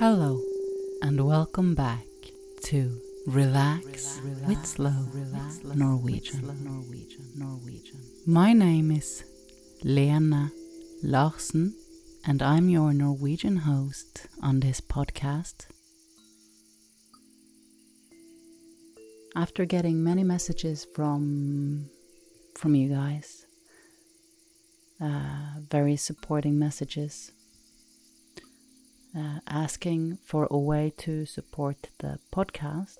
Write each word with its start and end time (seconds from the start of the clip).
Hello, 0.00 0.40
and 1.02 1.24
welcome 1.24 1.76
back 1.76 2.04
to 2.64 3.00
Relax, 3.28 4.20
with 4.44 4.66
Slow 4.66 5.06
Norwegian. 5.72 6.50
My 8.26 8.52
name 8.52 8.90
is 8.90 9.22
Lena 9.84 10.50
Larsen, 11.04 11.76
and 12.26 12.42
I'm 12.42 12.68
your 12.68 12.92
Norwegian 12.92 13.58
host 13.58 14.26
on 14.42 14.58
this 14.58 14.80
podcast. 14.80 15.68
After 19.36 19.64
getting 19.64 20.02
many 20.02 20.24
messages 20.24 20.84
from 20.92 21.88
from 22.56 22.74
you 22.74 22.88
guys, 22.88 23.46
uh, 25.00 25.60
very 25.70 25.94
supporting 25.94 26.58
messages 26.58 27.30
uh, 29.16 29.40
asking 29.46 30.18
for 30.24 30.48
a 30.50 30.58
way 30.58 30.92
to 30.98 31.26
support 31.26 31.88
the 31.98 32.18
podcast. 32.32 32.98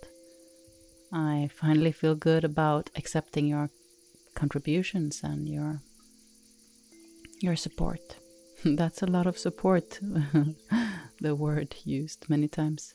I 1.12 1.50
finally 1.54 1.92
feel 1.92 2.14
good 2.14 2.45
about 2.45 2.90
accepting 2.96 3.46
your 3.46 3.70
contributions 4.34 5.20
and 5.23 5.48
your 5.48 5.80
your 7.40 7.56
support. 7.56 8.16
That's 8.64 9.02
a 9.02 9.06
lot 9.06 9.27
of 9.27 9.38
support. 9.38 9.98
the 11.20 11.34
word 11.34 11.74
used 11.84 12.28
many 12.28 12.48
times. 12.48 12.95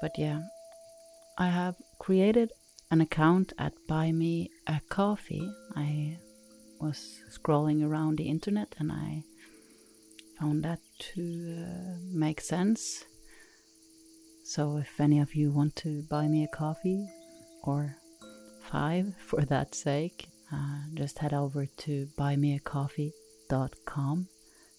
But 0.00 0.12
yeah, 0.18 0.40
I 1.38 1.48
have 1.48 1.76
created 1.98 2.52
an 2.90 3.00
account 3.00 3.52
at 3.58 3.72
Buy 3.86 4.12
Me 4.12 4.50
a 4.66 4.80
Coffee. 4.88 5.48
I 5.76 6.18
was 6.80 7.20
scrolling 7.30 7.86
around 7.86 8.16
the 8.16 8.28
internet 8.28 8.74
and 8.78 8.90
I 8.90 9.22
found 10.40 10.64
that 10.64 10.80
to 10.98 11.58
uh, 11.60 11.98
make 12.12 12.40
sense. 12.40 13.04
So, 14.44 14.78
if 14.78 14.98
any 14.98 15.20
of 15.20 15.34
you 15.34 15.52
want 15.52 15.76
to 15.76 16.02
buy 16.08 16.26
me 16.28 16.44
a 16.44 16.48
coffee 16.48 17.06
or 17.62 17.96
five 18.70 19.14
for 19.26 19.42
that 19.42 19.74
sake, 19.74 20.28
uh, 20.52 20.80
just 20.94 21.18
head 21.18 21.34
over 21.34 21.66
to 21.66 22.08
buymeacoffee.com 22.18 24.28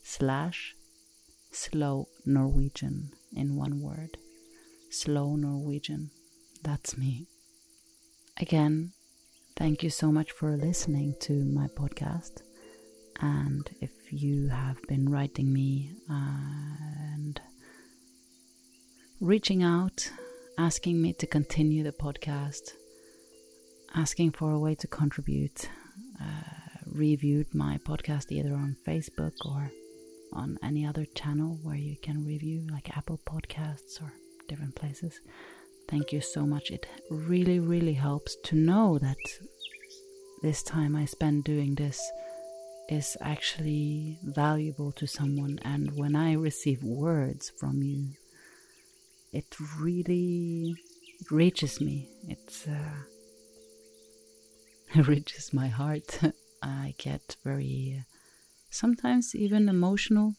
slash 0.04 0.76
slow 1.52 2.08
Norwegian 2.26 3.12
in 3.36 3.56
one 3.56 3.82
word. 3.82 4.18
Slow 4.90 5.36
Norwegian. 5.36 6.10
That's 6.64 6.98
me. 6.98 7.28
Again, 8.40 8.94
thank 9.56 9.84
you 9.84 9.90
so 9.90 10.12
much 10.12 10.32
for 10.32 10.58
listening 10.58 11.16
to 11.22 11.46
my 11.46 11.68
podcast. 11.68 12.42
And 13.22 13.70
if 13.80 14.01
you 14.12 14.50
have 14.50 14.82
been 14.88 15.10
writing 15.10 15.54
me 15.54 15.92
and 16.10 17.40
reaching 19.20 19.64
out, 19.64 20.12
asking 20.58 21.02
me 21.02 21.14
to 21.14 21.26
continue 21.26 21.84
the 21.84 21.92
podcast, 21.92 22.74
asking 23.96 24.32
for 24.32 24.52
a 24.52 24.60
way 24.60 24.76
to 24.76 24.88
contribute, 24.88 25.70
uh, 26.20 26.26
reviewed 26.86 27.54
my 27.54 27.78
podcast 27.78 28.32
either 28.32 28.54
on 28.54 28.76
Facebook 28.86 29.34
or 29.46 29.72
on 30.34 30.58
any 30.62 30.86
other 30.86 31.06
channel 31.16 31.58
where 31.64 31.76
you 31.76 31.96
can 32.02 32.26
review, 32.26 32.68
like 32.72 32.98
Apple 32.98 33.20
Podcasts 33.26 34.02
or 34.02 34.12
different 34.48 34.76
places. 34.76 35.20
Thank 35.88 36.12
you 36.12 36.22
so 36.22 36.46
much. 36.46 36.70
It 36.70 36.86
really, 37.10 37.60
really 37.60 37.94
helps 37.94 38.36
to 38.46 38.56
know 38.56 38.98
that 39.00 39.18
this 40.42 40.64
time 40.64 40.96
I 40.96 41.06
spend 41.06 41.44
doing 41.44 41.76
this 41.76 42.02
is 42.92 43.16
actually 43.22 44.20
valuable 44.22 44.92
to 44.92 45.08
someone. 45.08 45.60
And 45.64 45.96
when 45.98 46.14
I 46.16 46.34
receive 46.34 46.84
words 46.84 47.50
from 47.50 47.82
you, 47.82 48.10
it 49.32 49.56
really 49.80 50.76
it 51.20 51.32
reaches 51.32 51.80
me. 51.80 52.10
Uh, 52.30 52.74
it 54.96 55.08
reaches 55.08 55.54
my 55.54 55.70
heart. 55.70 56.20
I 56.62 56.94
get 56.98 57.38
very, 57.44 57.98
uh, 58.00 58.04
sometimes 58.70 59.34
even 59.34 59.70
emotional, 59.70 60.36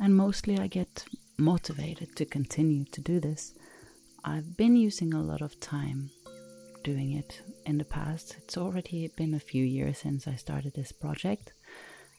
and 0.00 0.16
mostly 0.16 0.58
I 0.58 0.66
get 0.68 1.04
motivated 1.36 2.16
to 2.16 2.24
continue 2.24 2.84
to 2.86 3.00
do 3.00 3.20
this. 3.20 3.52
I've 4.24 4.56
been 4.56 4.74
using 4.74 5.12
a 5.12 5.22
lot 5.22 5.42
of 5.42 5.60
time 5.60 6.10
doing 6.82 7.12
it 7.12 7.40
in 7.66 7.78
the 7.78 7.84
past. 7.84 8.36
It's 8.38 8.56
already 8.56 9.08
been 9.16 9.34
a 9.34 9.40
few 9.40 9.64
years 9.64 9.98
since 9.98 10.26
I 10.26 10.36
started 10.36 10.74
this 10.74 10.92
project, 10.92 11.52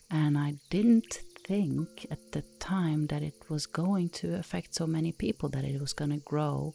and 0.09 0.37
I 0.37 0.55
didn't 0.69 1.19
think 1.45 2.07
at 2.09 2.31
the 2.31 2.43
time 2.59 3.07
that 3.07 3.21
it 3.21 3.49
was 3.49 3.65
going 3.65 4.09
to 4.09 4.35
affect 4.35 4.75
so 4.75 4.87
many 4.87 5.11
people, 5.11 5.49
that 5.49 5.65
it 5.65 5.79
was 5.79 5.93
going 5.93 6.11
to 6.11 6.17
grow, 6.17 6.73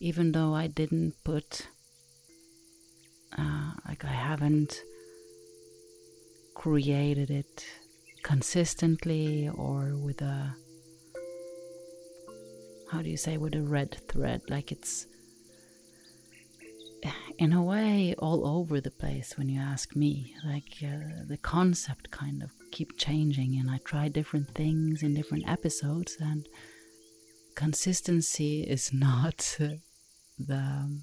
even 0.00 0.32
though 0.32 0.54
I 0.54 0.66
didn't 0.66 1.14
put, 1.24 1.68
uh, 3.38 3.72
like, 3.86 4.04
I 4.04 4.08
haven't 4.12 4.82
created 6.54 7.30
it 7.30 7.66
consistently 8.22 9.50
or 9.54 9.96
with 9.96 10.22
a 10.22 10.56
how 12.90 13.02
do 13.02 13.10
you 13.10 13.16
say 13.16 13.36
with 13.36 13.54
a 13.54 13.60
red 13.60 13.98
thread 14.08 14.40
like 14.48 14.72
it's 14.72 15.06
in 17.38 17.52
a 17.52 17.62
way 17.62 18.14
all 18.18 18.46
over 18.46 18.80
the 18.80 18.90
place 18.90 19.36
when 19.36 19.48
you 19.48 19.60
ask 19.60 19.94
me. 19.96 20.34
Like 20.44 20.76
uh, 20.82 21.24
the 21.26 21.38
concept 21.38 22.10
kind 22.10 22.42
of 22.42 22.50
keep 22.74 22.98
changing 22.98 23.56
and 23.56 23.70
i 23.70 23.78
try 23.84 24.08
different 24.08 24.52
things 24.52 25.04
in 25.04 25.14
different 25.14 25.48
episodes 25.48 26.16
and 26.18 26.48
consistency 27.54 28.62
is 28.62 28.92
not 28.92 29.56
uh, 29.60 29.68
the 30.40 31.00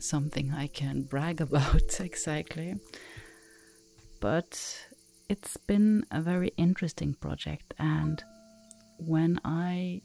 something 0.00 0.52
i 0.52 0.66
can 0.66 1.02
brag 1.10 1.40
about 1.40 2.00
exactly. 2.10 2.74
But 4.20 4.52
it's 5.28 5.56
been 5.56 6.04
a 6.10 6.20
very 6.20 6.52
interesting 6.56 7.14
project 7.14 7.72
and 7.78 8.22
when 8.98 9.40
i 9.44 10.02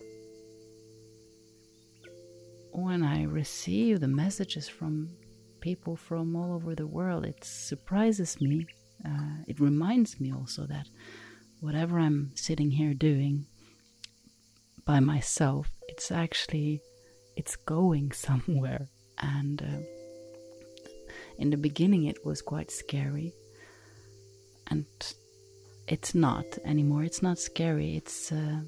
when 2.77 3.03
I 3.03 3.23
receive 3.23 3.99
the 3.99 4.07
messages 4.07 4.67
from 4.67 5.09
people 5.61 5.95
from 5.95 6.35
all 6.35 6.53
over 6.53 6.75
the 6.75 6.87
world, 6.87 7.25
it 7.25 7.43
surprises 7.43 8.39
me. 8.41 8.67
Uh, 9.03 9.43
it 9.47 9.59
reminds 9.59 10.19
me 10.19 10.31
also 10.31 10.65
that 10.67 10.87
whatever 11.59 11.99
I'm 11.99 12.31
sitting 12.35 12.71
here 12.71 12.93
doing 12.93 13.45
by 14.85 14.99
myself, 14.99 15.71
it's 15.87 16.11
actually 16.11 16.81
it's 17.35 17.55
going 17.55 18.11
somewhere. 18.27 18.87
And 19.17 19.61
uh, 19.61 19.81
in 21.37 21.49
the 21.49 21.57
beginning, 21.57 22.05
it 22.05 22.25
was 22.25 22.41
quite 22.41 22.69
scary, 22.71 23.33
and 24.67 24.85
it's 25.87 26.13
not 26.13 26.45
anymore. 26.65 27.03
It's 27.03 27.21
not 27.21 27.39
scary. 27.39 27.95
It's 27.95 28.31
uh, 28.31 28.61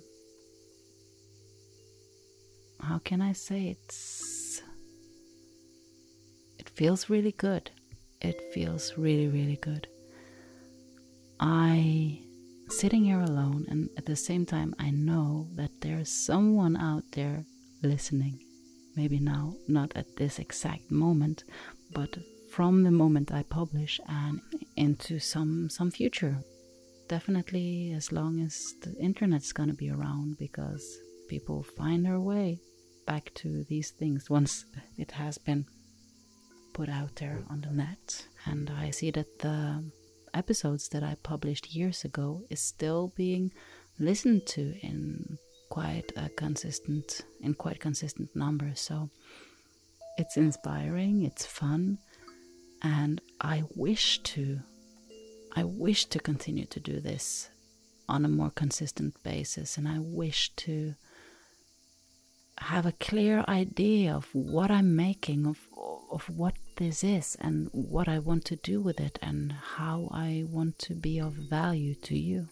how 2.81 2.99
can 2.99 3.21
I 3.21 3.33
say 3.33 3.69
it's 3.69 4.61
it 6.59 6.69
feels 6.69 7.09
really 7.09 7.31
good. 7.31 7.71
It 8.21 8.53
feels 8.53 8.97
really 8.97 9.27
really 9.27 9.57
good. 9.57 9.87
I 11.39 12.21
sitting 12.69 13.05
here 13.05 13.21
alone 13.21 13.65
and 13.69 13.89
at 13.97 14.05
the 14.05 14.15
same 14.15 14.45
time 14.45 14.75
I 14.79 14.89
know 14.89 15.47
that 15.55 15.71
there's 15.81 16.11
someone 16.11 16.75
out 16.75 17.03
there 17.11 17.45
listening. 17.83 18.39
Maybe 18.95 19.19
now 19.19 19.53
not 19.67 19.91
at 19.95 20.15
this 20.17 20.39
exact 20.39 20.89
moment, 20.91 21.43
but 21.93 22.17
from 22.49 22.83
the 22.83 22.91
moment 22.91 23.31
I 23.31 23.43
publish 23.43 23.99
and 24.07 24.41
into 24.75 25.19
some 25.19 25.69
some 25.69 25.91
future. 25.91 26.37
Definitely 27.07 27.93
as 27.93 28.11
long 28.11 28.41
as 28.41 28.73
the 28.81 28.93
internet's 28.99 29.53
going 29.53 29.69
to 29.69 29.75
be 29.75 29.89
around 29.89 30.37
because 30.37 30.83
people 31.29 31.63
find 31.63 32.05
their 32.05 32.19
way 32.19 32.59
back 33.07 33.33
to 33.35 33.63
these 33.63 33.89
things 33.89 34.29
once 34.29 34.65
it 34.97 35.11
has 35.11 35.39
been 35.39 35.65
put 36.73 36.89
out 36.89 37.15
there 37.15 37.39
on 37.49 37.61
the 37.61 37.71
net. 37.71 38.27
And 38.45 38.69
I 38.69 38.91
see 38.91 39.09
that 39.11 39.39
the 39.39 39.83
episodes 40.33 40.89
that 40.89 41.01
I 41.01 41.15
published 41.23 41.73
years 41.73 42.03
ago 42.05 42.43
is 42.51 42.61
still 42.61 43.11
being 43.15 43.51
listened 43.99 44.45
to 44.47 44.75
in 44.85 45.39
quite 45.69 46.11
a 46.15 46.29
consistent 46.29 47.21
in 47.41 47.55
quite 47.55 47.79
consistent 47.79 48.35
numbers. 48.35 48.79
So 48.79 49.09
it's 50.17 50.37
inspiring, 50.37 51.23
it's 51.23 51.45
fun, 51.45 51.97
and 52.83 53.21
I 53.41 53.63
wish 53.75 54.19
to 54.33 54.59
I 55.55 55.63
wish 55.63 56.05
to 56.05 56.19
continue 56.19 56.65
to 56.65 56.79
do 56.79 56.99
this 56.99 57.49
on 58.07 58.23
a 58.23 58.29
more 58.29 58.51
consistent 58.51 59.21
basis 59.23 59.77
and 59.77 59.87
I 59.87 59.97
wish 59.99 60.51
to 60.57 60.93
have 62.59 62.85
a 62.85 62.91
clear 62.93 63.43
idea 63.47 64.13
of 64.13 64.27
what 64.33 64.71
I'm 64.71 64.95
making, 64.95 65.45
of, 65.45 65.59
of 66.11 66.29
what 66.29 66.55
this 66.77 67.03
is, 67.03 67.37
and 67.39 67.69
what 67.71 68.07
I 68.07 68.19
want 68.19 68.45
to 68.45 68.55
do 68.55 68.81
with 68.81 68.99
it, 68.99 69.19
and 69.21 69.51
how 69.51 70.09
I 70.11 70.43
want 70.47 70.79
to 70.79 70.93
be 70.93 71.19
of 71.19 71.33
value 71.33 71.95
to 71.95 72.17
you. 72.17 72.47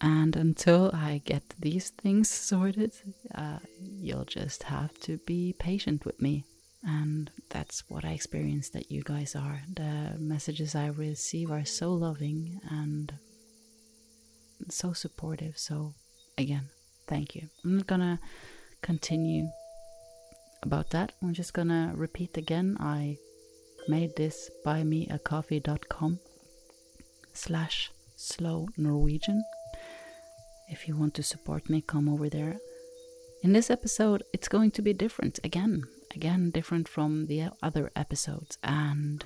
And 0.00 0.36
until 0.36 0.90
I 0.94 1.22
get 1.24 1.42
these 1.58 1.90
things 1.90 2.30
sorted, 2.30 2.92
uh, 3.34 3.58
you'll 3.80 4.24
just 4.24 4.64
have 4.64 4.98
to 5.00 5.18
be 5.26 5.54
patient 5.58 6.04
with 6.04 6.20
me. 6.22 6.44
And 6.84 7.30
that's 7.48 7.82
what 7.88 8.04
I 8.04 8.10
experience 8.12 8.68
that 8.70 8.90
you 8.90 9.02
guys 9.02 9.34
are. 9.34 9.62
The 9.74 10.14
messages 10.18 10.76
I 10.76 10.86
receive 10.86 11.50
are 11.50 11.64
so 11.64 11.92
loving 11.92 12.60
and 12.70 13.12
so 14.68 14.92
supportive. 14.92 15.58
So, 15.58 15.94
again, 16.36 16.68
thank 17.08 17.34
you. 17.34 17.48
I'm 17.64 17.78
not 17.78 17.86
gonna 17.88 18.20
continue 18.82 19.48
about 20.62 20.90
that. 20.90 21.12
I'm 21.22 21.34
just 21.34 21.52
gonna 21.52 21.92
repeat 21.94 22.36
again. 22.36 22.76
I 22.80 23.16
made 23.88 24.16
this 24.16 24.50
buymeacoffee.com 24.64 26.20
slash 27.32 27.90
slow 28.16 28.68
Norwegian. 28.76 29.44
If 30.68 30.86
you 30.86 30.96
want 30.96 31.14
to 31.14 31.22
support 31.22 31.70
me, 31.70 31.80
come 31.80 32.08
over 32.08 32.28
there. 32.28 32.58
In 33.42 33.52
this 33.52 33.70
episode, 33.70 34.24
it's 34.34 34.48
going 34.48 34.72
to 34.72 34.82
be 34.82 34.92
different 34.92 35.38
again, 35.44 35.84
again, 36.14 36.50
different 36.50 36.88
from 36.88 37.26
the 37.26 37.50
other 37.62 37.90
episodes. 37.94 38.58
And 38.62 39.24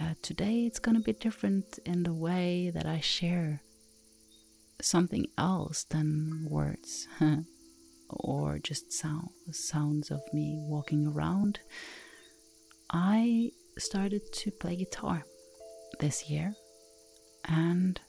uh, 0.00 0.14
today 0.22 0.64
it's 0.64 0.78
going 0.78 0.96
to 0.96 1.02
be 1.02 1.12
different 1.12 1.78
in 1.84 2.02
the 2.02 2.14
way 2.14 2.70
that 2.74 2.86
I 2.86 3.00
share 3.00 3.60
something 4.80 5.26
else 5.38 5.84
than 5.84 6.46
words 6.48 7.06
or 8.10 8.58
just 8.58 8.92
sound, 8.92 9.28
sounds 9.52 10.10
of 10.10 10.20
me 10.32 10.56
walking 10.68 11.06
around. 11.06 11.60
I 12.90 13.50
started 13.78 14.32
to 14.32 14.50
play 14.50 14.76
guitar 14.76 15.24
this 16.00 16.28
year 16.30 16.54
and 17.46 18.00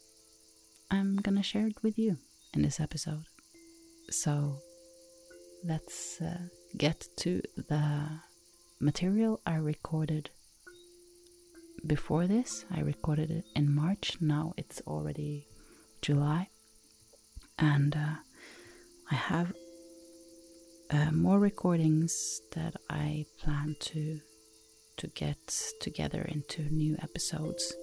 I'm 0.91 1.17
gonna 1.17 1.43
share 1.43 1.67
it 1.67 1.81
with 1.83 1.97
you 1.97 2.17
in 2.53 2.61
this 2.61 2.79
episode. 2.79 3.23
So 4.09 4.59
let's 5.63 6.21
uh, 6.21 6.37
get 6.77 7.07
to 7.17 7.41
the 7.55 8.07
material 8.79 9.41
I 9.45 9.55
recorded 9.55 10.29
before 11.87 12.27
this. 12.27 12.65
I 12.71 12.81
recorded 12.81 13.31
it 13.31 13.45
in 13.55 13.73
March, 13.73 14.17
now 14.21 14.53
it's 14.57 14.81
already 14.87 15.47
July, 16.01 16.49
and 17.57 17.95
uh, 17.95 18.15
I 19.11 19.15
have 19.15 19.53
uh, 20.91 21.11
more 21.11 21.39
recordings 21.39 22.41
that 22.53 22.75
I 22.89 23.25
plan 23.39 23.75
to 23.79 24.19
to 24.97 25.07
get 25.07 25.61
together 25.81 26.21
into 26.21 26.61
new 26.73 26.95
episodes 27.01 27.73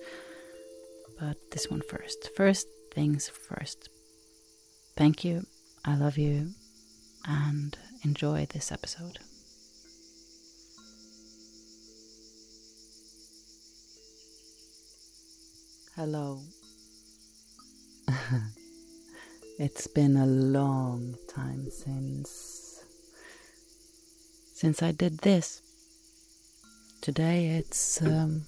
but 1.23 1.37
this 1.53 1.71
one 1.71 1.83
first. 1.89 2.31
First 2.37 2.67
things 2.93 3.29
first. 3.29 3.89
Thank 4.97 5.25
you. 5.25 5.47
I 5.85 5.95
love 5.97 6.19
you. 6.19 6.51
And 7.25 7.79
enjoy 8.05 8.47
this 8.47 8.73
episode. 8.73 9.21
Hello. 15.95 16.41
it's 19.61 19.87
been 19.87 20.17
a 20.17 20.27
long 20.27 21.15
time 21.33 21.71
since 21.71 22.72
since 24.63 24.81
I 24.81 24.93
did 24.93 25.19
this. 25.19 25.61
Today 27.01 27.49
it's 27.49 28.01
um, 28.01 28.43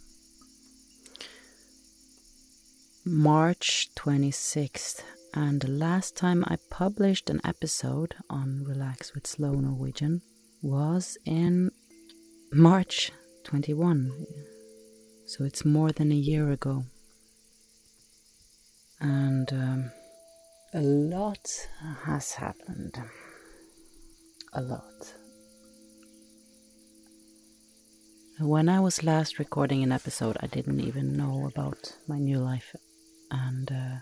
March 3.05 3.89
26th, 3.97 5.03
and 5.35 5.61
the 5.61 5.73
last 5.73 6.17
time 6.17 6.45
I 6.47 6.59
published 6.71 7.31
an 7.31 7.41
episode 7.45 8.15
on 8.31 8.63
Relax 8.65 9.13
with 9.13 9.27
Slow 9.27 9.55
Norwegian 9.55 10.23
was 10.63 11.19
in 11.25 11.73
March 12.53 13.11
21. 13.43 14.13
So 15.27 15.43
it's 15.43 15.65
more 15.65 15.91
than 15.91 16.13
a 16.13 16.27
year 16.31 16.53
ago. 16.53 16.85
And 19.01 19.53
um, 19.53 19.91
a 20.73 20.81
lot 20.81 21.49
has 22.05 22.35
happened. 22.35 23.03
A 24.53 24.63
lot. 24.63 25.15
When 28.41 28.69
I 28.69 28.81
was 28.81 29.05
last 29.05 29.39
recording 29.39 29.85
an 29.85 29.93
episode, 29.93 30.37
I 30.41 30.49
didn't 30.49 30.81
even 30.81 31.17
know 31.17 31.47
about 31.47 31.97
my 32.09 32.19
new 32.19 32.41
life 32.41 32.75
and 33.31 33.71
uh, 33.71 33.97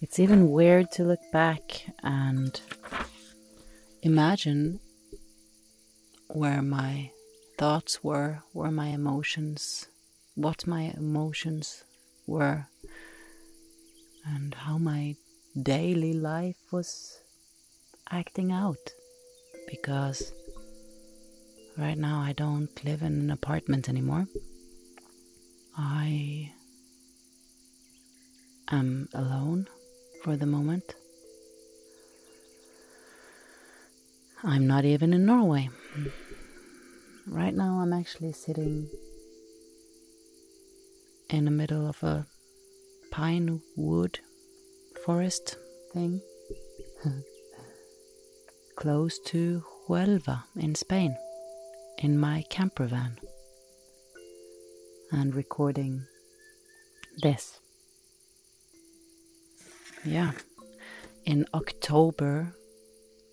it's 0.00 0.18
even 0.18 0.50
weird 0.50 0.90
to 0.92 1.04
look 1.04 1.20
back 1.34 1.60
and 2.02 2.58
imagine 4.02 4.80
where 6.28 6.62
my 6.62 7.10
thoughts 7.58 8.02
were, 8.02 8.42
where 8.54 8.70
my 8.70 8.88
emotions, 8.88 9.86
what 10.34 10.66
my 10.66 10.94
emotions 10.96 11.84
were, 12.26 12.68
and 14.24 14.54
how 14.54 14.78
my 14.78 15.14
daily 15.62 16.14
life 16.14 16.72
was 16.72 17.20
acting 18.10 18.50
out. 18.50 18.94
Because 19.68 20.32
right 21.76 21.98
now 21.98 22.20
I 22.20 22.32
don't 22.32 22.84
live 22.84 23.02
in 23.02 23.20
an 23.20 23.30
apartment 23.30 23.88
anymore. 23.88 24.26
I 25.76 26.52
am 28.70 29.08
alone 29.14 29.68
for 30.24 30.36
the 30.36 30.46
moment. 30.46 30.94
I'm 34.42 34.66
not 34.66 34.84
even 34.84 35.12
in 35.12 35.26
Norway. 35.26 35.70
Right 37.26 37.54
now, 37.54 37.80
I'm 37.80 37.92
actually 37.92 38.32
sitting 38.32 38.88
in 41.28 41.44
the 41.44 41.50
middle 41.50 41.86
of 41.88 42.02
a 42.02 42.26
pine 43.10 43.60
wood 43.76 44.20
forest 45.04 45.56
thing 45.92 46.20
close 48.76 49.18
to 49.18 49.64
Huelva 49.88 50.44
in 50.56 50.74
Spain 50.74 51.16
in 51.98 52.18
my 52.18 52.44
camper 52.50 52.86
van 52.86 53.18
and 55.12 55.34
recording 55.34 56.06
this 57.22 57.58
yeah, 60.06 60.32
in 61.24 61.46
October 61.52 62.54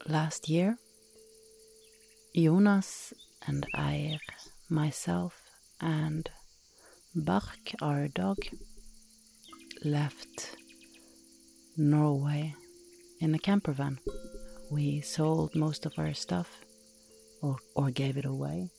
last 0.08 0.50
year, 0.50 0.78
Jonas 2.36 3.14
and 3.46 3.66
I, 3.76 4.18
myself, 4.70 5.40
and 5.80 6.28
Bach, 7.14 7.58
our 7.80 8.08
dog, 8.08 8.38
left 9.84 10.56
Norway 11.78 12.56
in 13.20 13.36
a 13.36 13.40
camper 13.40 13.74
van. 13.74 14.00
We 14.72 15.02
sold 15.02 15.54
most 15.54 15.86
of 15.86 15.94
our 15.98 16.16
stuff 16.16 16.63
or, 17.44 17.58
or 17.76 17.92
gave 17.92 18.18
it 18.18 18.26
away, 18.26 18.70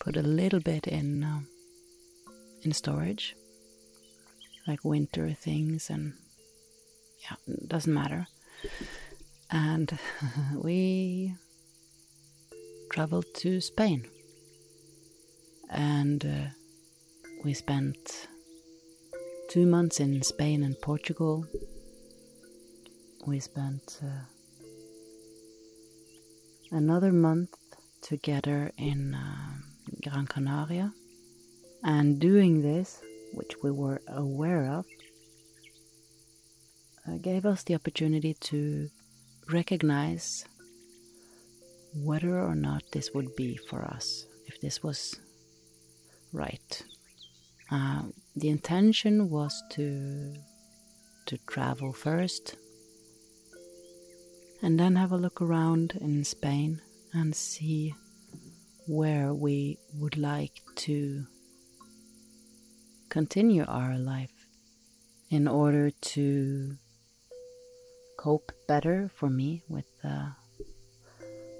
put 0.00 0.16
a 0.16 0.22
little 0.22 0.60
bit 0.60 0.86
in, 0.86 1.24
uh, 1.24 1.40
in 2.62 2.72
storage, 2.72 3.34
like 4.66 4.84
winter 4.84 5.30
things 5.32 5.90
and 5.90 6.14
yeah, 7.22 7.36
doesn't 7.66 7.92
matter. 7.92 8.28
And 9.50 9.98
we 10.54 11.34
traveled 12.90 13.26
to 13.38 13.60
Spain. 13.60 14.06
And 15.68 16.24
uh, 16.24 16.50
we 17.44 17.54
spent 17.54 18.28
two 19.48 19.66
months 19.66 19.98
in 20.00 20.22
Spain 20.22 20.62
and 20.62 20.80
Portugal. 20.80 21.44
We 23.26 23.40
spent 23.40 24.00
uh, 24.02 24.24
another 26.70 27.12
month 27.12 27.59
together 28.00 28.72
in 28.76 29.14
uh, 29.14 29.54
Gran 30.02 30.26
Canaria. 30.26 30.92
And 31.82 32.20
doing 32.20 32.62
this, 32.62 33.00
which 33.32 33.54
we 33.62 33.70
were 33.70 34.00
aware 34.08 34.66
of, 34.66 34.86
uh, 37.08 37.16
gave 37.16 37.46
us 37.46 37.62
the 37.62 37.74
opportunity 37.74 38.34
to 38.34 38.90
recognize 39.50 40.44
whether 41.94 42.38
or 42.38 42.54
not 42.54 42.82
this 42.92 43.10
would 43.14 43.34
be 43.34 43.56
for 43.56 43.82
us, 43.82 44.26
if 44.46 44.60
this 44.60 44.82
was 44.82 45.18
right. 46.32 46.82
Uh, 47.70 48.02
the 48.36 48.48
intention 48.48 49.30
was 49.30 49.62
to 49.70 50.34
to 51.26 51.38
travel 51.46 51.92
first 51.92 52.56
and 54.62 54.80
then 54.80 54.96
have 54.96 55.12
a 55.12 55.16
look 55.16 55.40
around 55.40 55.92
in 56.00 56.24
Spain 56.24 56.80
and 57.12 57.34
see 57.34 57.94
where 58.86 59.34
we 59.34 59.78
would 59.94 60.16
like 60.16 60.62
to 60.74 61.24
continue 63.08 63.64
our 63.66 63.98
life 63.98 64.46
in 65.30 65.46
order 65.46 65.90
to 65.90 66.76
cope 68.16 68.52
better 68.66 69.10
for 69.14 69.30
me 69.30 69.62
with 69.68 69.86
uh, 70.04 70.30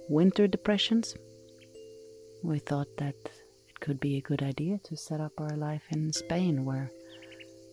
winter 0.08 0.46
depressions. 0.46 1.16
We 2.42 2.58
thought 2.58 2.96
that 2.98 3.14
it 3.68 3.80
could 3.80 4.00
be 4.00 4.16
a 4.16 4.20
good 4.20 4.42
idea 4.42 4.78
to 4.84 4.96
set 4.96 5.20
up 5.20 5.32
our 5.40 5.56
life 5.56 5.84
in 5.90 6.12
Spain 6.12 6.64
where 6.64 6.90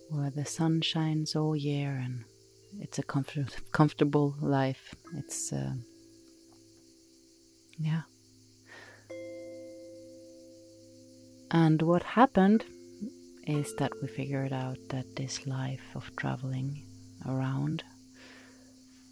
where 0.09 0.29
the 0.29 0.45
sun 0.45 0.79
shines 0.81 1.35
all 1.35 1.55
year 1.55 2.01
and 2.03 2.23
it's 2.79 2.99
a 2.99 3.03
comfort, 3.03 3.57
comfortable 3.71 4.35
life. 4.39 4.95
It's 5.17 5.51
uh, 5.51 5.73
yeah. 7.79 8.01
And 11.51 11.81
what 11.81 12.03
happened 12.03 12.65
is 13.45 13.73
that 13.75 13.91
we 14.01 14.07
figured 14.07 14.51
out 14.51 14.77
that 14.89 15.15
this 15.15 15.47
life 15.47 15.95
of 15.95 16.11
traveling 16.17 16.83
around 17.25 17.83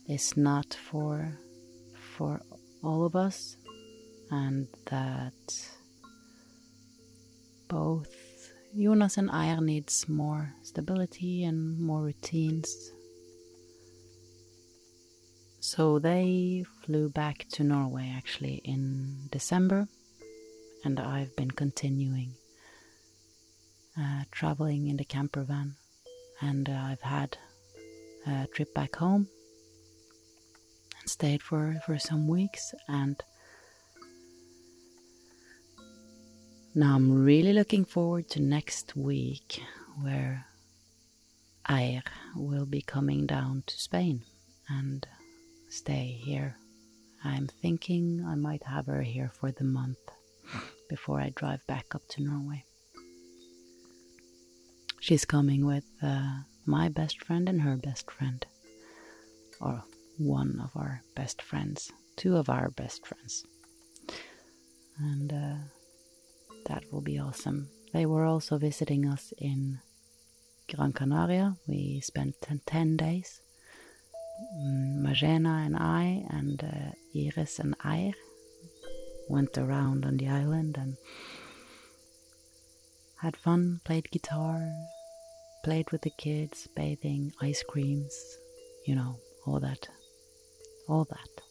is 0.08 0.36
not 0.36 0.74
for 0.74 1.40
for 2.18 2.42
all 2.84 3.06
of 3.06 3.16
us 3.16 3.56
and 4.30 4.68
that 4.86 5.34
both 7.68 8.10
Jonas 8.78 9.18
and 9.18 9.30
Eir 9.30 9.64
needs 9.64 10.08
more 10.10 10.54
stability 10.62 11.44
and 11.44 11.80
more 11.80 12.04
routines. 12.04 12.92
So 15.66 15.98
they 15.98 16.64
flew 16.84 17.10
back 17.10 17.48
to 17.54 17.64
Norway 17.64 18.14
actually 18.16 18.62
in 18.64 19.30
December 19.32 19.88
and 20.84 21.00
I've 21.00 21.36
been 21.36 21.50
continuing 21.50 22.36
uh, 24.00 24.26
traveling 24.30 24.86
in 24.86 24.98
the 24.98 25.04
camper 25.04 25.42
van, 25.42 25.76
and 26.40 26.70
uh, 26.70 26.74
I've 26.74 27.02
had 27.02 27.40
a 28.28 28.46
trip 28.54 28.76
back 28.76 28.98
home 28.98 29.28
and 31.00 31.10
stayed 31.10 31.42
for, 31.42 31.82
for 31.84 31.98
some 31.98 32.28
weeks. 32.28 32.76
And 32.88 33.20
now 36.76 36.96
I'm 36.96 37.12
really 37.12 37.54
looking 37.54 37.86
forward 37.86 38.30
to 38.30 38.40
next 38.40 38.96
week, 38.96 39.64
where 40.00 40.46
Eir 41.68 42.04
will 42.36 42.68
be 42.68 42.84
coming 42.84 43.26
down 43.26 43.64
to 43.66 43.76
Spain 43.76 44.22
and 44.70 45.08
stay 45.76 46.18
here. 46.24 46.56
I'm 47.24 47.48
thinking 47.48 48.24
I 48.26 48.36
might 48.36 48.64
have 48.64 48.86
her 48.86 49.02
here 49.02 49.30
for 49.34 49.52
the 49.52 49.66
month 49.66 49.98
before 50.90 51.20
I 51.20 51.34
drive 51.36 51.66
back 51.68 51.94
up 51.94 52.02
to 52.12 52.24
Norway. 52.24 52.64
She's 55.02 55.26
coming 55.26 55.66
with 55.66 55.84
uh, 56.02 56.44
my 56.66 56.88
best 56.88 57.22
friend 57.24 57.50
and 57.50 57.62
her 57.62 57.76
best 57.76 58.10
friend. 58.10 58.46
Or 59.60 59.84
one 60.18 60.62
of 60.64 60.72
our 60.76 61.02
best 61.14 61.42
friends. 61.42 61.92
Two 62.16 62.38
of 62.38 62.50
our 62.50 62.70
best 62.70 63.06
friends. 63.06 63.44
And 64.98 65.34
uh, 65.34 65.56
that 66.68 66.86
will 66.92 67.02
be 67.02 67.20
awesome. 67.20 67.68
They 67.92 68.06
were 68.06 68.26
also 68.26 68.58
visiting 68.58 69.08
us 69.08 69.34
in 69.38 69.80
Gran 70.74 70.94
Canaria. 70.94 71.58
We 71.68 72.00
spent 72.00 72.36
10 72.66 72.96
days. 72.96 73.42
Mm, 74.58 75.02
Magena 75.02 75.64
and 75.66 75.78
I 75.78 76.26
and 76.30 76.64
uh, 76.64 76.92
Iris 77.16 77.60
and 77.60 77.78
Eir 77.80 78.14
went 79.30 79.58
around 79.58 80.06
on 80.06 80.18
the 80.18 80.28
island 80.28 80.78
and 80.78 80.98
had 83.22 83.38
fun, 83.38 83.82
played 83.86 84.12
guitar, 84.12 84.70
played 85.64 85.92
with 85.92 86.02
the 86.02 86.12
kids, 86.18 86.68
bathing, 86.76 87.32
ice 87.42 87.64
creams, 87.68 88.38
you 88.86 88.96
know, 88.96 89.18
all 89.46 89.60
that. 89.60 89.88
All 90.88 91.06
that. 91.06 91.42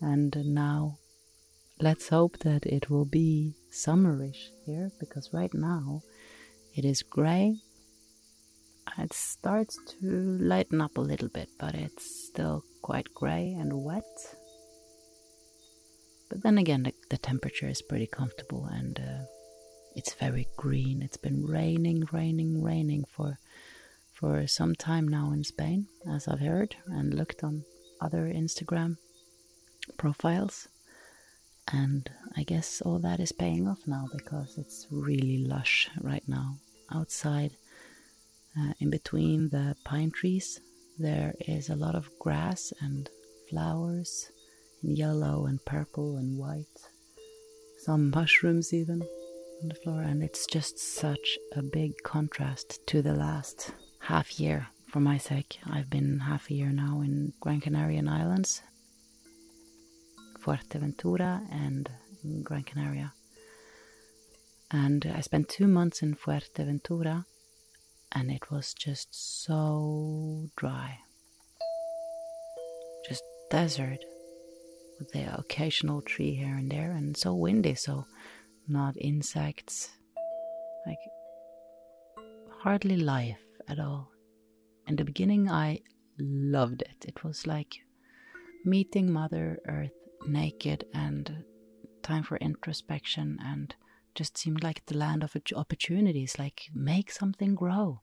And 0.00 0.36
now 0.44 0.98
let's 1.80 2.08
hope 2.08 2.38
that 2.40 2.66
it 2.66 2.90
will 2.90 3.04
be 3.04 3.54
summerish 3.72 4.48
here 4.66 4.90
because 5.00 5.30
right 5.32 5.54
now 5.54 6.02
it 6.74 6.84
is 6.84 7.02
gray. 7.02 7.56
It 8.98 9.12
starts 9.12 9.78
to 10.00 10.06
lighten 10.06 10.80
up 10.80 10.96
a 10.96 11.00
little 11.00 11.28
bit, 11.28 11.48
but 11.58 11.74
it's 11.74 12.26
still 12.26 12.64
quite 12.82 13.12
gray 13.14 13.52
and 13.52 13.82
wet. 13.82 14.04
But 16.28 16.42
then 16.42 16.58
again, 16.58 16.84
the, 16.84 16.94
the 17.10 17.18
temperature 17.18 17.68
is 17.68 17.82
pretty 17.82 18.06
comfortable 18.06 18.66
and 18.66 18.98
uh, 18.98 19.24
it's 19.94 20.14
very 20.14 20.48
green. 20.56 21.02
It's 21.02 21.16
been 21.16 21.44
raining, 21.44 22.04
raining, 22.12 22.62
raining 22.62 23.04
for 23.04 23.38
for 24.22 24.46
some 24.46 24.74
time 24.76 25.08
now 25.08 25.32
in 25.32 25.42
Spain, 25.42 25.88
as 26.08 26.28
I've 26.28 26.38
heard 26.38 26.76
and 26.86 27.12
looked 27.12 27.42
on 27.42 27.64
other 28.00 28.32
Instagram 28.32 28.96
profiles. 29.96 30.68
And 31.72 32.08
I 32.36 32.44
guess 32.44 32.80
all 32.80 33.00
that 33.00 33.18
is 33.18 33.32
paying 33.32 33.66
off 33.66 33.80
now 33.86 34.06
because 34.12 34.58
it's 34.58 34.86
really 34.90 35.38
lush 35.38 35.90
right 36.00 36.22
now 36.28 36.58
outside. 36.92 37.56
Uh, 38.58 38.74
in 38.80 38.90
between 38.90 39.48
the 39.48 39.74
pine 39.84 40.10
trees, 40.10 40.60
there 40.98 41.34
is 41.40 41.70
a 41.70 41.76
lot 41.76 41.94
of 41.94 42.10
grass 42.18 42.72
and 42.80 43.08
flowers 43.48 44.30
in 44.82 44.94
yellow 44.94 45.46
and 45.46 45.64
purple 45.64 46.16
and 46.16 46.38
white. 46.38 46.88
Some 47.78 48.10
mushrooms, 48.10 48.74
even 48.74 49.02
on 49.62 49.68
the 49.68 49.74
floor, 49.74 50.02
and 50.02 50.22
it's 50.22 50.46
just 50.46 50.78
such 50.78 51.38
a 51.56 51.62
big 51.62 51.92
contrast 52.04 52.86
to 52.88 53.00
the 53.00 53.14
last 53.14 53.72
half 54.00 54.38
year 54.38 54.68
for 54.86 55.00
my 55.00 55.16
sake. 55.16 55.58
I've 55.64 55.88
been 55.88 56.20
half 56.20 56.50
a 56.50 56.54
year 56.54 56.70
now 56.70 57.00
in 57.00 57.32
Gran 57.40 57.60
Canarian 57.60 58.08
Islands, 58.08 58.60
Fuerteventura, 60.40 61.40
and 61.50 61.88
Gran 62.42 62.64
Canaria. 62.64 63.14
And 64.70 65.06
I 65.06 65.20
spent 65.20 65.48
two 65.48 65.66
months 65.66 66.02
in 66.02 66.14
Fuerteventura, 66.14 67.24
and 68.12 68.30
it 68.30 68.50
was 68.50 68.74
just 68.74 69.08
so 69.44 70.48
dry. 70.56 70.98
Just 73.08 73.22
desert 73.50 73.98
with 74.98 75.10
the 75.12 75.34
occasional 75.38 76.02
tree 76.02 76.34
here 76.34 76.54
and 76.54 76.70
there, 76.70 76.92
and 76.92 77.16
so 77.16 77.34
windy, 77.34 77.74
so 77.74 78.06
not 78.68 78.94
insects, 78.96 79.90
like 80.86 80.98
hardly 82.60 82.96
life 82.96 83.40
at 83.68 83.80
all. 83.80 84.10
In 84.86 84.96
the 84.96 85.04
beginning, 85.04 85.50
I 85.50 85.80
loved 86.18 86.82
it. 86.82 87.04
It 87.08 87.24
was 87.24 87.46
like 87.46 87.74
meeting 88.64 89.12
Mother 89.12 89.58
Earth 89.66 89.90
naked 90.26 90.84
and 90.94 91.44
time 92.02 92.22
for 92.22 92.36
introspection 92.36 93.38
and 93.42 93.74
just 94.14 94.36
seemed 94.36 94.62
like 94.62 94.84
the 94.86 94.96
land 94.96 95.22
of 95.22 95.36
opportunities, 95.56 96.38
like 96.38 96.68
make 96.74 97.10
something 97.10 97.54
grow. 97.54 98.00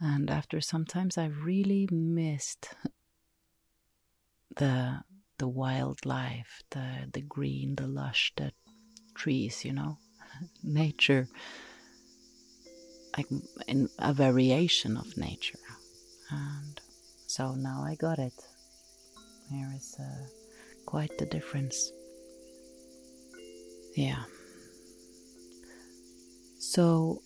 And 0.00 0.30
after 0.30 0.60
sometimes 0.60 1.16
I 1.16 1.26
really 1.26 1.88
missed 1.90 2.74
the 4.56 5.02
the 5.38 5.48
wildlife, 5.48 6.62
the 6.70 7.08
the 7.12 7.20
green, 7.22 7.76
the 7.76 7.86
lush, 7.86 8.32
the 8.36 8.52
trees, 9.14 9.64
you 9.64 9.72
know, 9.72 9.98
nature, 10.62 11.28
like 13.16 13.26
in 13.66 13.88
a 13.98 14.12
variation 14.12 14.96
of 14.96 15.16
nature. 15.16 15.58
And 16.30 16.80
so 17.26 17.54
now 17.54 17.82
I 17.86 17.94
got 17.94 18.18
it. 18.18 18.34
There 19.50 19.72
is 19.76 19.96
uh, 20.00 20.26
quite 20.86 21.16
the 21.18 21.26
difference. 21.26 21.92
Yeah. 23.94 24.24
So, 26.62 27.22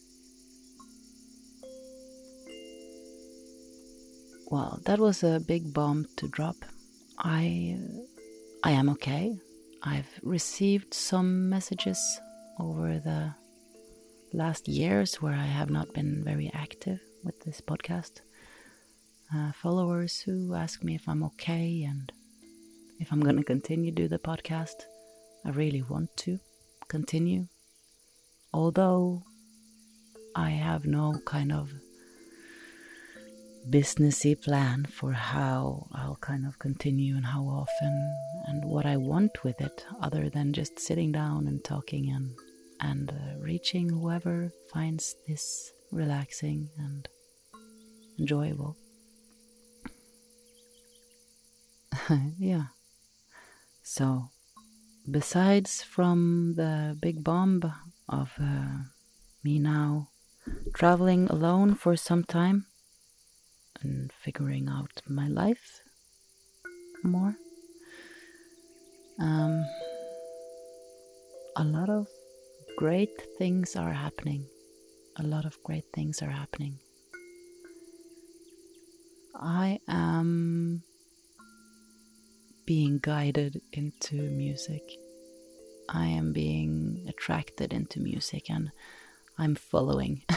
well, 4.51 4.81
that 4.87 4.99
was 4.99 5.23
a 5.23 5.41
big 5.47 5.75
bomb 5.75 6.07
to 6.17 6.27
drop. 6.29 6.57
I, 7.19 7.79
I 8.65 8.71
am 8.71 8.89
okay. 8.89 9.39
I've 9.83 10.09
received 10.23 10.95
some 10.95 11.51
messages 11.51 12.01
over 12.59 12.99
the 12.99 13.35
last 14.33 14.69
years 14.69 15.17
where 15.17 15.35
I 15.35 15.45
have 15.45 15.69
not 15.69 15.93
been 15.93 16.25
very 16.25 16.51
active 16.55 16.99
with 17.23 17.39
this 17.43 17.61
podcast. 17.61 18.23
Uh, 19.35 19.53
followers 19.53 20.19
who 20.19 20.55
ask 20.55 20.83
me 20.83 20.95
if 20.95 21.07
I'm 21.07 21.23
okay 21.25 21.83
and 21.83 22.11
if 23.01 23.13
I'm 23.13 23.21
going 23.21 23.37
to 23.37 23.45
continue 23.45 23.93
do 23.93 24.09
the 24.09 24.19
podcast. 24.19 24.87
I 25.45 25.51
really 25.51 25.83
want 25.83 26.17
to 26.25 26.41
continue, 26.89 27.49
although 28.57 29.23
I 30.35 30.51
have 30.51 30.87
no 30.87 31.21
kind 31.27 31.53
of 31.53 31.71
businessy 33.69 34.35
plan 34.41 34.87
for 34.87 35.13
how 35.13 35.87
I'll 35.93 36.19
kind 36.23 36.47
of 36.47 36.59
continue 36.59 37.17
and 37.17 37.27
how 37.27 37.43
often 37.43 37.95
and 38.47 38.65
what 38.65 38.87
I 38.87 38.97
want 38.97 39.45
with 39.45 39.61
it, 39.61 39.85
other 40.01 40.31
than 40.31 40.55
just 40.55 40.81
sitting 40.81 41.13
down 41.13 41.47
and 41.47 41.63
talking 41.63 42.09
and 42.11 42.31
and 42.81 43.11
uh, 43.11 43.39
reaching 43.41 43.91
whoever 43.91 44.51
finds 44.73 45.17
this 45.29 45.71
relaxing 45.93 46.71
and 46.79 47.09
enjoyable. 48.19 48.75
yeah. 52.39 52.69
So, 53.83 54.31
besides 55.11 55.83
from 55.83 56.55
the 56.57 56.97
big 57.01 57.23
bomb 57.23 57.61
of 58.09 58.33
uh, 58.41 58.85
me 59.43 59.59
now 59.59 60.09
traveling 60.75 61.27
alone 61.29 61.75
for 61.75 61.97
some 61.97 62.25
time 62.25 62.67
and 63.83 64.13
figuring 64.13 64.69
out 64.69 65.03
my 65.09 65.29
life 65.29 65.81
more, 67.07 67.37
um, 69.21 69.65
a 71.57 71.65
lot 71.65 71.89
of 71.89 72.07
great 72.77 73.11
things 73.39 73.77
are 73.77 73.93
happening. 73.93 74.47
A 75.19 75.23
lot 75.23 75.45
of 75.47 75.57
great 75.65 75.85
things 75.95 76.21
are 76.21 76.31
happening. 76.31 76.79
I 79.35 79.81
am 79.89 80.83
being 82.67 82.99
guided 82.99 83.61
into 83.73 84.17
music. 84.17 84.83
I 85.89 86.07
am 86.07 86.33
being 86.33 87.05
attracted 87.09 87.73
into 87.73 88.01
music 88.01 88.51
and 88.51 88.71
I'm 89.39 89.55
following. 89.55 90.23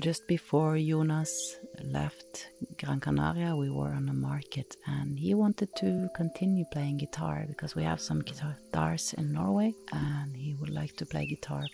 Just 0.00 0.28
before 0.28 0.76
Jonas 0.78 1.56
left 1.82 2.50
Gran 2.78 3.00
Canaria, 3.00 3.56
we 3.56 3.70
were 3.70 3.94
on 3.94 4.08
a 4.08 4.14
market 4.14 4.76
and 4.86 5.18
he 5.18 5.32
wanted 5.34 5.74
to 5.76 6.08
continue 6.14 6.64
playing 6.70 6.98
guitar 6.98 7.44
because 7.48 7.74
we 7.74 7.82
have 7.82 8.00
some 8.00 8.20
guitars 8.20 9.14
in 9.16 9.32
Norway 9.32 9.72
and 9.92 10.36
he 10.36 10.54
would 10.54 10.70
like 10.70 10.96
to 10.96 11.06
play 11.06 11.24
guitar 11.26 11.64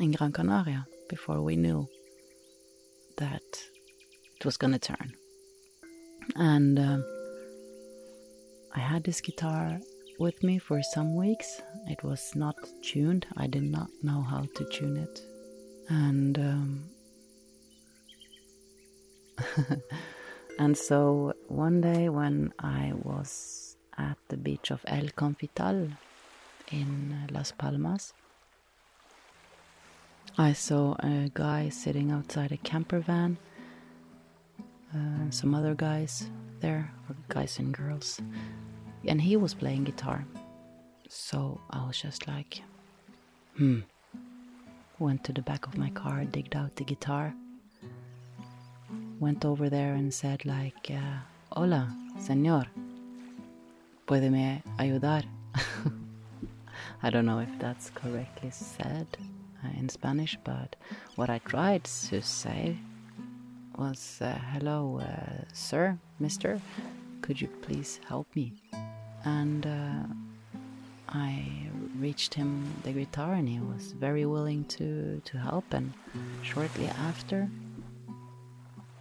in 0.00 0.10
Gran 0.12 0.32
Canaria 0.32 0.84
before 1.08 1.42
we 1.42 1.56
knew 1.56 1.86
that 3.18 3.42
it 4.36 4.44
was 4.44 4.56
gonna 4.56 4.78
turn. 4.78 5.12
And 6.34 6.78
uh, 6.78 6.98
I 8.74 8.80
had 8.80 9.04
this 9.04 9.20
guitar 9.20 9.78
with 10.18 10.42
me 10.42 10.58
for 10.58 10.82
some 10.82 11.14
weeks. 11.14 11.62
It 11.86 12.02
was 12.02 12.34
not 12.34 12.56
tuned, 12.82 13.26
I 13.36 13.46
did 13.46 13.62
not 13.62 13.88
know 14.02 14.22
how 14.22 14.46
to 14.56 14.64
tune 14.64 14.96
it. 14.96 15.20
And 15.88 16.38
um, 16.38 16.84
and 20.58 20.76
so 20.76 21.34
one 21.48 21.80
day 21.80 22.08
when 22.08 22.52
I 22.58 22.92
was 23.02 23.76
at 23.96 24.18
the 24.28 24.36
beach 24.36 24.70
of 24.70 24.80
El 24.86 25.08
Confital 25.16 25.88
in 26.70 27.28
Las 27.30 27.52
Palmas, 27.52 28.12
I 30.36 30.52
saw 30.52 30.94
a 31.00 31.30
guy 31.32 31.68
sitting 31.68 32.10
outside 32.12 32.52
a 32.52 32.56
camper 32.58 33.00
van. 33.00 33.38
Uh, 34.94 35.30
some 35.30 35.54
other 35.54 35.74
guys 35.74 36.30
there, 36.60 36.90
or 37.08 37.16
guys 37.28 37.58
and 37.58 37.74
girls, 37.74 38.20
and 39.08 39.20
he 39.20 39.36
was 39.36 39.54
playing 39.54 39.84
guitar. 39.84 40.24
So 41.08 41.60
I 41.70 41.86
was 41.86 42.00
just 42.00 42.28
like, 42.28 42.62
hmm. 43.56 43.80
Went 44.98 45.24
to 45.24 45.32
the 45.32 45.42
back 45.42 45.66
of 45.66 45.78
my 45.78 45.90
car, 45.90 46.24
digged 46.24 46.56
out 46.56 46.74
the 46.74 46.84
guitar, 46.84 47.32
went 49.20 49.44
over 49.44 49.68
there 49.70 49.94
and 49.94 50.12
said 50.12 50.44
like, 50.44 50.90
uh, 50.90 51.18
"Hola, 51.52 51.88
señor, 52.18 52.66
puede 54.06 54.30
me 54.30 54.62
ayudar?" 54.78 55.24
I 57.02 57.10
don't 57.10 57.26
know 57.26 57.38
if 57.38 57.58
that's 57.60 57.90
correctly 57.90 58.50
said 58.50 59.06
uh, 59.64 59.78
in 59.78 59.88
Spanish, 59.88 60.36
but 60.42 60.74
what 61.14 61.30
I 61.30 61.38
tried 61.38 61.84
to 62.10 62.20
say 62.20 62.76
was, 63.76 64.18
uh, 64.20 64.38
"Hello, 64.52 64.98
uh, 65.00 65.44
sir, 65.52 65.96
Mister, 66.18 66.60
could 67.22 67.40
you 67.40 67.48
please 67.62 68.00
help 68.08 68.26
me?" 68.34 68.52
And 69.24 69.66
uh, 69.66 70.58
I 71.08 71.46
reached 71.98 72.34
him 72.34 72.72
the 72.84 72.92
guitar, 72.92 73.34
and 73.34 73.48
he 73.48 73.60
was 73.60 73.92
very 73.92 74.26
willing 74.26 74.64
to 74.76 75.20
to 75.24 75.38
help. 75.38 75.72
And 75.72 75.92
shortly 76.42 76.86
after, 76.86 77.48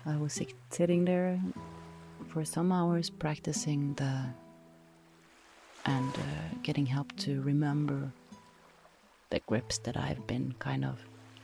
I 0.06 0.16
was 0.18 0.42
sitting 0.70 1.06
there 1.06 1.40
for 2.28 2.46
some 2.46 2.72
hours 2.72 3.10
practicing 3.10 3.94
the 3.96 4.26
and 5.86 6.14
uh, 6.16 6.56
getting 6.64 6.86
help 6.86 7.16
to 7.18 7.42
remember 7.42 8.12
the 9.30 9.40
grips 9.48 9.78
that 9.80 9.98
I've 9.98 10.26
been 10.28 10.54
kind 10.60 10.84
of 10.84 11.00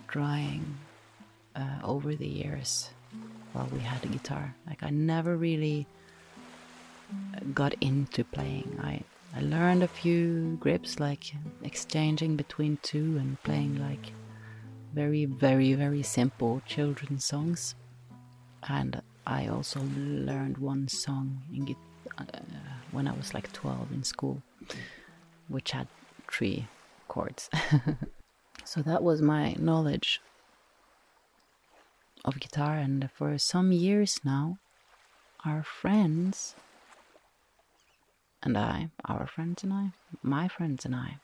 drawing 0.07 0.77
uh, 1.55 1.79
over 1.83 2.15
the 2.15 2.27
years 2.27 2.89
while 3.53 3.67
we 3.71 3.79
had 3.79 4.01
the 4.01 4.07
guitar. 4.07 4.55
Like 4.67 4.83
I 4.83 4.89
never 4.89 5.37
really 5.37 5.87
got 7.53 7.73
into 7.81 8.23
playing. 8.23 8.79
I 8.81 9.01
I 9.35 9.41
learned 9.41 9.83
a 9.83 9.87
few 9.87 10.57
grips 10.59 10.99
like 10.99 11.33
exchanging 11.63 12.35
between 12.35 12.77
two 12.83 13.17
and 13.17 13.41
playing 13.43 13.79
like 13.79 14.11
very 14.93 15.25
very 15.25 15.73
very 15.73 16.03
simple 16.03 16.61
children's 16.65 17.25
songs. 17.25 17.75
And 18.69 19.01
I 19.25 19.47
also 19.47 19.79
learned 19.97 20.57
one 20.57 20.87
song 20.87 21.41
in 21.53 21.75
uh, 22.17 22.25
when 22.91 23.07
I 23.07 23.13
was 23.13 23.33
like 23.33 23.51
12 23.53 23.91
in 23.91 24.03
school 24.03 24.41
which 25.47 25.71
had 25.71 25.87
three 26.31 26.67
chords. 27.07 27.49
so 28.65 28.81
that 28.81 29.03
was 29.03 29.21
my 29.21 29.55
knowledge 29.59 30.21
of 32.25 32.39
guitar 32.39 32.77
and 32.77 33.09
for 33.13 33.37
some 33.37 33.71
years 33.71 34.19
now 34.23 34.57
our 35.45 35.63
friends 35.63 36.55
and 38.43 38.57
I, 38.57 38.89
our 39.05 39.25
friends 39.25 39.63
and 39.63 39.73
I, 39.73 39.91
my 40.21 40.47
friends 40.47 40.85
and 40.85 40.95
I, 40.95 41.17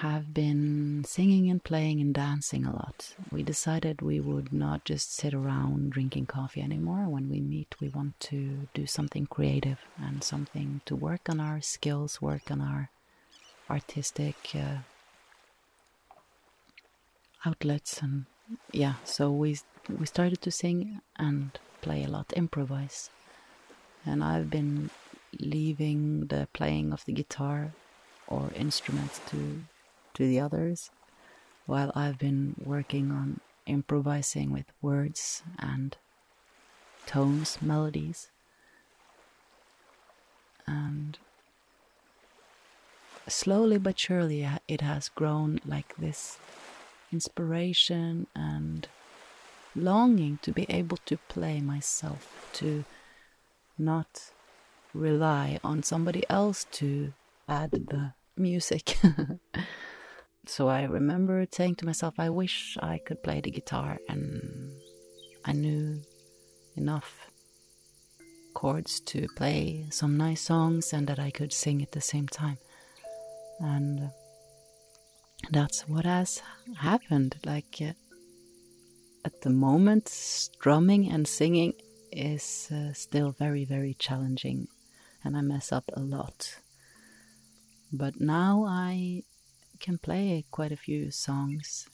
have 0.00 0.34
been 0.34 1.02
singing 1.06 1.48
and 1.48 1.64
playing 1.64 2.02
and 2.02 2.12
dancing 2.12 2.66
a 2.66 2.72
lot. 2.72 3.14
We 3.32 3.42
decided 3.42 4.02
we 4.02 4.20
would 4.20 4.52
not 4.52 4.84
just 4.84 5.14
sit 5.14 5.32
around 5.32 5.92
drinking 5.92 6.26
coffee 6.26 6.60
anymore. 6.60 7.08
When 7.08 7.30
we 7.30 7.40
meet, 7.40 7.74
we 7.80 7.88
want 7.88 8.20
to 8.20 8.68
do 8.74 8.84
something 8.86 9.26
creative 9.26 9.78
and 9.96 10.22
something 10.22 10.82
to 10.84 10.94
work 10.94 11.30
on 11.30 11.40
our 11.40 11.62
skills, 11.62 12.20
work 12.20 12.50
on 12.50 12.60
our 12.60 12.90
artistic 13.70 14.36
uh, 14.54 14.78
outlets, 17.46 18.02
and 18.02 18.26
yeah. 18.72 18.94
So 19.04 19.30
we 19.30 19.58
we 19.88 20.04
started 20.04 20.42
to 20.42 20.50
sing 20.50 21.00
and 21.16 21.58
play 21.80 22.04
a 22.04 22.08
lot, 22.08 22.34
improvise 22.34 23.08
and 24.06 24.22
I've 24.22 24.50
been 24.50 24.90
leaving 25.38 26.26
the 26.28 26.48
playing 26.52 26.92
of 26.92 27.04
the 27.04 27.12
guitar 27.12 27.72
or 28.26 28.50
instruments 28.54 29.20
to 29.30 29.64
to 30.14 30.26
the 30.26 30.40
others 30.40 30.90
while 31.66 31.92
I've 31.94 32.18
been 32.18 32.54
working 32.64 33.10
on 33.10 33.40
improvising 33.66 34.52
with 34.52 34.66
words 34.80 35.42
and 35.58 35.96
tones, 37.06 37.58
melodies. 37.60 38.30
And 40.66 41.18
slowly 43.28 43.78
but 43.78 43.98
surely 43.98 44.48
it 44.68 44.80
has 44.80 45.08
grown 45.08 45.60
like 45.66 45.96
this 45.96 46.38
inspiration 47.12 48.26
and 48.34 48.88
longing 49.74 50.38
to 50.42 50.52
be 50.52 50.66
able 50.68 50.96
to 51.06 51.16
play 51.28 51.60
myself, 51.60 52.48
to 52.54 52.84
not 53.78 54.32
rely 54.94 55.58
on 55.62 55.82
somebody 55.82 56.24
else 56.28 56.64
to 56.72 57.12
add 57.48 57.70
the 57.70 58.12
music. 58.36 58.98
so 60.46 60.68
I 60.68 60.84
remember 60.84 61.46
saying 61.50 61.76
to 61.76 61.86
myself, 61.86 62.14
I 62.18 62.30
wish 62.30 62.76
I 62.80 62.98
could 62.98 63.22
play 63.22 63.40
the 63.40 63.50
guitar 63.50 63.98
and 64.08 64.72
I 65.44 65.52
knew 65.52 66.00
enough 66.76 67.30
chords 68.54 69.00
to 69.00 69.26
play 69.36 69.86
some 69.90 70.16
nice 70.16 70.40
songs 70.40 70.92
and 70.92 71.06
that 71.06 71.18
I 71.18 71.30
could 71.30 71.52
sing 71.52 71.82
at 71.82 71.92
the 71.92 72.00
same 72.00 72.26
time. 72.28 72.58
And 73.60 74.10
that's 75.50 75.88
what 75.88 76.04
has 76.04 76.42
happened. 76.78 77.36
Like 77.44 77.78
uh, 77.80 77.92
at 79.24 79.40
the 79.42 79.50
moment, 79.50 80.08
strumming 80.08 81.10
and 81.10 81.28
singing 81.28 81.74
is 82.16 82.70
uh, 82.72 82.92
still 82.92 83.32
very, 83.32 83.64
very 83.64 83.94
challenging, 83.94 84.68
and 85.22 85.36
I 85.36 85.42
mess 85.42 85.70
up 85.72 85.84
a 85.92 86.00
lot. 86.00 86.58
But 87.92 88.20
now 88.20 88.64
I 88.66 89.22
can 89.78 89.98
play 89.98 90.44
quite 90.50 90.72
a 90.72 90.76
few 90.76 91.10
songs 91.10 91.88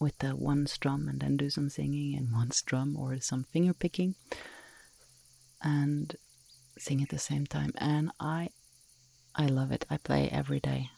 with 0.00 0.16
the 0.18 0.30
one 0.30 0.66
strum 0.66 1.08
and 1.08 1.20
then 1.20 1.36
do 1.36 1.50
some 1.50 1.68
singing 1.68 2.14
in 2.14 2.32
one 2.32 2.52
strum 2.52 2.96
or 2.96 3.20
some 3.20 3.44
finger 3.44 3.74
picking 3.74 4.14
and 5.60 6.14
sing 6.78 7.02
at 7.02 7.08
the 7.08 7.18
same 7.18 7.44
time 7.46 7.72
and 7.78 8.12
I 8.20 8.50
I 9.34 9.46
love 9.46 9.70
it. 9.70 9.84
I 9.88 9.98
play 9.98 10.28
every 10.30 10.58
day. 10.58 10.90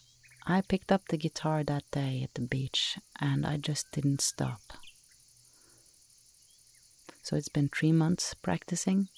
I 0.47 0.63
picked 0.63 0.91
up 0.91 1.09
the 1.09 1.19
guitar 1.19 1.63
that 1.65 1.85
day 1.91 2.23
at 2.25 2.33
the 2.33 2.41
beach 2.41 2.99
and 3.21 3.45
I 3.45 3.59
just 3.59 3.93
didn't 3.93 4.23
stop. 4.23 4.61
So 7.31 7.37
it's 7.37 7.49
been 7.49 7.69
three 7.69 7.93
months 7.93 8.35
practicing. 8.35 9.09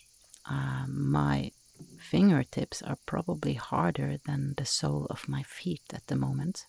Uh, 0.45 0.85
my 0.87 1.51
fingertips 1.99 2.83
are 2.83 2.99
probably 3.07 3.55
harder 3.55 4.19
than 4.27 4.53
the 4.59 4.67
sole 4.67 5.07
of 5.09 5.31
my 5.31 5.43
feet 5.45 5.81
at 5.95 6.09
the 6.09 6.17
moment. 6.17 6.67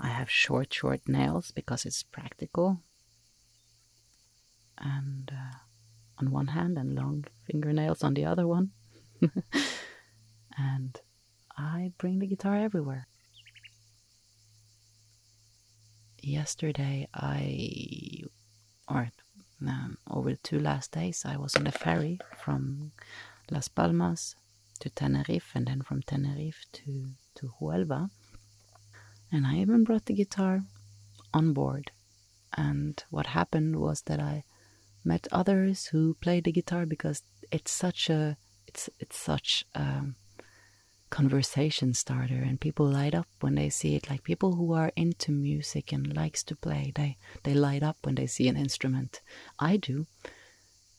I 0.00 0.08
have 0.08 0.28
short, 0.28 0.74
short 0.74 1.02
nails 1.06 1.52
because 1.52 1.86
it's 1.86 2.02
practical. 2.02 2.80
And 4.76 5.30
uh, 5.32 5.58
on 6.18 6.32
one 6.32 6.48
hand, 6.48 6.76
and 6.76 6.96
long 6.96 7.24
fingernails 7.46 8.02
on 8.02 8.14
the 8.14 8.24
other 8.24 8.48
one. 8.48 8.72
and 10.58 11.00
I 11.56 11.92
bring 11.98 12.18
the 12.18 12.26
guitar 12.26 12.56
everywhere. 12.56 13.06
Yesterday, 16.20 17.06
I, 17.14 18.24
or 18.88 19.10
um, 19.66 19.98
over 20.10 20.30
the 20.30 20.36
two 20.36 20.58
last 20.58 20.92
days, 20.92 21.24
I 21.24 21.36
was 21.36 21.54
on 21.54 21.64
the 21.64 21.72
ferry 21.72 22.18
from 22.42 22.92
Las 23.50 23.68
Palmas 23.68 24.36
to 24.80 24.90
Tenerife 24.90 25.52
and 25.54 25.66
then 25.66 25.82
from 25.82 26.02
Tenerife 26.02 26.64
to, 26.72 27.10
to 27.36 27.52
Huelva. 27.60 28.10
And 29.30 29.46
I 29.46 29.56
even 29.56 29.84
brought 29.84 30.06
the 30.06 30.14
guitar 30.14 30.62
on 31.32 31.52
board. 31.52 31.92
And 32.56 33.02
what 33.10 33.26
happened 33.26 33.76
was 33.76 34.02
that 34.02 34.20
I 34.20 34.44
met 35.04 35.28
others 35.30 35.86
who 35.86 36.14
played 36.20 36.44
the 36.44 36.52
guitar 36.52 36.86
because 36.86 37.22
it's 37.50 37.70
such 37.70 38.10
a 38.10 38.36
it's 38.66 38.88
it's 38.98 39.16
such 39.16 39.64
a 39.74 40.04
conversation 41.10 41.92
starter 41.92 42.42
and 42.46 42.60
people 42.60 42.86
light 42.86 43.14
up 43.14 43.26
when 43.40 43.56
they 43.56 43.68
see 43.68 43.96
it. 43.96 44.08
Like 44.08 44.22
people 44.22 44.54
who 44.54 44.72
are 44.72 44.92
into 44.96 45.32
music 45.32 45.92
and 45.92 46.16
likes 46.16 46.42
to 46.44 46.56
play 46.56 46.92
they 46.94 47.16
they 47.42 47.54
light 47.54 47.82
up 47.82 47.98
when 48.02 48.14
they 48.14 48.26
see 48.26 48.48
an 48.48 48.56
instrument. 48.56 49.20
I 49.58 49.76
do. 49.76 50.06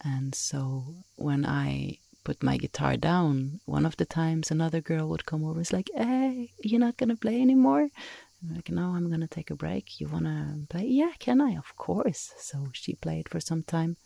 And 0.04 0.34
so 0.36 0.96
when 1.16 1.46
i 1.46 1.98
put 2.24 2.44
my 2.44 2.56
guitar 2.58 2.98
down 2.98 3.60
one 3.66 3.86
of 3.86 3.98
the 3.98 4.06
times 4.06 4.52
another 4.52 4.80
girl 4.80 5.10
would 5.10 5.26
come 5.26 5.44
over 5.44 5.60
it's 5.60 5.74
like 5.74 5.90
hey 5.96 6.52
you're 6.64 6.80
not 6.80 6.98
gonna 6.98 7.16
play 7.16 7.42
anymore? 7.42 7.90
I'm 8.44 8.56
like 8.56 8.70
no 8.70 8.90
i'm 8.96 9.10
gonna 9.10 9.28
take 9.28 9.50
a 9.52 9.56
break. 9.56 10.00
You 10.00 10.08
wanna 10.08 10.60
play? 10.70 10.86
Yeah 10.86 11.14
can 11.20 11.42
i? 11.42 11.56
Of 11.56 11.76
course. 11.78 12.34
So 12.38 12.70
she 12.74 12.94
played 12.96 13.30
for 13.30 13.40
some 13.40 13.64
time 13.64 13.98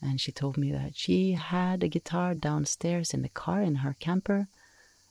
and 0.00 0.20
she 0.20 0.32
told 0.32 0.56
me 0.56 0.72
that 0.72 0.96
she 0.96 1.32
had 1.32 1.82
a 1.82 1.88
guitar 1.88 2.34
downstairs 2.34 3.14
in 3.14 3.22
the 3.22 3.28
car 3.28 3.62
in 3.62 3.76
her 3.76 3.96
camper 3.98 4.48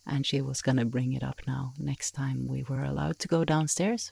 and 0.05 0.25
she 0.25 0.41
was 0.41 0.61
going 0.61 0.77
to 0.77 0.85
bring 0.85 1.13
it 1.13 1.23
up 1.23 1.41
now 1.47 1.73
next 1.77 2.11
time 2.11 2.47
we 2.47 2.63
were 2.63 2.83
allowed 2.83 3.19
to 3.19 3.27
go 3.27 3.45
downstairs. 3.45 4.11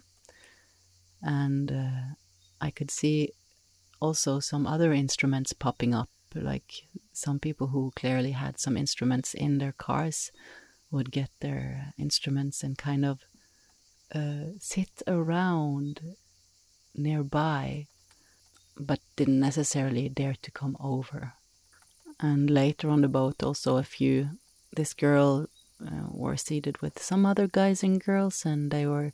And 1.22 1.72
uh, 1.72 2.16
I 2.62 2.72
could 2.72 2.92
see 2.92 3.32
also 4.00 4.40
some 4.40 4.66
other 4.66 4.94
instruments 4.94 5.54
popping 5.54 5.94
up, 5.94 6.10
like 6.34 6.84
some 7.12 7.40
people 7.40 7.68
who 7.68 7.92
clearly 7.96 8.32
had 8.32 8.60
some 8.60 8.78
instruments 8.78 9.34
in 9.34 9.58
their 9.58 9.74
cars 9.74 10.32
would 10.92 11.12
get 11.12 11.30
their 11.40 11.94
instruments 11.98 12.64
and 12.64 12.78
kind 12.78 13.06
of 13.06 13.20
uh, 14.14 14.54
sit 14.60 15.02
around 15.08 16.02
nearby, 16.96 17.88
but 18.78 19.00
didn't 19.16 19.40
necessarily 19.40 20.10
dare 20.10 20.36
to 20.42 20.52
come 20.52 20.78
over. 20.80 21.34
And 22.20 22.50
later 22.50 22.90
on 22.90 23.02
the 23.02 23.08
boat, 23.08 23.44
also 23.44 23.78
a 23.78 23.84
few. 23.84 24.32
This 24.76 24.94
girl 24.94 25.48
uh, 25.86 26.08
were 26.12 26.38
seated 26.38 26.82
with 26.82 27.02
some 27.02 27.26
other 27.26 27.48
guys 27.48 27.84
and 27.84 28.04
girls, 28.04 28.46
and 28.46 28.72
they 28.72 28.86
were 28.86 29.14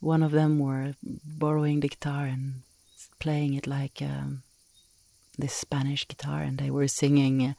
one 0.00 0.22
of 0.22 0.32
them 0.32 0.58
were 0.58 0.94
borrowing 1.02 1.80
the 1.80 1.88
guitar 1.88 2.26
and 2.26 2.62
playing 3.18 3.54
it 3.54 3.66
like 3.66 4.00
um, 4.00 4.42
this 5.36 5.54
Spanish 5.54 6.06
guitar, 6.06 6.42
and 6.42 6.58
they 6.58 6.70
were 6.70 6.88
singing 6.88 7.54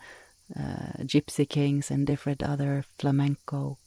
uh, 0.55 1.03
Gypsy 1.03 1.47
Kings 1.47 1.91
and 1.91 2.07
different 2.07 2.41
other 2.41 2.85
flamenco 2.97 3.77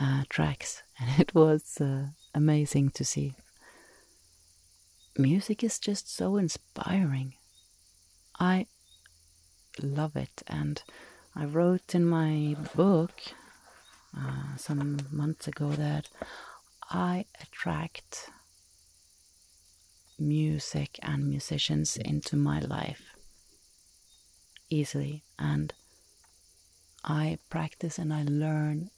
uh, 0.00 0.24
tracks, 0.28 0.82
and 0.98 1.20
it 1.20 1.34
was 1.34 1.80
uh, 1.80 2.06
amazing 2.34 2.90
to 2.90 3.04
see. 3.04 3.34
Music 5.18 5.64
is 5.64 5.78
just 5.78 6.14
so 6.14 6.36
inspiring. 6.36 7.34
I 8.38 8.66
love 9.80 10.16
it, 10.16 10.42
and 10.46 10.82
I 11.34 11.44
wrote 11.44 11.94
in 11.94 12.04
my 12.04 12.56
book 12.74 13.12
uh, 14.16 14.56
some 14.56 14.98
months 15.10 15.48
ago 15.48 15.70
that 15.70 16.08
I 16.90 17.24
attract 17.40 18.30
music 20.18 20.98
and 21.02 21.28
musicians 21.28 21.96
into 21.96 22.36
my 22.36 22.60
life 22.60 23.16
easily 24.70 25.22
and 25.38 25.72
I 27.04 27.38
practice 27.50 27.98
and 27.98 28.12
I 28.12 28.24
learn 28.24 28.90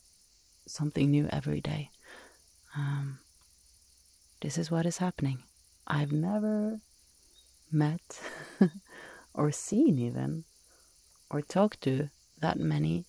something 0.65 1.11
new 1.11 1.27
every 1.31 1.61
day. 1.61 1.91
Um, 2.75 3.19
this 4.41 4.57
is 4.57 4.71
what 4.71 4.85
is 4.85 4.97
happening. 4.97 5.43
I've 5.85 6.11
never 6.11 6.79
met 7.71 8.21
or 9.33 9.51
seen 9.51 9.99
even 9.99 10.45
or 11.29 11.41
talked 11.41 11.81
to 11.81 12.09
that 12.39 12.57
many 12.57 13.05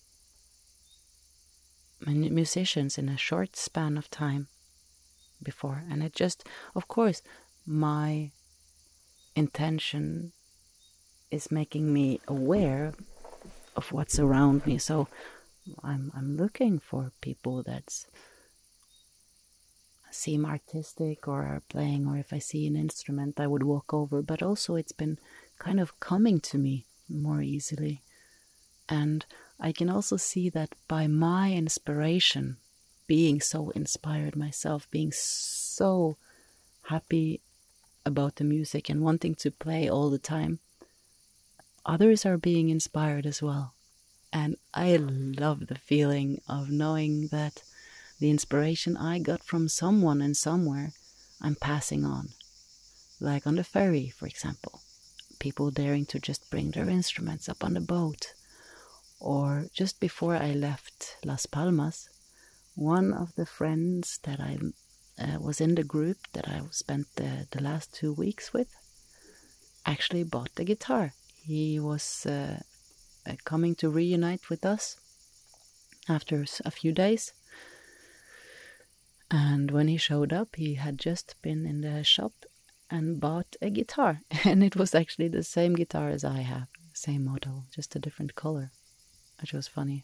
musicians 2.05 2.97
in 2.97 3.09
a 3.09 3.17
short 3.17 3.55
span 3.55 3.97
of 3.97 4.09
time 4.09 4.47
before. 5.43 5.83
And 5.89 6.03
it 6.03 6.13
just, 6.13 6.47
of 6.75 6.87
course, 6.87 7.21
my 7.65 8.31
intention 9.35 10.33
is 11.29 11.51
making 11.51 11.93
me 11.93 12.19
aware 12.27 12.93
of 13.75 13.91
what's 13.91 14.19
around 14.19 14.65
me. 14.65 14.77
So 14.77 15.07
I'm 15.83 16.11
I'm 16.15 16.37
looking 16.37 16.79
for 16.79 17.11
people 17.21 17.63
that 17.63 18.05
seem 20.11 20.45
artistic 20.45 21.27
or 21.27 21.43
are 21.43 21.63
playing, 21.69 22.07
or 22.07 22.17
if 22.17 22.33
I 22.33 22.39
see 22.39 22.67
an 22.67 22.75
instrument, 22.75 23.39
I 23.39 23.47
would 23.47 23.63
walk 23.63 23.93
over. 23.93 24.21
But 24.21 24.43
also, 24.43 24.75
it's 24.75 24.91
been 24.91 25.17
kind 25.59 25.79
of 25.79 25.99
coming 25.99 26.39
to 26.41 26.57
me 26.57 26.85
more 27.07 27.41
easily, 27.41 28.01
and 28.89 29.25
I 29.63 29.71
can 29.71 29.91
also 29.91 30.17
see 30.17 30.49
that 30.49 30.73
by 30.87 31.05
my 31.05 31.53
inspiration, 31.53 32.57
being 33.05 33.39
so 33.39 33.69
inspired 33.69 34.35
myself, 34.35 34.89
being 34.89 35.11
so 35.11 36.17
happy 36.85 37.41
about 38.03 38.37
the 38.37 38.43
music 38.43 38.89
and 38.89 39.03
wanting 39.03 39.35
to 39.35 39.51
play 39.51 39.87
all 39.87 40.09
the 40.09 40.17
time, 40.17 40.57
others 41.85 42.25
are 42.25 42.39
being 42.39 42.69
inspired 42.69 43.27
as 43.27 43.43
well. 43.43 43.75
And 44.33 44.55
I 44.73 44.95
love 44.97 45.67
the 45.67 45.75
feeling 45.77 46.41
of 46.47 46.71
knowing 46.71 47.27
that 47.27 47.61
the 48.19 48.31
inspiration 48.31 48.97
I 48.97 49.19
got 49.19 49.43
from 49.43 49.67
someone 49.67 50.21
and 50.21 50.35
somewhere, 50.35 50.93
I'm 51.39 51.55
passing 51.55 52.03
on. 52.03 52.29
Like 53.19 53.45
on 53.45 53.57
the 53.57 53.63
ferry, 53.63 54.09
for 54.09 54.25
example, 54.25 54.81
people 55.37 55.69
daring 55.69 56.07
to 56.07 56.19
just 56.19 56.49
bring 56.49 56.71
their 56.71 56.89
instruments 56.89 57.47
up 57.47 57.63
on 57.63 57.75
the 57.75 57.81
boat 57.81 58.33
or 59.21 59.67
just 59.71 59.99
before 59.99 60.35
I 60.35 60.53
left 60.53 61.17
Las 61.23 61.45
Palmas, 61.45 62.09
one 62.73 63.13
of 63.13 63.35
the 63.35 63.45
friends 63.45 64.19
that 64.23 64.39
I 64.39 64.57
uh, 65.19 65.39
was 65.39 65.61
in 65.61 65.75
the 65.75 65.83
group 65.83 66.17
that 66.33 66.47
I 66.47 66.61
spent 66.71 67.05
the, 67.15 67.47
the 67.51 67.61
last 67.61 67.93
two 67.93 68.13
weeks 68.13 68.51
with 68.51 68.75
actually 69.85 70.23
bought 70.23 70.55
the 70.55 70.63
guitar. 70.63 71.13
He 71.43 71.79
was 71.79 72.25
uh, 72.25 72.61
uh, 73.27 73.35
coming 73.45 73.75
to 73.75 73.89
reunite 73.89 74.49
with 74.49 74.65
us 74.65 74.97
after 76.09 76.43
a 76.65 76.71
few 76.71 76.91
days. 76.91 77.33
And 79.29 79.69
when 79.69 79.87
he 79.87 79.97
showed 79.97 80.33
up, 80.33 80.55
he 80.55 80.75
had 80.75 80.97
just 80.97 81.35
been 81.43 81.65
in 81.67 81.81
the 81.81 82.03
shop 82.03 82.33
and 82.89 83.19
bought 83.19 83.55
a 83.61 83.69
guitar. 83.69 84.21
And 84.43 84.63
it 84.63 84.75
was 84.75 84.95
actually 84.95 85.27
the 85.27 85.43
same 85.43 85.75
guitar 85.75 86.09
as 86.09 86.23
I 86.23 86.41
have, 86.41 86.67
same 86.93 87.25
model, 87.25 87.65
just 87.73 87.95
a 87.95 87.99
different 87.99 88.33
color 88.35 88.71
which 89.41 89.53
was 89.53 89.67
funny. 89.67 90.03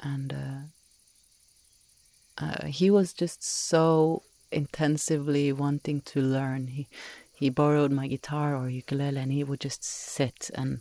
And 0.00 0.32
uh, 0.32 2.44
uh, 2.44 2.66
he 2.66 2.90
was 2.90 3.12
just 3.12 3.42
so 3.42 4.22
intensively 4.50 5.52
wanting 5.52 6.00
to 6.02 6.20
learn. 6.20 6.68
He 6.68 6.88
he 7.36 7.50
borrowed 7.50 7.90
my 7.90 8.06
guitar 8.06 8.56
or 8.56 8.68
ukulele, 8.68 9.20
and 9.20 9.32
he 9.32 9.44
would 9.44 9.60
just 9.60 9.84
sit 9.84 10.50
and 10.54 10.80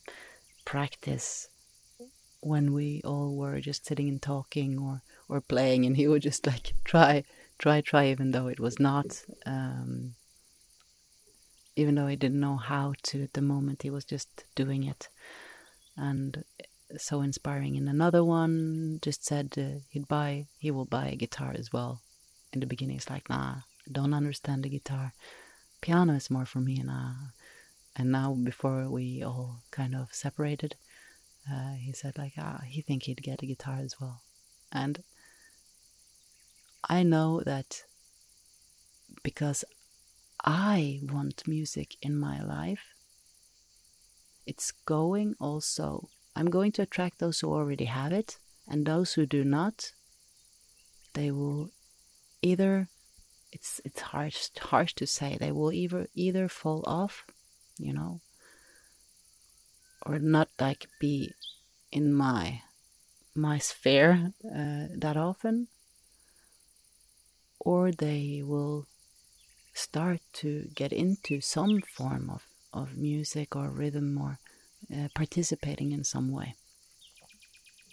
practice 0.66 1.48
when 2.42 2.74
we 2.74 3.02
all 3.04 3.36
were 3.36 3.60
just 3.60 3.86
sitting 3.86 4.10
and 4.10 4.22
talking 4.22 4.80
or 4.80 5.02
or 5.30 5.42
playing, 5.42 5.86
and 5.86 5.98
he 5.98 6.08
would 6.08 6.22
just 6.22 6.46
like 6.46 6.74
try, 6.84 7.24
try, 7.58 7.82
try, 7.82 8.08
even 8.08 8.32
though 8.32 8.48
it 8.48 8.60
was 8.60 8.80
not. 8.80 9.24
Um, 9.46 10.16
even 11.76 11.96
though 11.96 12.06
he 12.06 12.16
didn't 12.16 12.40
know 12.40 12.58
how 12.58 12.94
to 13.02 13.24
at 13.24 13.34
the 13.34 13.42
moment, 13.42 13.82
he 13.82 13.90
was 13.90 14.06
just 14.06 14.46
doing 14.54 14.84
it, 14.84 15.10
and 15.98 16.44
so 16.98 17.22
inspiring. 17.22 17.78
And 17.78 17.90
another 17.90 18.24
one 18.24 19.00
just 19.02 19.26
said 19.26 19.54
uh, 19.58 19.80
he'd 19.90 20.08
buy, 20.08 20.48
he 20.60 20.72
will 20.72 20.86
buy 20.86 21.08
a 21.08 21.16
guitar 21.16 21.54
as 21.58 21.72
well. 21.72 22.02
In 22.52 22.60
the 22.60 22.68
beginning, 22.68 22.98
it's 22.98 23.10
like, 23.10 23.30
nah, 23.30 23.56
don't 23.92 24.14
understand 24.14 24.64
the 24.64 24.70
guitar. 24.70 25.14
Piano 25.82 26.14
is 26.14 26.30
more 26.30 26.46
for 26.46 26.60
me, 26.60 26.80
and 26.80 26.90
uh, 26.90 27.14
and 27.96 28.12
now 28.12 28.34
before 28.34 28.90
we 28.90 29.22
all 29.24 29.64
kind 29.72 29.96
of 29.96 30.14
separated, 30.14 30.76
uh, 31.52 31.74
he 31.74 31.92
said 31.92 32.18
like 32.18 32.34
ah, 32.38 32.62
he 32.66 32.82
think 32.82 33.04
he'd 33.04 33.22
get 33.22 33.44
a 33.44 33.46
guitar 33.46 33.80
as 33.84 34.00
well, 34.00 34.22
and 34.72 35.04
I 36.88 37.04
know 37.04 37.42
that 37.42 37.84
because 39.24 39.66
I 40.46 41.02
want 41.04 41.48
music 41.48 41.98
in 42.02 42.18
my 42.18 42.42
life, 42.42 42.94
it's 44.46 44.72
going 44.86 45.36
also. 45.40 46.10
I'm 46.36 46.50
going 46.50 46.72
to 46.74 46.82
attract 46.82 47.20
those 47.20 47.40
who 47.40 47.54
already 47.54 47.86
have 47.86 48.12
it, 48.12 48.38
and 48.68 48.86
those 48.86 49.14
who 49.14 49.26
do 49.26 49.44
not, 49.44 49.92
they 51.14 51.32
will 51.32 51.70
either 52.42 52.90
it's 53.52 53.80
it's 53.86 54.02
harsh 54.02 54.50
harsh 54.60 54.94
to 54.96 55.06
say 55.06 55.38
they 55.38 55.52
will 55.52 55.72
either 55.72 56.08
either 56.16 56.48
fall 56.48 56.84
off, 56.88 57.26
you 57.78 57.94
know, 57.94 58.22
or 60.06 60.18
not 60.20 60.50
like 60.60 60.88
be 61.00 61.34
in 61.92 62.14
my 62.14 62.62
my 63.36 63.60
sphere 63.60 64.34
uh, 64.46 64.88
that 64.96 65.18
often, 65.18 65.68
or 67.60 67.92
they 67.92 68.42
will 68.44 68.88
start 69.74 70.22
to 70.34 70.70
get 70.76 70.94
into 70.94 71.42
some 71.42 71.82
form 71.82 72.30
of, 72.30 72.44
of 72.72 72.98
music 72.98 73.56
or 73.56 73.70
rhythm 73.70 74.18
or 74.20 74.40
uh, 74.94 75.08
participating 75.14 75.92
in 75.92 76.04
some 76.04 76.32
way. 76.32 76.56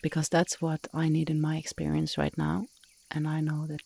Because 0.02 0.28
that's 0.28 0.60
what 0.60 0.88
I 0.94 1.08
need 1.08 1.30
in 1.30 1.40
my 1.40 1.56
experience 1.56 2.16
right 2.16 2.36
now, 2.36 2.66
and 3.10 3.28
I 3.28 3.40
know 3.40 3.66
that 3.66 3.82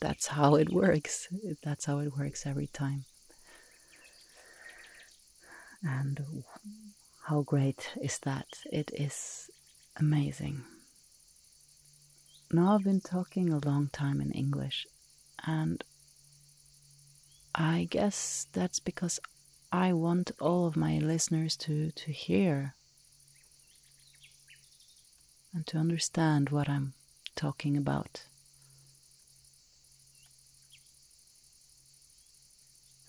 that's 0.00 0.26
how 0.38 0.56
it 0.56 0.72
works. 0.72 1.28
That's 1.62 1.84
how 1.86 1.98
it 2.00 2.16
works 2.16 2.46
every 2.46 2.68
time. 2.68 3.04
And 5.82 6.44
how 7.26 7.42
great 7.42 7.90
is 8.00 8.18
that? 8.20 8.46
It 8.70 8.90
is 8.94 9.50
amazing. 9.96 10.62
Now, 12.52 12.74
I've 12.74 12.84
been 12.84 13.00
talking 13.00 13.50
a 13.50 13.58
long 13.66 13.88
time 13.88 14.20
in 14.20 14.30
English, 14.32 14.86
and 15.44 15.82
I 17.54 17.88
guess 17.90 18.46
that's 18.52 18.78
because 18.78 19.18
I 19.72 19.92
want 19.92 20.32
all 20.40 20.66
of 20.66 20.76
my 20.76 20.98
listeners 20.98 21.56
to, 21.58 21.90
to 21.92 22.12
hear 22.12 22.74
and 25.54 25.66
to 25.66 25.78
understand 25.78 26.50
what 26.50 26.68
I'm 26.68 26.92
talking 27.34 27.76
about. 27.76 28.24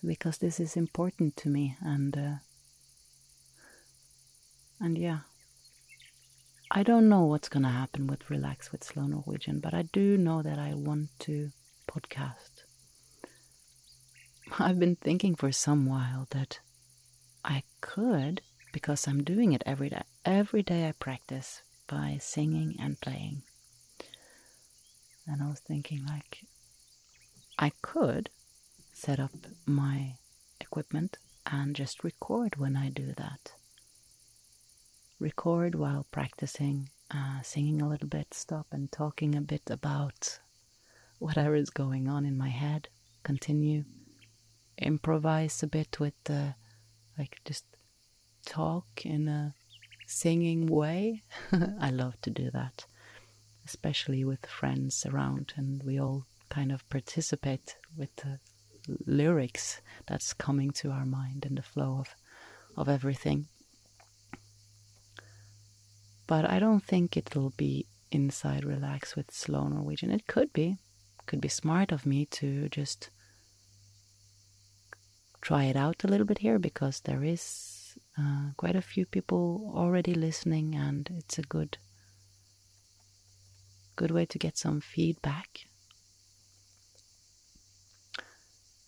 because 0.06 0.38
this 0.38 0.60
is 0.60 0.76
important 0.76 1.36
to 1.36 1.48
me 1.48 1.76
and 1.80 2.16
uh, 2.16 2.34
and 4.80 4.98
yeah 4.98 5.20
I 6.70 6.82
don't 6.82 7.08
know 7.08 7.24
what's 7.24 7.48
gonna 7.48 7.70
happen 7.70 8.06
with 8.06 8.28
Relax 8.30 8.72
with 8.72 8.82
Slow 8.82 9.06
Norwegian, 9.06 9.60
but 9.60 9.74
I 9.74 9.82
do 9.82 10.18
know 10.18 10.42
that 10.42 10.58
I 10.58 10.74
want 10.74 11.10
to 11.20 11.52
podcast. 11.86 12.53
I've 14.58 14.78
been 14.78 14.96
thinking 14.96 15.34
for 15.34 15.52
some 15.52 15.86
while 15.86 16.26
that 16.30 16.60
I 17.44 17.62
could, 17.80 18.42
because 18.72 19.06
I'm 19.08 19.24
doing 19.24 19.52
it 19.52 19.62
every 19.66 19.88
day. 19.88 20.02
Every 20.24 20.62
day 20.62 20.88
I 20.88 20.92
practice 20.92 21.62
by 21.86 22.18
singing 22.20 22.76
and 22.78 23.00
playing. 23.00 23.42
And 25.26 25.42
I 25.42 25.48
was 25.48 25.60
thinking, 25.60 26.04
like, 26.06 26.40
I 27.58 27.72
could 27.82 28.30
set 28.92 29.18
up 29.18 29.32
my 29.66 30.14
equipment 30.60 31.16
and 31.46 31.74
just 31.74 32.04
record 32.04 32.56
when 32.56 32.76
I 32.76 32.90
do 32.90 33.12
that. 33.16 33.52
Record 35.18 35.74
while 35.74 36.06
practicing, 36.10 36.90
uh, 37.10 37.40
singing 37.42 37.80
a 37.80 37.88
little 37.88 38.08
bit, 38.08 38.34
stop 38.34 38.66
and 38.72 38.90
talking 38.90 39.34
a 39.34 39.40
bit 39.40 39.70
about 39.70 40.38
whatever 41.18 41.54
is 41.54 41.70
going 41.70 42.08
on 42.08 42.24
in 42.24 42.36
my 42.36 42.50
head. 42.50 42.88
Continue, 43.22 43.84
improvise 44.78 45.62
a 45.62 45.66
bit 45.66 46.00
with 46.00 46.14
the, 46.24 46.54
like, 47.18 47.40
just 47.44 47.64
talk 48.46 49.04
in 49.04 49.28
a 49.28 49.54
singing 50.06 50.66
way. 50.66 51.22
I 51.80 51.90
love 51.90 52.20
to 52.22 52.30
do 52.30 52.50
that, 52.50 52.86
especially 53.64 54.24
with 54.24 54.46
friends 54.46 55.06
around, 55.06 55.54
and 55.56 55.82
we 55.82 55.98
all 55.98 56.26
kind 56.48 56.70
of 56.72 56.88
participate 56.88 57.76
with 57.96 58.14
the 58.16 58.38
lyrics 59.06 59.80
that's 60.06 60.32
coming 60.32 60.70
to 60.70 60.90
our 60.90 61.06
mind 61.06 61.44
in 61.46 61.54
the 61.54 61.62
flow 61.62 61.98
of, 62.00 62.14
of 62.76 62.88
everything. 62.88 63.46
But 66.26 66.48
I 66.48 66.58
don't 66.58 66.82
think 66.82 67.16
it'll 67.16 67.52
be 67.56 67.86
inside 68.10 68.64
relax 68.64 69.16
with 69.16 69.30
slow 69.30 69.68
Norwegian. 69.68 70.10
It 70.10 70.26
could 70.26 70.52
be. 70.52 70.78
Could 71.26 71.40
be 71.40 71.48
smart 71.48 71.92
of 71.92 72.06
me 72.06 72.26
to 72.26 72.68
just 72.68 73.10
try 75.44 75.64
it 75.64 75.76
out 75.76 76.04
a 76.04 76.08
little 76.08 76.26
bit 76.26 76.38
here 76.38 76.58
because 76.58 77.00
there 77.00 77.22
is 77.22 77.42
uh, 78.18 78.46
quite 78.56 78.76
a 78.76 78.88
few 78.92 79.04
people 79.06 79.72
already 79.76 80.14
listening 80.14 80.74
and 80.74 81.10
it's 81.18 81.38
a 81.38 81.48
good 81.56 81.78
good 83.96 84.10
way 84.10 84.26
to 84.26 84.38
get 84.38 84.58
some 84.58 84.80
feedback 84.80 85.66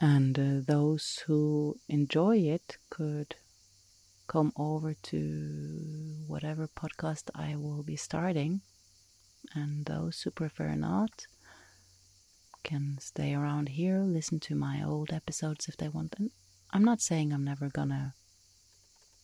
And 0.00 0.38
uh, 0.38 0.60
those 0.66 1.24
who 1.26 1.78
enjoy 1.88 2.38
it 2.38 2.76
could 2.90 3.36
come 4.26 4.52
over 4.56 4.92
to 4.92 6.24
whatever 6.26 6.68
podcast 6.68 7.30
I 7.34 7.56
will 7.56 7.82
be 7.82 7.96
starting. 7.96 8.60
And 9.54 9.86
those 9.86 10.20
who 10.22 10.30
prefer 10.30 10.74
not 10.74 11.26
can 12.62 12.98
stay 13.00 13.32
around 13.32 13.70
here, 13.70 14.00
listen 14.00 14.40
to 14.40 14.54
my 14.54 14.82
old 14.82 15.12
episodes 15.12 15.68
if 15.68 15.76
they 15.76 15.88
want. 15.88 16.14
And 16.18 16.30
I'm 16.76 16.84
not 16.84 17.00
saying 17.00 17.32
I'm 17.32 17.42
never 17.42 17.70
gonna 17.70 18.12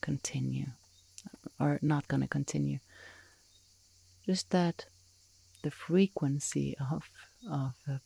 continue 0.00 0.68
or 1.60 1.78
not 1.82 2.08
gonna 2.08 2.26
continue. 2.26 2.78
Just 4.24 4.48
that 4.52 4.86
the 5.62 5.70
frequency 5.70 6.74
of 6.80 7.10
of 7.46 7.74
uh, 7.86 7.98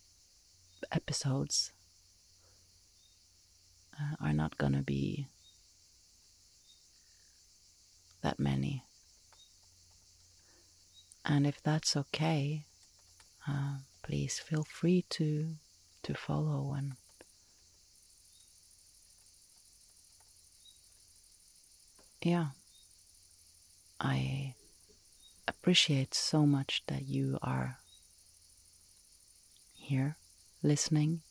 episodes 0.91 1.71
uh, 3.95 4.17
are 4.21 4.33
not 4.33 4.59
to 4.59 4.83
be 4.83 5.29
that 8.23 8.41
many. 8.41 8.83
And 11.25 11.47
if 11.47 11.63
that's 11.63 11.97
okay, 11.97 12.67
uh, 13.47 13.77
please 14.03 14.41
feel 14.41 14.65
free 14.65 15.05
to 15.11 15.55
to 16.03 16.15
follow 16.15 16.75
and 16.77 16.95
yeah, 22.23 22.49
I 24.01 24.55
appreciate 25.49 26.15
so 26.15 26.47
much 26.47 26.83
that 26.89 27.07
you 27.07 27.39
are 27.43 27.79
here 29.75 30.17
listening 30.63 31.23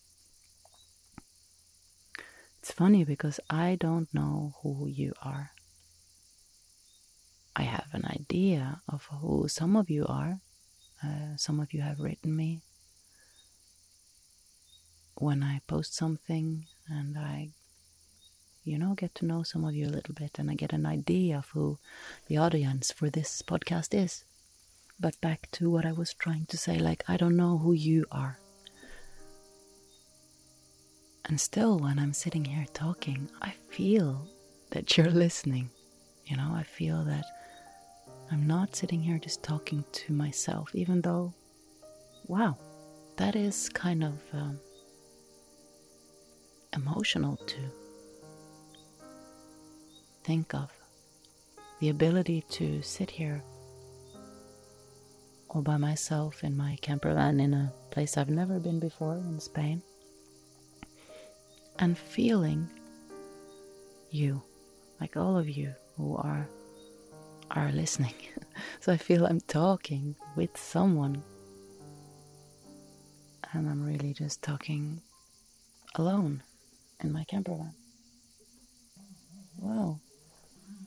it's 2.65 2.73
funny 2.73 3.03
because 3.03 3.39
I 3.47 3.77
don't 3.79 4.11
know 4.11 4.55
who 4.63 4.87
you 4.87 5.13
are. 5.21 5.51
I 7.55 7.61
have 7.61 7.85
an 7.93 8.05
idea 8.05 8.81
of 8.89 9.05
who 9.05 9.47
some 9.47 9.75
of 9.75 9.87
you 9.87 10.03
are. 10.07 10.39
Uh, 11.03 11.37
some 11.37 11.59
of 11.59 11.75
you 11.75 11.81
have 11.81 11.99
written 11.99 12.35
me 12.35 12.63
when 15.13 15.43
I 15.43 15.61
post 15.67 15.93
something 15.93 16.65
and 16.89 17.15
I, 17.19 17.51
you 18.65 18.79
know, 18.79 18.95
get 18.95 19.13
to 19.15 19.25
know 19.25 19.43
some 19.43 19.63
of 19.63 19.75
you 19.75 19.85
a 19.85 19.95
little 19.95 20.15
bit 20.15 20.39
and 20.39 20.49
I 20.49 20.55
get 20.55 20.73
an 20.73 20.87
idea 20.87 21.37
of 21.37 21.49
who 21.49 21.77
the 22.27 22.37
audience 22.37 22.91
for 22.91 23.11
this 23.11 23.43
podcast 23.43 23.93
is. 23.93 24.25
But 24.99 25.21
back 25.21 25.47
to 25.51 25.69
what 25.69 25.85
I 25.85 25.91
was 25.91 26.13
trying 26.13 26.47
to 26.47 26.57
say, 26.57 26.79
like, 26.79 27.03
I 27.07 27.15
don't 27.15 27.37
know 27.37 27.59
who 27.59 27.73
you 27.73 28.05
are. 28.11 28.39
And 31.25 31.39
still, 31.39 31.77
when 31.79 31.99
I'm 31.99 32.13
sitting 32.13 32.45
here 32.45 32.65
talking, 32.73 33.29
I 33.41 33.53
feel 33.69 34.27
that 34.71 34.97
you're 34.97 35.11
listening. 35.11 35.69
You 36.25 36.37
know, 36.37 36.51
I 36.53 36.63
feel 36.63 37.03
that 37.03 37.25
I'm 38.31 38.47
not 38.47 38.75
sitting 38.75 39.01
here 39.01 39.19
just 39.19 39.43
talking 39.43 39.83
to 39.91 40.13
myself, 40.13 40.73
even 40.73 41.01
though, 41.01 41.33
wow, 42.27 42.57
that 43.17 43.35
is 43.35 43.69
kind 43.69 44.03
of 44.03 44.13
um, 44.33 44.59
emotional 46.73 47.37
to 47.37 47.57
think 50.25 50.55
of. 50.55 50.71
The 51.79 51.89
ability 51.89 52.43
to 52.49 52.81
sit 52.81 53.11
here 53.11 53.43
all 55.49 55.61
by 55.61 55.77
myself 55.77 56.43
in 56.43 56.57
my 56.57 56.79
camper 56.81 57.13
van 57.13 57.39
in 57.39 57.53
a 57.53 57.71
place 57.91 58.17
I've 58.17 58.29
never 58.29 58.59
been 58.59 58.79
before 58.79 59.17
in 59.17 59.39
Spain 59.39 59.83
and 61.77 61.95
feeling 61.95 62.67
you, 64.09 64.41
like 64.99 65.15
all 65.15 65.37
of 65.37 65.47
you 65.47 65.75
who 65.95 66.17
are 66.17 66.47
are 67.51 67.71
listening. 67.71 68.15
so 68.79 68.91
I 68.91 68.97
feel 68.97 69.27
I'm 69.27 69.41
talking 69.41 70.15
with 70.35 70.57
someone. 70.57 71.21
And 73.53 73.69
I'm 73.69 73.85
really 73.85 74.13
just 74.13 74.41
talking 74.41 75.01
alone 75.93 76.41
in 77.03 77.13
my 77.13 77.23
camper 77.25 77.53
van. 77.53 77.75
Wow. 79.59 79.99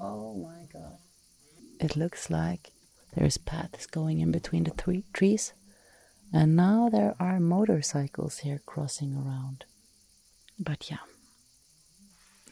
Oh 0.01 0.35
my 0.35 0.67
god. 0.73 0.99
It 1.81 1.97
looks 1.97 2.31
like 2.31 2.71
there's 3.15 3.39
paths 3.39 3.87
going 3.87 4.21
in 4.21 4.31
between 4.31 4.65
the 4.65 4.71
three 4.71 5.05
trees. 5.13 5.53
And 6.33 6.57
now 6.57 6.89
there 6.89 7.15
are 7.19 7.41
motorcycles 7.41 8.39
here 8.39 8.61
crossing 8.67 9.15
around. 9.15 9.65
But 10.59 10.91
yeah. 10.91 11.05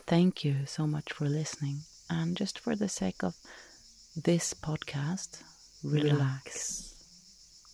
Thank 0.07 0.45
you 0.45 0.67
so 0.67 0.87
much 0.87 1.13
for 1.13 1.29
listening. 1.29 1.81
And 2.09 2.37
just 2.37 2.59
for 2.59 2.77
the 2.77 2.89
sake 2.89 3.23
of 3.23 3.35
this 4.15 4.55
podcast, 4.55 5.43
relax 5.83 6.95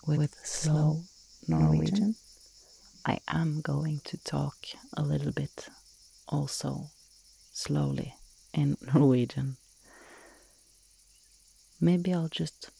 with, 0.06 0.18
with 0.18 0.34
slow 0.42 1.02
Norwegian. 1.46 2.16
I 3.04 3.18
am 3.28 3.60
going 3.60 4.00
to 4.04 4.16
talk 4.18 4.56
a 4.96 5.02
little 5.02 5.32
bit 5.32 5.68
also 6.28 6.90
slowly 7.52 8.14
in 8.52 8.76
Norwegian. 8.94 9.56
Maybe 11.84 12.14
I'll 12.14 12.28
just 12.28 12.70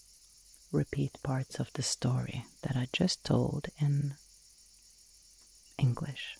repeat 0.70 1.20
parts 1.24 1.58
of 1.58 1.72
the 1.72 1.82
story 1.82 2.44
that 2.62 2.76
I 2.76 2.86
just 2.92 3.24
told 3.24 3.66
in 3.80 4.14
English. 5.76 6.38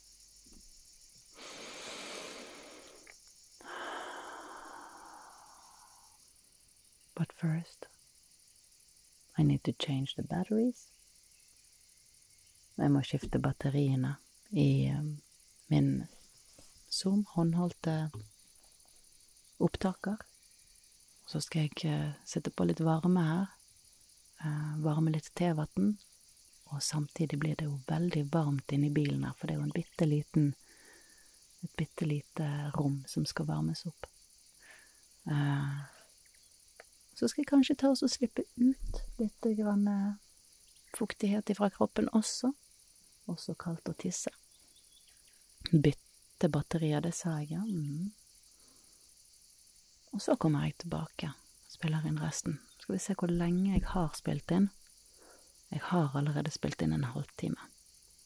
But 7.17 7.33
first, 7.33 7.87
I 9.37 9.43
need 9.43 9.65
to 9.65 9.73
change 9.73 10.15
the 10.15 10.23
batteries. 10.23 10.87
Jeg 12.79 12.91
må 12.91 13.03
skifte 13.03 13.39
batteriene 13.43 14.15
i 14.51 14.91
um, 14.99 15.17
min 15.69 16.07
Zoom 16.91 17.27
håndholdte 17.35 18.11
opptaker. 19.59 20.32
Så 21.33 21.41
skal 21.41 21.67
jeg 21.67 21.89
uh, 21.89 22.13
sette 22.29 22.53
på 22.53 22.67
litt 22.69 22.83
varme 22.85 23.25
her. 23.25 23.47
Uh, 24.43 24.75
varme 24.85 25.15
litt 25.15 25.31
tevann. 25.39 25.95
Og 26.73 26.83
samtidig 26.85 27.39
blir 27.41 27.57
det 27.57 27.69
jo 27.71 27.79
veldig 27.89 28.27
varmt 28.33 28.73
inni 28.73 28.91
bilen 28.93 29.25
her, 29.25 29.33
for 29.39 29.49
det 29.49 29.57
er 29.57 29.63
jo 29.63 29.69
en 29.69 29.77
bitte 29.77 30.09
liten 30.09 30.53
Et 31.63 31.77
bitte 31.79 32.03
lite 32.03 32.47
rom 32.75 33.05
som 33.07 33.23
skal 33.23 33.47
varmes 33.47 33.85
opp. 33.87 34.07
Uh, 35.31 35.85
så 37.15 37.29
skal 37.29 37.45
jeg 37.45 37.51
kanskje 37.53 37.77
ta 37.79 37.93
oss 37.93 38.03
og 38.03 38.11
slippe 38.11 38.43
ut 38.59 38.97
litt 39.21 39.47
grann 39.59 39.85
eh, 39.87 40.15
fuktighet 40.97 41.53
fra 41.55 41.69
kroppen 41.71 42.09
også. 42.19 42.51
Også 43.31 43.55
kaldt 43.55 43.87
å 43.87 43.95
tisse. 43.95 44.33
Bytte 45.71 46.51
batterier, 46.51 47.05
det 47.05 47.13
sa 47.15 47.37
jeg, 47.39 47.53
ja. 47.55 47.63
Mm. 47.63 48.11
Og 50.13 50.23
så 50.23 50.37
kommer 50.37 50.67
jeg 50.67 50.77
tilbake, 50.79 51.33
og 51.33 51.73
spiller 51.73 52.07
inn 52.07 52.21
resten. 52.21 52.61
Skal 52.79 52.97
vi 52.97 53.01
se 53.01 53.15
hvor 53.17 53.33
lenge 53.33 53.73
jeg 53.73 53.85
har 53.95 54.13
spilt 54.19 54.51
inn. 54.53 54.69
Jeg 55.73 55.81
har 55.89 56.17
allerede 56.19 56.53
spilt 56.53 56.83
inn 56.85 56.93
en 56.93 57.09
halvtime. 57.15 57.69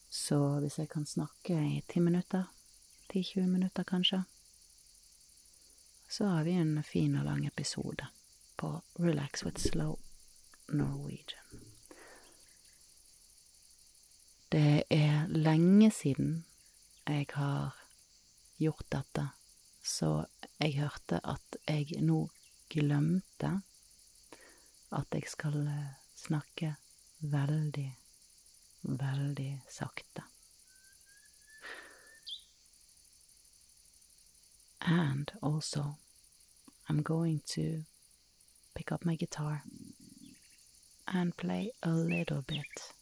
Så 0.09 0.59
hvis 0.59 0.79
jeg 0.79 0.89
kan 0.89 1.05
snakke 1.05 1.55
i 1.55 1.83
ti 1.87 1.99
minutter, 2.03 2.49
ti-tjue 3.11 3.47
minutter 3.47 3.87
kanskje, 3.87 4.23
så 6.09 6.27
har 6.31 6.43
vi 6.43 6.51
en 6.59 6.83
fin 6.83 7.15
og 7.15 7.25
lang 7.25 7.45
episode 7.47 8.07
på 8.57 8.81
Relax 8.99 9.45
with 9.45 9.61
Slow 9.61 9.99
Norwegian. 10.67 11.63
Det 14.51 14.83
er 14.89 15.27
lenge 15.27 15.91
siden 15.91 16.45
jeg 17.07 17.27
har 17.33 17.75
gjort 18.57 18.87
dette, 18.91 19.29
så 19.83 20.25
jeg 20.59 20.77
hørte 20.79 21.19
at 21.23 21.57
jeg 21.67 22.01
nå 22.01 22.23
glemte 22.69 23.51
at 24.91 25.13
jeg 25.13 25.29
skal 25.29 25.59
snakke 26.15 26.75
veldig, 27.19 27.89
veldig 28.81 29.51
sakte. 29.69 30.23
And 34.81 35.31
also, 35.41 35.97
I'm 36.89 37.01
going 37.03 37.41
to 37.47 37.83
pick 38.73 38.91
up 38.91 39.05
my 39.05 39.15
guitar 39.15 39.63
and 41.07 41.35
play 41.35 41.71
a 41.83 41.89
little 41.89 42.41
bit. 42.41 42.93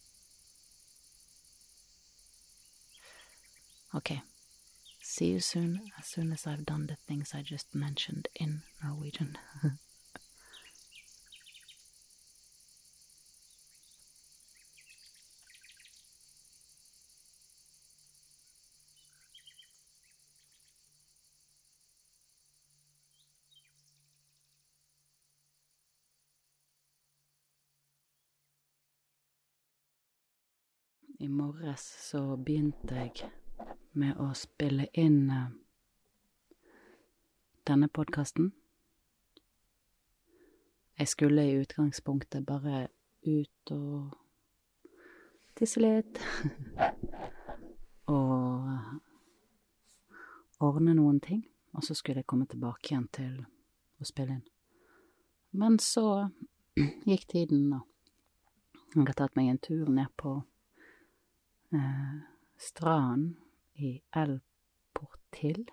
Okay, 3.94 4.20
see 5.06 5.26
you 5.26 5.40
soon 5.40 5.80
as 5.98 6.06
soon 6.06 6.32
as 6.32 6.46
I've 6.46 6.66
done 6.66 6.86
the 6.86 6.96
things 6.96 7.32
I 7.34 7.42
just 7.42 7.74
mentioned 7.74 8.28
in 8.34 8.62
Norwegian. 8.82 9.38
I 31.18 31.28
morges 31.28 31.80
så 32.10 32.36
begynte 32.36 32.94
jeg 32.94 33.45
med 33.96 34.18
å 34.20 34.30
spille 34.36 34.88
inn 34.92 35.30
uh, 35.30 35.48
denne 37.66 37.88
podkasten. 37.88 38.52
Jeg 40.96 41.08
skulle 41.08 41.44
i 41.44 41.56
utgangspunktet 41.60 42.46
bare 42.46 42.86
ut 43.26 43.72
og 43.74 44.14
tisse 45.56 45.80
litt. 45.80 46.20
og 48.16 48.68
ordne 50.60 50.94
noen 50.96 51.20
ting. 51.20 51.42
Og 51.76 51.84
så 51.84 51.94
skulle 51.94 52.22
jeg 52.22 52.30
komme 52.30 52.46
tilbake 52.48 52.92
igjen 52.92 53.08
til 53.12 53.32
å 54.00 54.08
spille 54.08 54.38
inn. 54.38 54.46
Men 55.56 55.78
så 55.82 56.28
gikk 57.08 57.26
tiden, 57.32 57.72
og 57.76 57.84
jeg 58.94 59.08
har 59.08 59.18
tatt 59.18 59.36
meg 59.36 59.50
en 59.50 59.60
tur 59.60 59.90
ned 59.92 60.12
på 60.20 60.38
eh, 61.76 62.14
stranden 62.60 63.34
i 63.76 64.02
Elportil. 64.16 65.64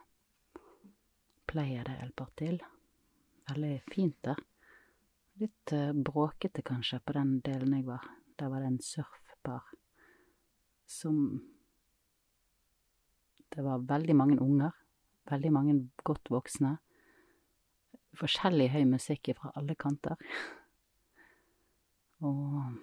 Pleier 1.45 1.87
det 1.87 1.97
Elportil. 2.03 2.59
Veldig 3.49 3.73
fint 3.91 4.17
der. 4.25 4.39
Litt 5.41 5.73
eh, 5.73 5.91
bråkete 5.93 6.61
kanskje 6.65 6.99
på 6.99 7.15
den 7.17 7.39
delen 7.45 7.73
jeg 7.77 7.87
var. 7.87 8.05
Der 8.39 8.51
var 8.51 8.63
det 8.63 8.71
en 8.73 8.79
surfbar 8.81 9.73
som 10.85 11.49
Det 13.53 13.61
var 13.61 13.85
veldig 13.85 14.15
mange 14.15 14.39
unger. 14.41 14.71
Veldig 15.29 15.51
mange 15.53 15.75
godt 16.03 16.29
voksne. 16.29 16.77
Forskjellig 18.17 18.71
høy 18.73 18.83
musikk 18.89 19.29
fra 19.37 19.51
alle 19.55 19.75
kanter. 19.75 20.17
Og 22.23 22.73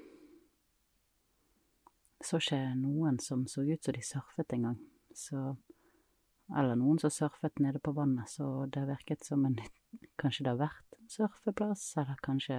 så 2.20 2.38
ikke 2.38 2.60
noen 2.76 3.18
som 3.18 3.46
så 3.48 3.64
ut 3.64 3.84
som 3.84 3.96
de 3.96 4.02
surfet 4.04 4.52
engang, 4.52 4.78
så 5.14 5.56
Eller 6.50 6.74
noen 6.74 6.98
som 6.98 7.12
surfet 7.14 7.60
nede 7.62 7.78
på 7.78 7.92
vannet, 7.94 8.26
så 8.28 8.66
det 8.66 8.88
virket 8.88 9.24
som 9.24 9.44
en 9.46 9.58
Kanskje 10.20 10.44
det 10.44 10.50
har 10.50 10.62
vært 10.64 10.96
en 10.98 11.08
surfeplass, 11.08 11.84
eller 11.96 12.18
kanskje 12.26 12.56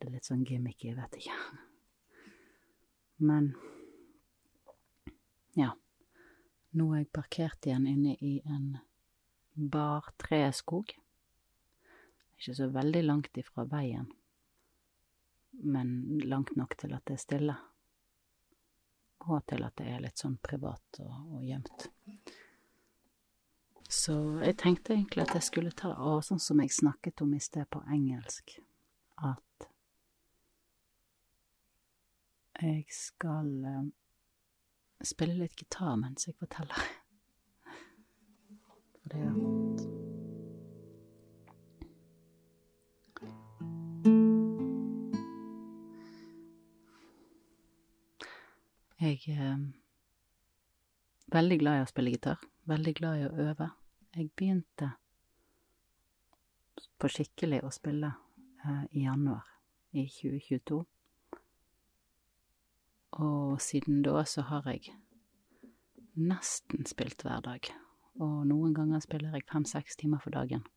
det 0.00 0.08
er 0.08 0.12
litt 0.14 0.28
sånn 0.28 0.44
gimmicky, 0.44 0.90
jeg 0.90 0.96
vet 0.96 1.16
ikke. 1.20 1.38
Men 3.28 3.52
ja. 5.58 5.74
Nå 6.70 6.86
er 6.94 7.02
jeg 7.02 7.10
parkert 7.12 7.66
igjen 7.66 7.88
inne 7.90 8.14
i 8.22 8.38
en 8.46 8.76
bar 9.54 10.12
treskog. 10.22 10.92
Ikke 12.38 12.54
så 12.56 12.70
veldig 12.72 13.02
langt 13.04 13.36
ifra 13.36 13.66
veien, 13.68 14.06
men 15.50 16.20
langt 16.24 16.54
nok 16.56 16.76
til 16.80 16.94
at 16.96 17.04
det 17.08 17.18
er 17.18 17.20
stille 17.20 17.56
og 19.26 19.42
til 19.46 19.64
at 19.66 19.76
det 19.78 19.88
er 19.92 20.02
litt 20.04 20.20
sånn 20.20 20.38
privat 20.42 21.00
og, 21.04 21.12
og 21.36 21.44
gjemt. 21.44 21.88
Så 23.90 24.14
jeg 24.44 24.56
tenkte 24.60 24.94
egentlig 24.94 25.24
at 25.24 25.34
jeg 25.34 25.46
skulle 25.48 25.74
ta, 25.74 25.92
og 25.98 26.22
sånn 26.24 26.42
som 26.42 26.60
jeg 26.62 26.72
snakket 26.72 27.24
om 27.24 27.34
i 27.34 27.42
sted 27.42 27.66
på 27.70 27.82
engelsk, 27.90 28.54
at 29.26 29.66
jeg 32.60 32.84
skal 32.94 33.50
uh, 33.66 33.86
spille 35.02 35.40
litt 35.40 35.56
gitar 35.58 35.96
mens 35.98 36.28
jeg 36.28 36.38
forteller. 36.38 36.86
For 39.00 39.16
det 39.16 39.24
at 39.26 39.99
Jeg 49.00 49.32
er 49.32 49.60
veldig 51.32 51.56
glad 51.62 51.78
i 51.78 51.84
å 51.86 51.88
spille 51.88 52.10
gitar. 52.12 52.42
Veldig 52.68 52.92
glad 52.98 53.16
i 53.16 53.22
å 53.24 53.46
øve. 53.48 53.70
Jeg 54.12 54.28
begynte 54.36 54.90
på 57.00 57.08
skikkelig 57.08 57.62
å 57.64 57.70
spille 57.72 58.10
eh, 58.60 58.82
i 58.92 59.06
januar 59.06 59.48
i 59.96 60.04
2022. 60.04 60.82
Og 63.24 63.56
siden 63.64 64.04
da 64.04 64.26
så 64.28 64.44
har 64.50 64.68
jeg 64.68 64.92
nesten 66.20 66.84
spilt 66.84 67.24
hver 67.24 67.40
dag. 67.48 67.72
Og 68.20 68.44
noen 68.52 68.76
ganger 68.76 69.00
spiller 69.00 69.32
jeg 69.32 69.48
fem-seks 69.48 69.96
timer 70.04 70.20
for 70.20 70.36
dagen. 70.36 70.68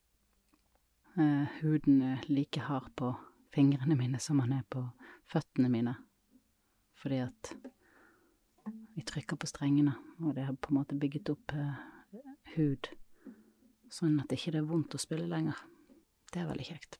Eh, 1.19 1.59
huden 1.59 1.99
er 2.13 2.23
like 2.31 2.69
hard 2.71 2.87
på 2.95 3.11
fingrene 3.51 3.99
mine 3.99 4.23
som 4.23 4.39
han 4.39 4.55
er 4.61 4.63
på 4.71 4.87
føttene 5.27 5.75
mine. 5.75 5.99
Fordi 7.03 7.25
at 7.27 7.55
vi 8.95 9.01
trykker 9.01 9.39
på 9.39 9.49
strengene, 9.49 9.95
og 10.21 10.35
det 10.35 10.45
har 10.45 10.55
på 10.55 10.71
en 10.71 10.79
måte 10.79 10.97
bygget 10.99 11.31
opp 11.33 11.53
eh, 11.57 11.79
hud, 12.55 12.89
sånn 13.93 14.19
at 14.21 14.29
det 14.29 14.39
ikke 14.39 14.57
er 14.59 14.67
vondt 14.69 14.93
å 14.93 15.01
spille 15.01 15.29
lenger. 15.29 15.57
Det 16.33 16.41
er 16.41 16.49
veldig 16.49 16.67
kjekt. 16.67 16.99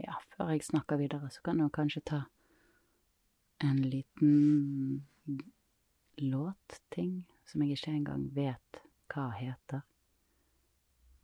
Ja, 0.00 0.16
før 0.36 0.52
jeg 0.54 0.64
snakker 0.64 1.00
videre, 1.00 1.32
så 1.32 1.44
kan 1.44 1.60
jeg 1.60 1.72
kanskje 1.76 2.04
ta 2.12 2.20
en 3.60 3.82
liten 3.84 5.04
låtting 6.20 7.24
som 7.48 7.64
jeg 7.64 7.76
ikke 7.76 7.92
engang 7.92 8.28
vet 8.36 8.80
hva 9.12 9.30
heter. 9.36 9.84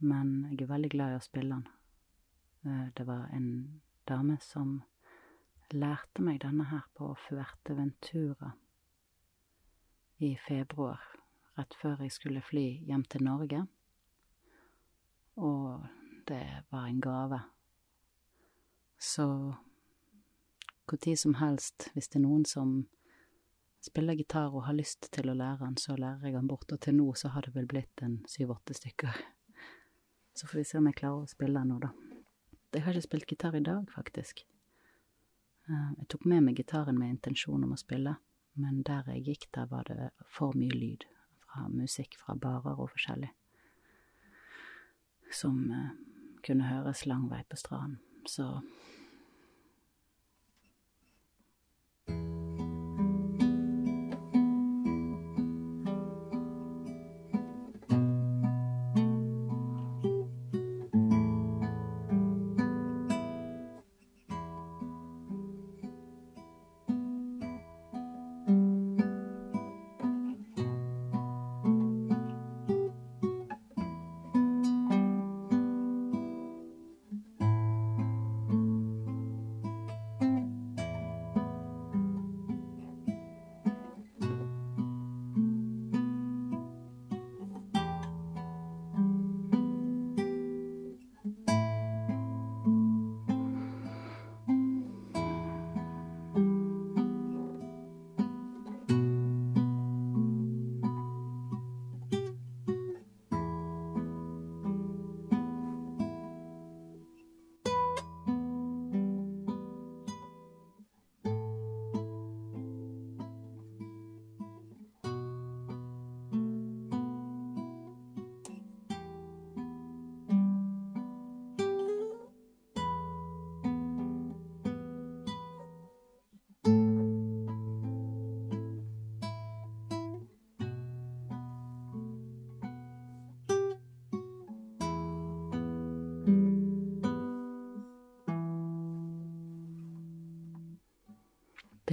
Men 0.04 0.50
jeg 0.50 0.66
er 0.66 0.72
veldig 0.72 0.92
glad 0.92 1.14
i 1.14 1.20
å 1.20 1.24
spille 1.24 1.56
den. 1.56 1.66
Eh, 2.66 2.86
det 2.96 3.04
var 3.04 3.28
en 3.32 3.80
dame 4.08 4.38
som 4.40 4.82
lærte 5.70 6.22
meg 6.22 6.40
denne 6.42 6.66
her 6.70 6.86
på 6.98 7.12
Fuerteventura 7.26 8.52
i 10.18 10.32
februar, 10.48 11.02
rett 11.58 11.74
før 11.78 12.02
jeg 12.02 12.14
skulle 12.14 12.42
fly 12.42 12.64
hjem 12.88 13.04
til 13.04 13.26
Norge. 13.26 13.60
Og 15.36 15.86
det 16.26 16.64
var 16.70 16.86
en 16.88 17.00
gave. 17.00 17.40
Så 18.98 19.54
tid 21.00 21.18
som 21.18 21.34
helst, 21.34 21.90
hvis 21.92 22.08
det 22.08 22.18
er 22.18 22.24
noen 22.26 22.44
som 22.48 22.86
spiller 23.84 24.16
gitar 24.18 24.54
og 24.54 24.64
har 24.66 24.74
lyst 24.74 25.10
til 25.12 25.30
å 25.30 25.36
lære 25.36 25.60
den, 25.62 25.76
så 25.76 25.94
lærer 25.94 26.24
jeg 26.26 26.38
den 26.38 26.48
bort, 26.48 26.72
og 26.72 26.80
til 26.80 26.96
nå 26.96 27.12
så 27.14 27.30
har 27.34 27.46
det 27.46 27.54
vel 27.54 27.68
blitt 27.70 28.02
en 28.02 28.22
syv-åtte 28.26 28.74
stykker. 28.74 29.22
Så 30.34 30.48
får 30.48 30.58
vi 30.58 30.64
se 30.64 30.80
om 30.80 30.90
jeg 30.90 30.98
klarer 30.98 31.22
å 31.22 31.30
spille 31.30 31.60
den 31.60 31.74
nå, 31.74 31.78
da. 31.84 32.05
Jeg 32.74 32.82
har 32.84 32.92
ikke 32.92 33.06
spilt 33.06 33.26
gitar 33.30 33.56
i 33.56 33.62
dag, 33.64 33.86
faktisk. 33.94 34.44
Eh, 35.68 35.90
jeg 35.98 36.08
tok 36.08 36.26
med 36.26 36.44
meg 36.46 36.58
gitaren 36.60 36.98
med 36.98 37.14
intensjon 37.14 37.64
om 37.64 37.74
å 37.74 37.80
spille, 37.80 38.16
men 38.60 38.82
der 38.86 39.06
jeg 39.12 39.24
gikk, 39.26 39.48
der 39.54 39.68
var 39.70 39.86
det 39.88 40.10
for 40.30 40.56
mye 40.56 40.74
lyd 40.74 41.06
fra 41.42 41.66
musikk 41.72 42.18
fra 42.20 42.34
barer 42.34 42.78
og 42.78 42.90
forskjellig, 42.94 43.30
som 45.32 45.62
eh, 45.70 45.94
kunne 46.46 46.70
høres 46.70 47.06
lang 47.06 47.26
vei 47.30 47.42
på 47.48 47.58
stranden, 47.58 47.98
så 48.26 48.60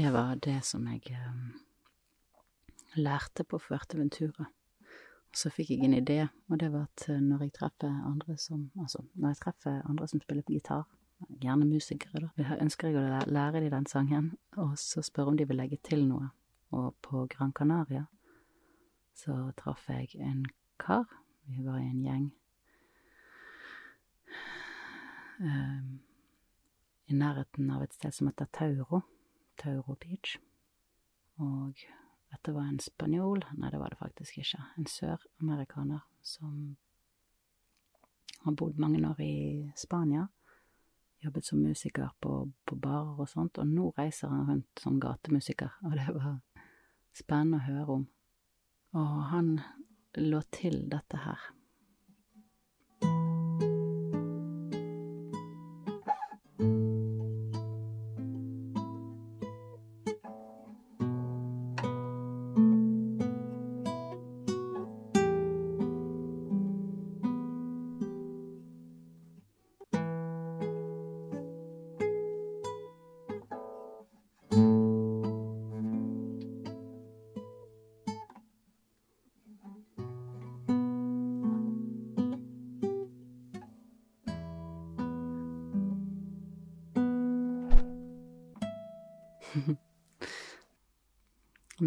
Det 0.03 0.11
var 0.11 0.35
det 0.35 0.57
som 0.65 0.87
jeg 0.87 1.15
um, 1.15 1.53
lærte 2.95 3.43
på 3.47 3.55
Fuerteventura. 3.57 4.45
Og 5.31 5.37
så 5.39 5.47
fikk 5.49 5.69
jeg 5.71 5.85
en 5.85 5.93
idé, 5.95 6.17
og 6.51 6.59
det 6.59 6.67
var 6.73 6.89
at 6.89 7.05
eh, 7.07 7.21
når 7.23 7.45
jeg 7.45 7.53
treffer 7.55 8.01
andre 8.09 8.35
som 8.37 8.65
Altså, 8.83 8.99
treffer 9.39 9.79
andre 9.89 10.07
som 10.07 10.19
spiller 10.19 10.43
på 10.43 10.57
gitar, 10.57 10.83
gjerne 11.39 11.65
musikere, 11.69 12.19
da, 12.25 12.57
ønsker 12.59 12.91
jeg 12.91 12.99
å 12.99 13.21
lære 13.31 13.61
de 13.63 13.69
den 13.71 13.87
sangen, 13.87 14.33
og 14.57 14.75
så 14.77 15.01
spørre 15.01 15.31
om 15.31 15.39
de 15.39 15.47
vil 15.47 15.61
legge 15.61 15.79
til 15.79 16.03
noe. 16.09 16.33
Og 16.75 16.91
på 17.01 17.23
Gran 17.31 17.55
Canaria 17.55 18.03
så 19.15 19.53
traff 19.55 19.87
jeg 19.87 20.19
en 20.19 20.43
kar. 20.79 21.07
Vi 21.47 21.63
var 21.63 21.79
i 21.79 21.87
en 21.87 22.03
gjeng. 22.03 22.27
Um, 25.39 25.99
I 27.07 27.13
nærheten 27.23 27.71
av 27.71 27.87
et 27.87 27.95
sted 27.95 28.11
som 28.11 28.27
heter 28.27 28.51
Tauro. 28.51 29.05
Tauro 29.57 29.95
Beach. 29.99 30.37
Og 31.41 31.79
dette 32.33 32.53
var 32.53 32.69
en 32.69 32.79
spanjol 32.81 33.43
Nei, 33.57 33.71
det 33.73 33.79
var 33.81 33.93
det 33.93 33.99
faktisk 33.99 34.37
ikke. 34.41 34.61
En 34.77 34.89
søramerikaner 34.89 36.05
som 36.23 36.75
har 38.43 38.55
bodd 38.59 38.79
mange 38.79 39.01
år 39.07 39.19
i 39.23 39.71
Spania. 39.75 40.27
Jobbet 41.23 41.45
som 41.45 41.61
musiker 41.63 42.09
på, 42.19 42.49
på 42.65 42.75
barer 42.75 43.21
og 43.23 43.29
sånt, 43.31 43.57
og 43.57 43.67
nå 43.67 43.93
reiser 43.97 44.27
han 44.27 44.47
rundt 44.49 44.81
som 44.83 44.99
gatemusiker, 44.99 45.71
og 45.85 45.95
det 45.95 46.09
var 46.11 46.41
spennende 47.15 47.61
å 47.61 47.67
høre 47.67 47.97
om. 47.99 48.07
Og 48.99 49.19
han 49.31 49.53
lå 50.19 50.41
til 50.51 50.83
dette 50.91 51.21
her. 51.23 51.47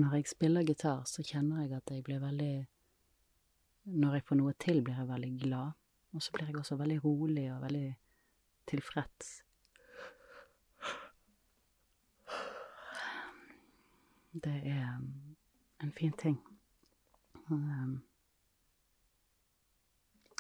Når 0.06 0.14
jeg 0.14 0.28
spiller 0.28 0.62
gitar, 0.62 1.00
så 1.04 1.22
kjenner 1.26 1.64
jeg 1.64 1.72
at 1.74 1.90
jeg 1.90 2.04
blir 2.06 2.20
veldig 2.22 2.66
Når 3.84 4.12
jeg 4.14 4.22
får 4.22 4.36
noe 4.38 4.52
til, 4.52 4.78
blir 4.84 4.94
jeg 4.94 5.08
veldig 5.08 5.30
glad. 5.40 5.72
Og 6.14 6.22
så 6.22 6.30
blir 6.32 6.46
jeg 6.46 6.56
også 6.56 6.76
veldig 6.78 6.98
rolig 7.04 7.46
og 7.54 7.62
veldig 7.62 7.96
tilfreds. 8.70 9.42
Det 14.44 14.54
er 14.62 14.94
en 15.82 15.92
fin 15.98 16.12
ting. 16.12 16.38
Um, 17.50 17.98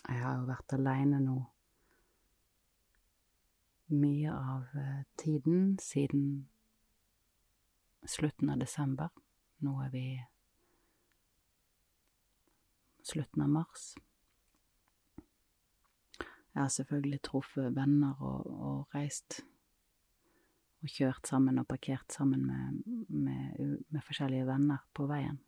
jeg 0.08 0.22
har 0.22 0.38
jo 0.38 0.48
vært 0.54 0.78
aleine 0.78 1.20
nå 1.26 1.38
mye 3.98 4.30
av 4.30 4.78
eh, 4.78 5.04
tiden 5.18 5.78
siden 5.82 6.48
slutten 8.06 8.50
av 8.50 8.62
desember. 8.62 9.10
Nå 9.64 9.72
er 9.84 9.92
vi 9.92 10.06
slutten 13.06 13.44
av 13.44 13.48
mars. 13.48 13.94
Jeg 16.56 16.62
har 16.62 16.72
selvfølgelig 16.72 17.20
truffet 17.24 17.74
venner 17.76 18.20
og, 18.24 18.46
og, 18.46 18.94
reist 18.94 19.42
og 20.82 20.88
kjørt 20.92 21.28
sammen 21.28 21.60
og 21.60 21.68
parkert 21.68 22.12
sammen 22.12 22.46
med, 22.46 22.80
med, 23.08 23.84
med 23.88 24.04
forskjellige 24.04 24.46
venner 24.48 24.84
på 24.96 25.08
veien. 25.08 25.38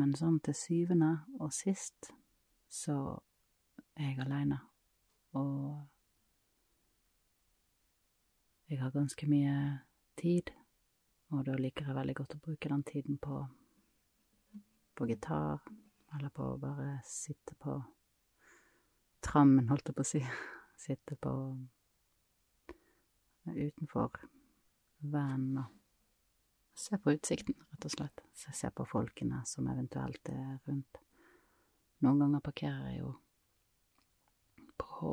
Men 0.00 0.14
sånn 0.16 0.38
til 0.44 0.56
syvende 0.56 1.12
og 1.38 1.52
sist 1.52 2.12
så 2.72 2.96
er 3.92 4.14
jeg 4.14 4.22
aleine, 4.24 4.56
og 5.36 5.82
jeg 8.72 8.80
har 8.80 8.94
ganske 8.94 9.28
mye 9.28 9.56
tid, 10.16 10.48
og 11.32 11.44
da 11.46 11.56
liker 11.56 11.88
jeg 11.88 11.96
veldig 11.96 12.14
godt 12.18 12.36
å 12.36 12.42
bruke 12.44 12.68
den 12.68 12.82
tiden 12.84 13.18
på, 13.22 13.38
på 14.94 15.08
gitar, 15.08 15.62
eller 16.12 16.32
på 16.34 16.50
å 16.52 16.58
bare 16.60 16.98
sitte 17.08 17.56
på 17.56 17.78
trammen, 19.24 19.70
holdt 19.70 19.88
jeg 19.88 19.96
på 19.96 20.04
å 20.04 20.10
si. 20.12 20.22
Sitte 20.82 21.14
på 21.14 21.30
utenfor 23.46 24.16
vanen 25.12 25.60
og 25.62 25.68
se 26.74 26.98
på 26.98 27.12
utsikten, 27.14 27.54
rett 27.70 27.86
og 27.86 27.92
slett. 27.94 28.22
Se 28.34 28.70
på 28.74 28.86
folkene 28.88 29.44
som 29.46 29.68
eventuelt 29.70 30.30
er 30.32 30.56
rundt. 30.66 30.98
Noen 32.02 32.24
ganger 32.24 32.42
parkerer 32.42 32.88
jeg 32.90 33.04
jo 33.04 33.12
på 34.80 35.12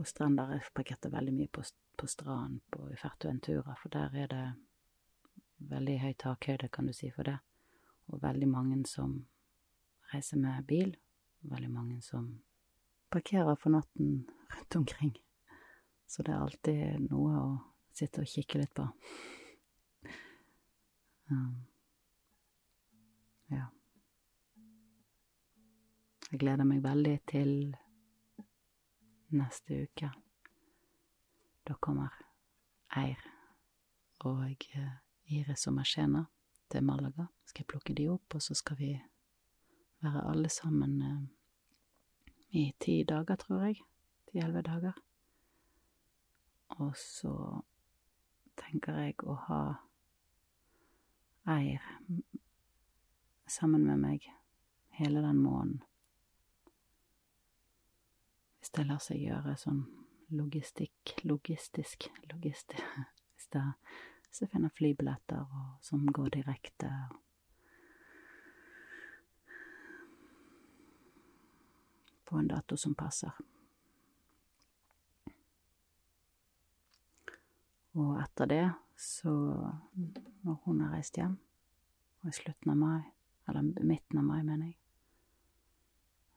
på 0.00 0.06
strender. 0.08 0.54
Jeg 0.56 0.72
parkerte 0.72 1.10
veldig 1.12 1.32
mye 1.36 1.50
på, 1.52 1.62
på 2.00 2.06
stranden 2.08 2.60
på 2.72 2.86
Fertuentura, 2.96 3.74
for 3.76 3.92
der 3.92 4.14
er 4.16 4.28
det 4.32 4.44
veldig 5.68 5.96
høy 6.00 6.14
takhøyde, 6.16 6.70
kan 6.72 6.86
du 6.88 6.94
si, 6.96 7.10
for 7.12 7.28
det. 7.28 7.36
Og 8.08 8.22
veldig 8.22 8.48
mange 8.48 8.78
som 8.88 9.18
reiser 10.14 10.40
med 10.40 10.64
bil. 10.64 10.94
Veldig 11.52 11.68
mange 11.72 11.98
som 12.04 12.30
parkerer 13.12 13.58
for 13.60 13.74
natten 13.76 14.24
rundt 14.54 14.76
omkring. 14.80 15.12
Så 16.08 16.24
det 16.24 16.32
er 16.32 16.46
alltid 16.46 17.04
noe 17.10 17.34
å 17.36 17.50
sitte 17.92 18.24
og 18.24 18.32
kikke 18.32 18.62
litt 18.62 18.74
på. 18.76 18.88
Um, 21.30 21.60
ja. 23.54 23.68
Jeg 26.32 26.40
gleder 26.42 26.66
meg 26.66 26.80
veldig 26.82 27.12
til 27.30 27.52
neste 29.36 29.82
uke. 29.84 30.10
Da 31.66 31.74
kommer 31.80 32.14
Eir 32.96 33.20
og 34.26 34.66
Iris 35.30 35.66
og 35.70 35.76
Mashena 35.76 36.24
til 36.70 36.84
Malaga. 36.84 37.28
Skal 37.44 37.62
jeg 37.62 37.70
plukke 37.72 37.94
de 37.94 38.08
opp, 38.10 38.34
og 38.34 38.42
så 38.42 38.54
skal 38.54 38.78
vi 38.78 38.90
være 40.00 40.24
alle 40.30 40.48
sammen 40.48 41.02
eh, 41.02 41.20
i 42.50 42.64
ti 42.80 43.02
dager, 43.04 43.36
tror 43.36 43.64
jeg. 43.68 43.82
Ti-elleve 44.30 44.62
dager. 44.62 44.98
Og 46.78 46.96
så 46.96 47.34
tenker 48.58 48.98
jeg 49.02 49.18
å 49.26 49.36
ha 49.48 49.62
Eir 51.50 51.86
sammen 53.50 53.86
med 53.86 53.98
meg 53.98 54.26
hele 55.00 55.22
den 55.24 55.40
måneden 55.42 55.80
hvis 58.60 58.72
det 58.76 58.86
lar 58.86 59.00
seg 59.02 59.24
gjøre 59.24 59.56
sånn 59.58 59.82
logistikk, 60.30 61.16
logistisk, 61.26 62.06
logistisk 62.30 62.86
Hvis 63.34 63.48
det 63.50 63.64
så 64.30 64.44
jeg 64.44 64.52
finner 64.52 64.70
flybilletter 64.78 65.40
og, 65.42 65.70
som 65.82 66.04
går 66.06 66.28
direkte 66.36 66.90
på 72.30 72.38
en 72.38 72.50
dato 72.50 72.76
som 72.78 72.94
passer. 72.94 73.34
Og 77.98 78.20
etter 78.22 78.46
det, 78.46 78.66
så, 78.94 79.32
når 80.46 80.60
hun 80.64 80.84
har 80.84 80.94
reist 80.94 81.18
hjem, 81.18 81.34
og 82.22 82.30
i 82.30 82.36
slutten 82.36 82.70
av 82.70 82.78
mai, 82.78 83.00
eller 83.50 83.66
midten 83.82 84.20
av 84.20 84.28
mai, 84.28 84.44
mener 84.46 84.70
jeg, 84.70 84.78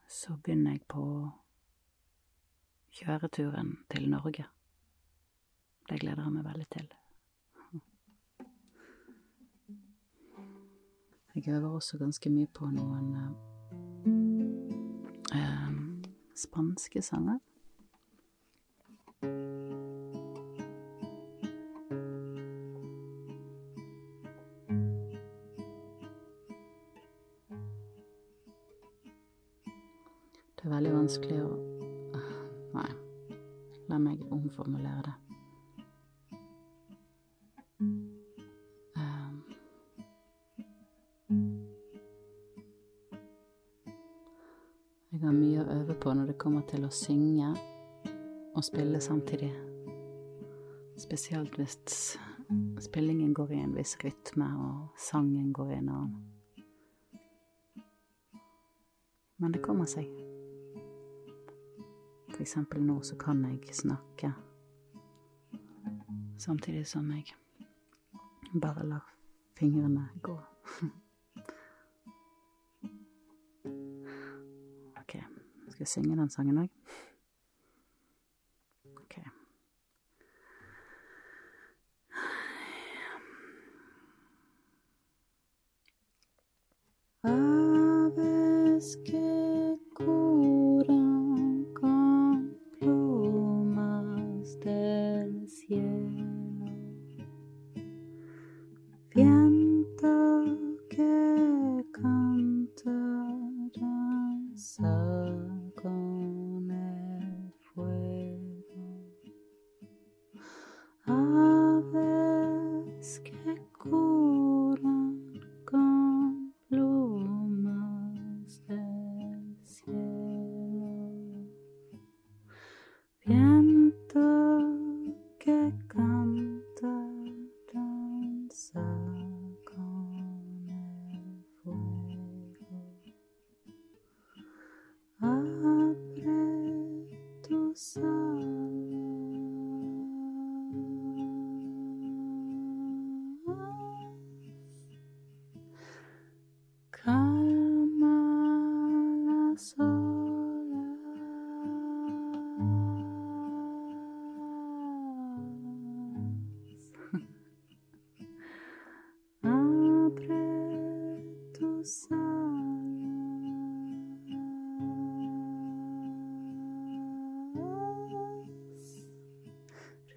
så 0.10 0.34
begynner 0.34 0.80
jeg 0.80 0.88
på 0.90 1.04
kjøreturen 2.94 3.78
til 3.92 4.10
Norge. 4.10 4.46
Det 5.90 6.00
gleder 6.00 6.24
jeg 6.24 6.34
meg 6.34 6.46
veldig 6.46 6.68
til. 6.72 6.92
Jeg 11.36 11.48
øver 11.48 11.70
også 11.70 11.98
ganske 11.98 12.30
mye 12.30 12.48
på 12.54 12.66
noen 12.70 13.16
eh, 13.18 13.32
eh, 15.40 15.72
spanske 16.38 17.02
sanger. 17.02 17.40
Det 30.56 30.70
er 30.70 30.76
veldig 30.76 30.94
vanskelig 30.94 31.44
å 31.44 31.73
La 33.94 34.00
meg 34.02 34.22
omformulere 34.34 35.02
det. 35.06 35.12
Um, 38.98 39.36
jeg 45.12 45.22
har 45.22 45.38
mye 45.38 45.62
å 45.62 45.68
øve 45.76 45.94
på 45.94 46.16
når 46.18 46.32
det 46.32 46.40
kommer 46.42 46.66
til 46.74 46.90
å 46.90 46.90
synge 46.90 47.52
og 48.56 48.66
spille 48.66 48.98
samtidig. 48.98 49.52
Spesielt 51.06 51.62
hvis 51.62 52.18
spillingen 52.90 53.38
går 53.38 53.54
i 53.54 53.62
en 53.62 53.78
viss 53.78 53.94
rytme, 54.02 54.50
og 54.58 54.90
sangen 54.98 55.54
går 55.54 55.70
i 55.70 55.82
en 55.84 55.96
annen. 56.00 56.22
Men 59.38 59.54
det 59.54 59.62
kommer 59.62 59.86
seg. 59.86 60.23
For 62.34 62.42
eksempel 62.42 62.82
nå 62.82 63.02
så 63.06 63.16
kan 63.16 63.46
jeg 63.46 63.76
snakke 63.76 64.34
samtidig 66.38 66.88
som 66.88 67.12
jeg 67.12 67.24
bare 68.62 68.86
lar 68.86 69.14
fingrene 69.58 70.10
gå. 70.22 70.34
OK, 75.02 75.14
skal 75.70 75.80
jeg 75.80 75.88
synge 75.88 76.18
den 76.18 76.30
sangen 76.30 76.58
òg? 76.58 76.70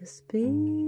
Respira 0.00 0.85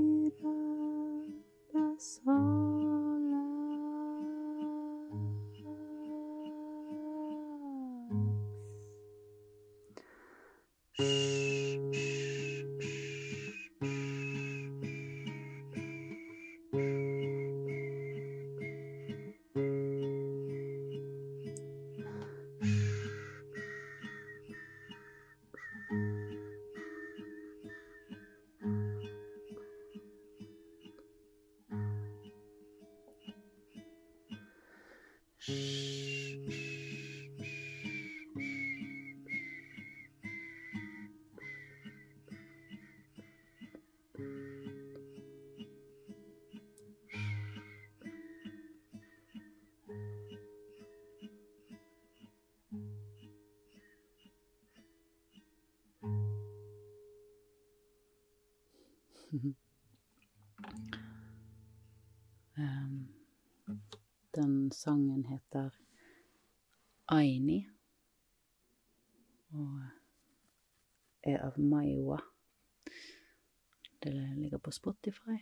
den 64.38 64.70
sangen 64.72 65.24
heter 65.26 65.74
Aini 67.10 67.58
og 69.50 69.80
er 71.22 71.40
av 71.42 71.58
Maiwa. 71.58 72.18
Det 73.98 74.12
ligger 74.12 74.58
på 74.58 74.70
Spotify. 74.70 75.38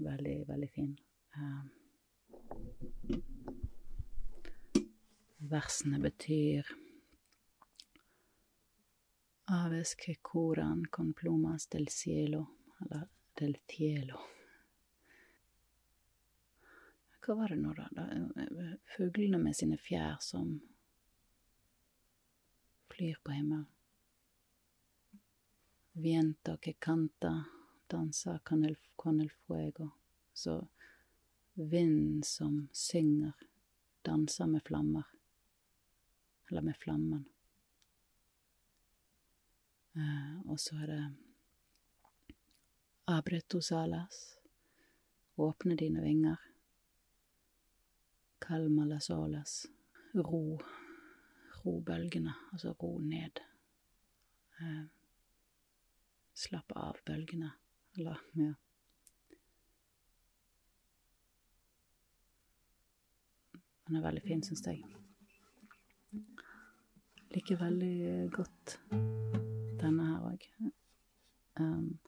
Veldig, 0.00 0.48
veldig 0.48 0.70
fin. 0.70 0.98
Um, 1.36 1.70
versene 5.50 6.00
betyr 6.00 6.66
Aves 9.52 9.94
que 9.94 10.16
con 10.90 11.12
plumas 11.12 11.66
del 11.68 11.88
cielo, 11.88 12.46
eller 12.80 13.08
del 13.34 13.56
cielo. 13.66 14.20
Hva 17.30 17.36
var 17.36 17.48
det 17.48 17.56
nå, 17.56 17.72
da? 17.74 17.84
da? 17.94 18.04
Fuglene 18.90 19.38
med 19.38 19.54
sine 19.54 19.76
fjær 19.78 20.16
som 20.18 20.48
flyr 22.90 23.20
på 23.22 23.36
himmelen. 23.36 23.68
Viento 25.92 26.56
que 26.56 26.72
canta, 26.72 27.44
dansa 27.86 28.40
con 28.42 28.64
el, 29.20 29.30
fuego. 29.30 29.90
Så 30.32 30.66
vinden 31.54 32.22
som 32.22 32.68
synger, 32.72 33.32
danser 34.02 34.46
med 34.46 34.66
flammer. 34.66 35.06
Eller 36.50 36.62
med 36.62 36.76
flammen. 36.76 37.24
Eh, 39.94 40.50
og 40.50 40.58
så 40.60 40.82
er 40.82 40.86
det 40.86 41.02
abretos 43.04 43.72
alas. 43.72 44.38
Åpne 45.36 45.78
dine 45.78 46.02
vinger. 46.02 46.49
Calma 48.40 48.86
las 48.86 49.10
olas. 49.10 49.68
Ro. 50.14 50.58
Ro 51.60 51.80
bølgene, 51.84 52.32
altså 52.52 52.72
ro 52.72 52.98
ned. 53.04 53.42
Eh, 54.60 54.84
slapp 56.34 56.72
av 56.76 56.96
bølgene, 57.06 57.52
eller, 57.98 58.24
ja. 58.40 58.52
Den 63.86 63.96
er 63.98 64.04
veldig 64.04 64.22
fin, 64.22 64.42
syns 64.46 64.62
jeg. 64.66 64.84
Liker 67.34 67.58
veldig 67.58 68.30
godt 68.34 68.76
denne 69.80 70.06
her 70.06 70.28
òg. 70.28 70.44
Um, 71.60 71.98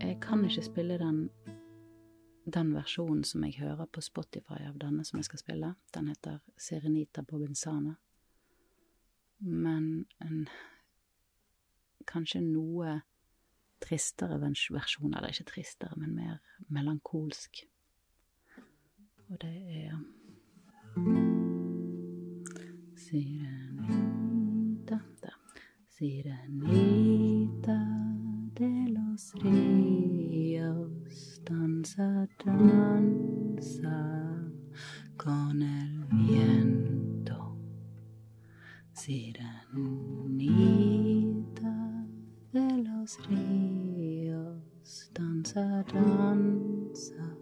jeg 0.00 0.16
kan 0.24 0.44
ikke 0.44 0.64
spille 0.64 0.96
den, 0.98 1.26
den 2.44 2.74
versjonen 2.74 3.24
som 3.24 3.44
jeg 3.44 3.58
hører 3.60 3.86
på 3.86 4.00
Spotify 4.04 4.62
av 4.68 4.78
denne 4.80 5.04
som 5.04 5.18
jeg 5.20 5.28
skal 5.28 5.42
spille. 5.42 5.74
Den 5.94 6.08
heter 6.08 6.40
Serenita 6.56 7.22
Bobinsana. 7.22 7.94
Men 9.40 10.06
en 10.20 10.48
kanskje 12.08 12.40
noe 12.44 13.00
tristere 13.80 14.38
versjon, 14.40 15.14
eller 15.14 15.32
ikke 15.32 15.50
tristere, 15.54 15.96
men 15.96 16.14
mer 16.14 16.38
melankolsk. 16.68 17.64
Og 19.30 19.36
det 19.40 19.56
er 19.84 19.94
Sirenita 23.00 24.98
da. 25.22 25.32
Sirenita 25.96 27.78
de 28.56 28.72
los 28.92 29.34
ríos 29.40 30.99
danza, 31.44 32.28
danza 32.44 33.98
con 35.16 35.62
el 35.62 36.04
viento. 36.06 37.56
Sirenita 38.92 39.70
de 42.52 42.82
los 42.82 43.18
ríos 43.28 44.70
danza, 45.14 45.84
danza 45.92 47.36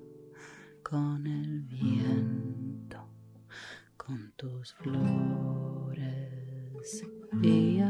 con 0.83 1.27
el 1.27 1.63
viento, 1.63 3.09
con 3.97 4.33
tus 4.37 4.75
flores 4.75 5.99
y 7.43 7.81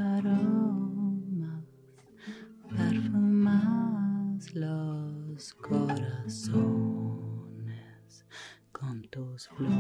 flores 9.47 9.78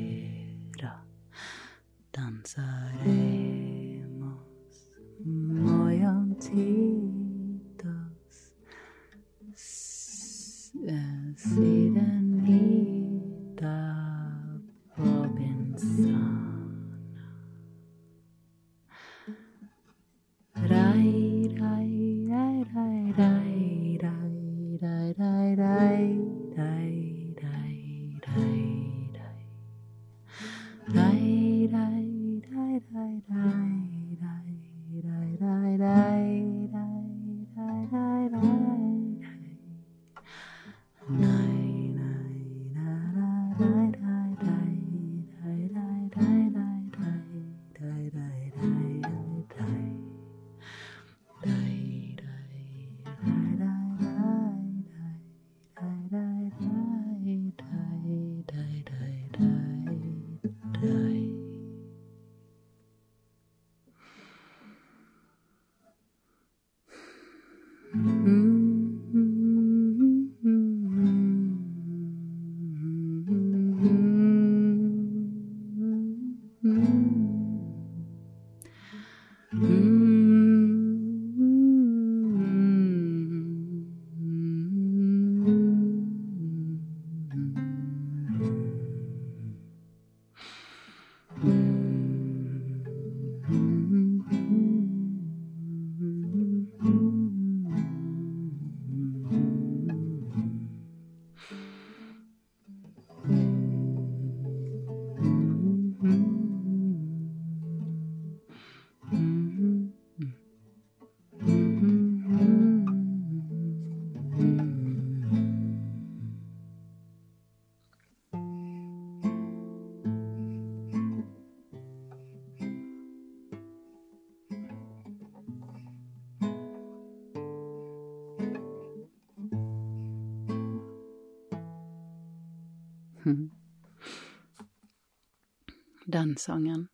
Den 136.19 136.37
sangen 136.37 136.89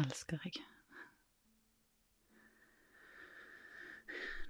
elsker 0.00 0.38
jeg. 0.44 0.52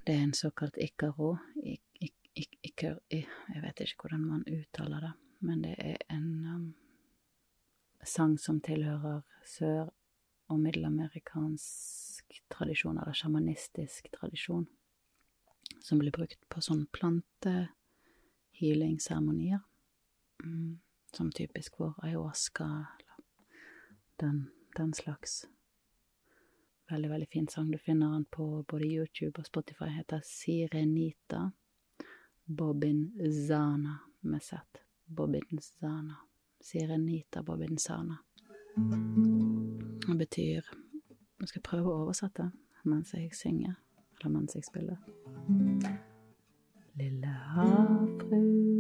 Det 0.07 0.15
er 0.15 0.23
en 0.23 0.35
såkalt 0.35 0.77
ikaro. 0.79 1.37
Ik, 1.63 1.83
ik, 2.01 2.15
ik, 2.35 2.59
ikar, 2.63 2.99
jeg 3.11 3.63
vet 3.65 3.81
ikke 3.81 3.97
hvordan 4.03 4.27
man 4.27 4.45
uttaler 4.47 5.01
det, 5.01 5.13
men 5.41 5.65
det 5.65 5.75
er 5.79 5.97
en 6.15 6.47
um, 6.47 6.75
sang 8.05 8.41
som 8.41 8.61
tilhører 8.61 9.21
sør- 9.45 9.93
og 10.49 10.61
middelamerikansk 10.61 12.43
tradisjon, 12.51 12.99
eller 12.99 13.13
sjamanistisk 13.13 14.09
tradisjon, 14.15 14.69
som 15.83 15.99
blir 15.99 16.13
brukt 16.15 16.49
på 16.49 16.61
sånn 16.63 16.87
plantehealingseremonier, 16.95 19.59
Mm, 20.45 20.79
som 21.13 21.33
typisk 21.33 21.77
for 21.77 21.95
ayahuasca, 22.03 22.87
den, 24.21 24.51
den 24.77 24.93
slags. 24.95 25.49
Veldig, 26.91 27.11
veldig 27.11 27.29
fin 27.29 27.49
sang. 27.49 27.71
Du 27.71 27.79
finner 27.79 28.13
den 28.13 28.25
på 28.25 28.65
både 28.69 28.87
YouTube 28.87 29.41
og 29.41 29.47
Spotify. 29.47 29.85
Heter 29.85 30.21
Sirenita 30.25 31.51
Bobinzana 32.45 33.99
med 34.21 34.43
Z. 34.43 34.55
Bobinzana 35.05 36.17
Sirenita 36.61 37.43
Bobinzana 37.43 38.17
Det 40.09 40.19
betyr 40.19 40.61
Nå 41.39 41.47
skal 41.47 41.61
jeg 41.61 41.69
prøve 41.71 41.93
å 41.93 42.03
oversette 42.03 42.51
mens 42.89 43.13
jeg 43.15 43.35
synger, 43.37 43.77
eller 44.19 44.33
mens 44.33 44.57
jeg 44.57 44.65
spiller. 44.67 44.99
Lille 46.99 47.35
havfrue 47.55 48.78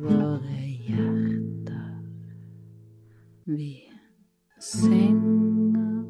våre 0.00 0.66
hjerter. 0.86 2.02
Vi 3.44 3.82
synger 4.60 6.04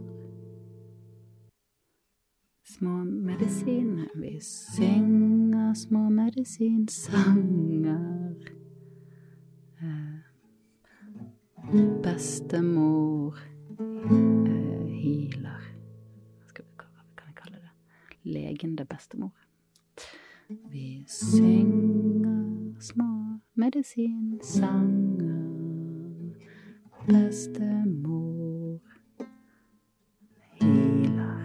små 2.64 3.05
medisiner. 3.05 4.09
Vi 4.14 4.41
synger 4.41 5.74
små 5.74 6.11
medisinsanger. 6.11 8.34
Eh, 9.80 10.14
bestemor 12.03 13.34
eh, 13.80 14.86
healer. 15.03 15.62
Vi, 16.41 16.47
hva 16.76 16.84
kan 17.16 17.26
jeg 17.26 17.34
kalle 17.43 17.59
det? 17.62 17.70
Legende 18.24 18.84
bestemor. 18.84 19.30
Vi 20.49 21.05
synger 21.07 22.28
små 22.81 23.41
medisinsanger. 23.55 25.39
Bestemor 27.07 28.81
healer. 30.61 31.41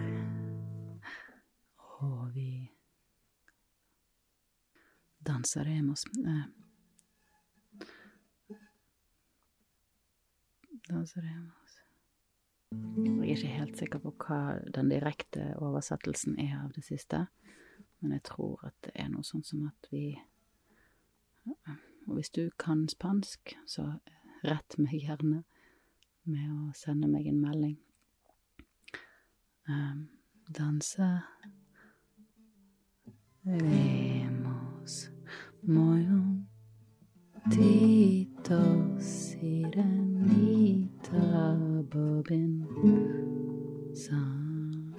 Og 1.78 2.34
vi 2.34 2.70
danser 5.26 5.66
eh, 5.66 6.44
Danseremos 10.88 11.80
Jeg 12.70 13.18
er 13.18 13.24
ikke 13.24 13.46
helt 13.46 13.78
sikker 13.78 13.98
på 13.98 14.12
hva 14.26 14.58
den 14.74 14.90
direkte 14.90 15.54
oversettelsen 15.56 16.38
er 16.38 16.58
av 16.60 16.72
det 16.74 16.84
siste, 16.84 17.26
men 18.00 18.12
jeg 18.12 18.22
tror 18.28 18.66
at 18.66 18.74
det 18.84 18.92
er 18.94 19.08
noe 19.08 19.24
sånn 19.24 19.44
som 19.46 19.64
at 19.70 19.88
vi 19.90 20.12
Og 22.06 22.14
hvis 22.14 22.30
du 22.30 22.48
kan 22.58 22.88
spansk, 22.88 23.56
så 23.66 23.86
rett 24.44 24.78
meg 24.78 25.00
gjerne 25.00 25.42
med 26.24 26.50
å 26.52 26.72
sende 26.76 27.08
meg 27.08 27.26
en 27.28 27.40
melding. 27.40 27.76
Um, 29.68 30.08
danse. 30.52 31.10
Vemos. 33.44 35.08
Mojon 35.64 36.44
titos 37.50 39.04
sirenita. 39.30 39.94
Bobin. 41.90 42.64
Sa. 43.94 44.16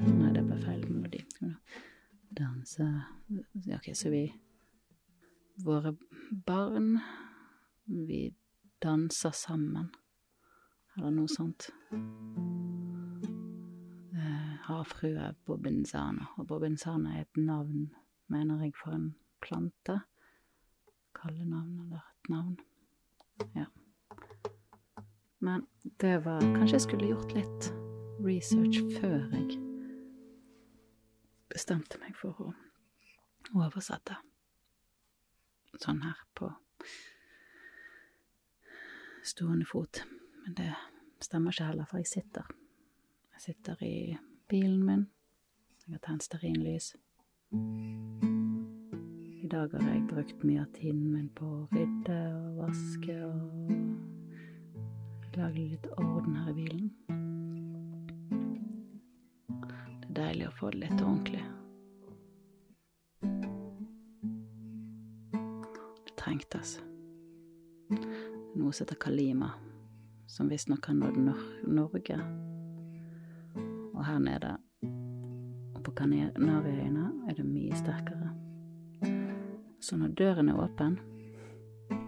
Nei, 0.05 0.31
det 0.33 0.43
ble 0.45 0.57
feil 0.61 0.85
melodi. 0.89 1.21
Danse. 2.37 2.85
Ok, 3.75 3.89
så 3.93 4.09
vi 4.13 4.23
Våre 5.56 5.95
barn, 6.45 6.99
vi 7.86 8.36
danser 8.84 9.32
sammen, 9.32 9.88
eller 10.97 11.12
noe 11.16 11.28
sånt. 11.32 11.70
Eh, 14.16 14.56
havfrue 14.68 15.32
bobinsana, 15.47 16.28
og 16.36 16.47
bobinsana 16.49 17.16
er 17.16 17.22
et 17.24 17.39
navn, 17.39 17.88
mener 18.28 18.66
jeg, 18.66 18.76
for 18.84 18.91
en 18.97 19.16
plante. 19.41 19.99
Kallenavn 21.16 21.80
eller 21.86 22.03
et 22.03 22.30
navn. 22.30 22.58
Ja. 23.56 23.66
Men 25.39 25.68
det 26.01 26.26
var 26.26 26.39
Kanskje 26.41 26.76
jeg 26.76 26.82
skulle 26.82 27.08
gjort 27.08 27.34
litt 27.36 27.72
research 28.26 28.82
før 28.99 29.24
jeg 29.32 29.60
bestemte 31.56 31.99
meg 32.01 32.16
for 32.20 32.36
å 32.43 32.53
oversette. 33.56 34.18
Sånn 35.82 36.01
her 36.05 36.19
på 36.38 36.51
stående 39.26 39.65
fot. 39.65 40.03
Men 40.43 40.53
det 40.59 40.71
stemmer 41.23 41.51
ikke 41.51 41.69
heller, 41.71 41.86
for 41.89 41.97
jeg 41.99 42.07
sitter. 42.11 42.45
Jeg 43.36 43.41
sitter 43.49 43.84
i 43.84 44.17
bilen 44.49 44.86
min. 44.86 45.07
Jeg 45.86 45.97
har 45.97 46.03
tent 46.05 46.23
stearinlys. 46.26 46.93
I 49.43 49.47
dag 49.51 49.73
har 49.76 49.89
jeg 49.91 50.07
brukt 50.09 50.43
mye 50.47 50.61
av 50.63 50.71
tiden 50.78 51.11
min 51.13 51.30
på 51.38 51.45
å 51.45 51.67
rydde 51.73 52.19
og 52.38 52.61
vaske 52.63 53.17
og 53.28 53.36
lage 55.36 55.67
litt 55.73 55.88
orden 55.97 56.36
her 56.39 56.49
i 56.49 56.57
bilen. 56.61 56.88
Det 59.99 60.09
er 60.09 60.17
deilig 60.21 60.47
å 60.49 60.57
få 60.61 60.71
det 60.73 60.80
litt 60.88 61.01
ordentlig. 61.01 61.43
Trengtes. 66.26 66.80
Noe 68.55 68.73
som 68.73 68.86
heter 68.86 68.95
Kalima, 68.95 69.51
som 70.28 70.49
visstnok 70.49 70.86
har 70.86 70.93
nådd 70.93 71.17
Norge. 71.67 72.19
Og 73.93 74.05
her 74.05 74.19
nede, 74.19 74.55
og 75.76 75.84
på 75.86 75.91
Kanariøyene, 75.91 77.11
er 77.30 77.38
det 77.38 77.45
mye 77.45 77.78
sterkere. 77.78 78.32
Så 79.80 79.97
når 80.01 80.15
døren 80.17 80.49
er 80.49 80.59
åpen, 80.59 80.97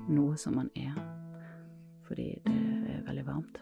noe 0.09 0.37
som 0.37 0.57
man 0.57 0.71
er 0.75 0.97
fordi 2.07 2.29
det 2.45 2.93
er 2.93 3.01
veldig 3.03 3.25
varmt, 3.27 3.57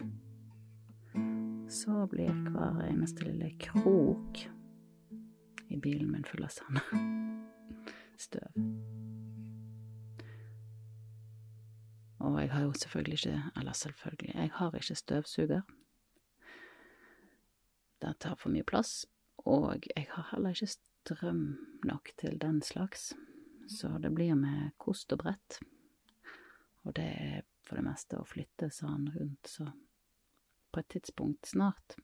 så 1.74 2.06
blir 2.12 2.30
hver 2.54 2.84
eneste 2.86 3.26
lille 3.26 3.50
krok 3.60 4.44
i 5.74 5.80
bilen 5.82 6.12
min 6.14 6.28
full 6.30 6.46
av 6.46 6.54
sand. 6.54 6.80
Støv. 8.28 8.95
Jeg 12.46 12.54
har 12.54 12.62
jo 12.62 12.74
selvfølgelig 12.78 13.14
ikke 13.14 13.52
Eller 13.58 13.74
selvfølgelig, 13.74 14.36
jeg 14.36 14.52
har 14.54 14.76
ikke 14.76 14.96
støvsuger. 14.96 15.62
Det 18.02 18.18
tar 18.20 18.36
for 18.36 18.54
mye 18.54 18.64
plass, 18.64 19.06
og 19.38 19.82
jeg 19.96 20.06
har 20.12 20.28
heller 20.32 20.50
ikke 20.54 20.68
strøm 20.68 21.58
nok 21.84 22.12
til 22.18 22.38
den 22.42 22.62
slags. 22.62 23.14
Så 23.68 23.98
det 23.98 24.14
blir 24.14 24.36
med 24.36 24.76
kost 24.78 25.14
og 25.14 25.24
brett. 25.24 25.60
Og 26.84 26.96
det 26.96 27.08
er 27.18 27.42
for 27.66 27.80
det 27.80 27.88
meste 27.88 28.20
å 28.22 28.30
flytte 28.30 28.70
sånn 28.70 29.10
rundt, 29.16 29.50
så 29.50 29.66
på 30.72 30.84
et 30.84 30.90
tidspunkt 30.94 31.50
snart 31.50 31.98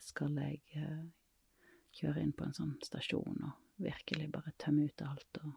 skal 0.00 0.32
jeg 0.40 0.62
eh, 0.80 1.04
kjøre 1.92 2.24
inn 2.24 2.32
på 2.32 2.48
en 2.48 2.56
sånn 2.56 2.76
stasjon 2.80 3.44
og 3.44 3.84
virkelig 3.84 4.30
bare 4.32 4.56
tømme 4.56 4.88
ut 4.88 5.04
alt 5.04 5.44
og 5.44 5.52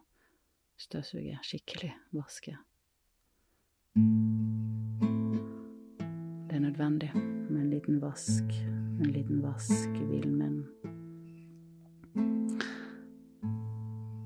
støvsuge 0.75 1.39
skikkelig, 1.47 1.95
vaske. 2.11 2.57
Det 3.95 4.03
er 6.55 6.59
nødvendig 6.59 7.11
med 7.49 7.61
en 7.61 7.69
liten 7.69 8.01
vask, 8.01 8.43
en 8.99 9.05
liten 9.05 9.43
vask 9.43 9.89
i 9.89 10.27
min 10.27 10.65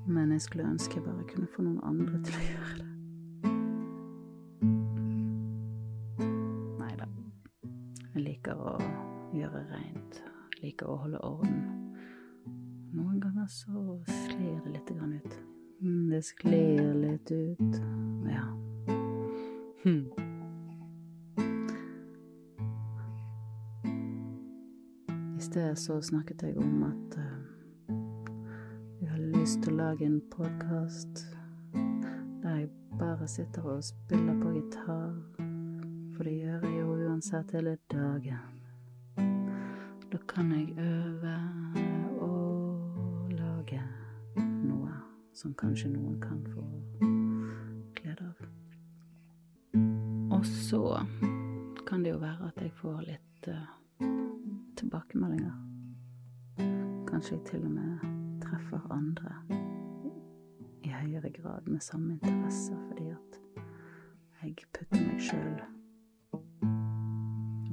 Men 0.06 0.32
jeg 0.32 0.40
skulle 0.40 0.68
ønske 0.68 0.94
jeg 0.94 1.04
bare 1.04 1.24
kunne 1.28 1.46
få 1.56 1.62
noen 1.62 1.80
andre 1.86 2.22
til 2.24 2.34
å 2.34 2.40
gjøre 2.48 2.74
det. 2.80 2.86
Nei 6.80 6.94
da. 6.98 7.06
Jeg 8.14 8.22
liker 8.26 8.54
å 8.58 8.74
gjøre 9.38 9.60
reint. 9.70 10.22
Liker 10.64 10.86
å 10.90 10.96
holde 11.04 11.18
orden. 11.22 11.62
Noen 12.90 13.22
ganger 13.22 13.46
så 13.46 14.02
sklir 14.26 14.58
det 14.66 14.70
litt 14.80 14.90
ut. 14.90 15.32
Mm, 15.78 16.10
det 16.10 16.22
sklir 16.26 16.94
litt 17.06 17.30
ut. 17.30 17.89
Så 25.76 26.00
snakket 26.02 26.42
jeg 26.42 26.58
om 26.58 26.82
at 26.82 27.18
uh, 27.18 27.40
lyst 29.40 29.62
til 29.64 29.72
å 29.72 29.76
lage 29.78 30.04
en 30.06 30.18
podkast 30.32 31.22
der 32.42 32.56
jeg 32.58 32.68
bare 32.98 33.28
sitter 33.28 33.64
og 33.72 33.84
spiller 33.84 34.36
på 34.40 34.52
gitar, 34.56 35.14
for 36.14 36.28
det 36.28 36.34
gjør 36.34 36.66
jeg 36.66 36.76
jo 36.76 36.96
uansett 37.06 37.54
hele 37.56 37.76
dagen. 37.92 38.60
Da 40.12 40.20
kan 40.28 40.52
jeg 40.52 40.74
øve 40.76 41.34
og 42.26 43.32
lage 43.38 43.80
noe 44.44 44.92
som 45.32 45.56
kanskje 45.56 45.92
noen 45.94 46.20
kan 46.20 46.44
få 46.52 46.66
glede 47.98 48.28
av. 48.28 48.46
Og 50.36 50.46
så 50.46 50.84
kan 51.88 52.04
det 52.04 52.12
jo 52.16 52.22
være 52.22 52.52
at 52.52 52.64
jeg 52.64 52.74
får 52.82 53.04
litt 53.08 53.52
uh, 53.54 53.79
tilbakemeldinger. 55.00 55.52
Kanskje 57.08 57.36
jeg 57.36 57.46
til 57.46 57.64
og 57.64 57.70
med 57.70 57.98
treffer 58.42 58.80
andre 58.90 59.32
i 60.84 60.88
høyere 60.88 61.30
grad 61.30 61.60
med 61.66 61.80
samme 61.80 62.12
interesse, 62.12 62.76
fordi 62.88 63.08
at 63.08 63.40
jeg 64.42 64.54
putter 64.74 65.00
meg 65.06 65.20
sjøl 65.20 65.60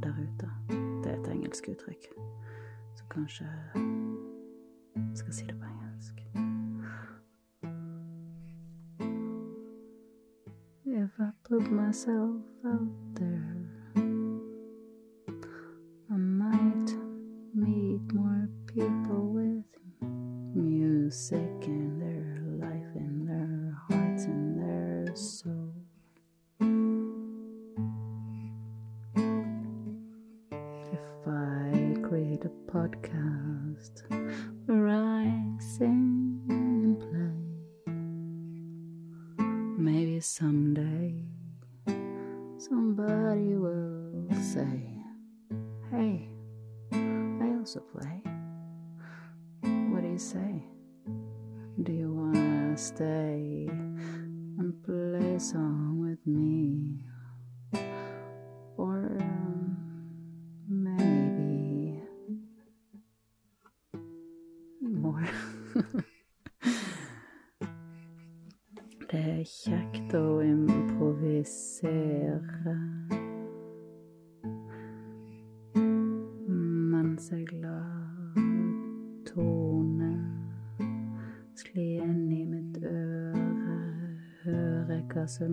der 0.04 0.14
ute. 0.14 0.50
Det 1.04 1.12
er 1.12 1.20
et 1.20 1.32
engelsk 1.32 1.70
uttrykk, 1.72 2.08
så 2.96 3.04
kanskje 3.12 3.46
jeg 4.96 5.18
skal 5.18 5.34
si 5.34 5.46
det 5.46 5.60
på 5.60 5.66
engelsk. 5.66 6.24
If 10.86 11.20
I 11.20 11.32
put 11.44 11.72
myself 11.72 12.57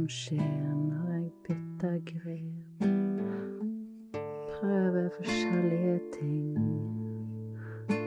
skjer 0.09 0.74
når 0.74 1.12
jeg 1.12 1.30
bytter 1.46 1.98
grep. 2.11 2.84
Prøver 4.55 5.09
forskjellige 5.16 6.00
ting. 6.18 6.59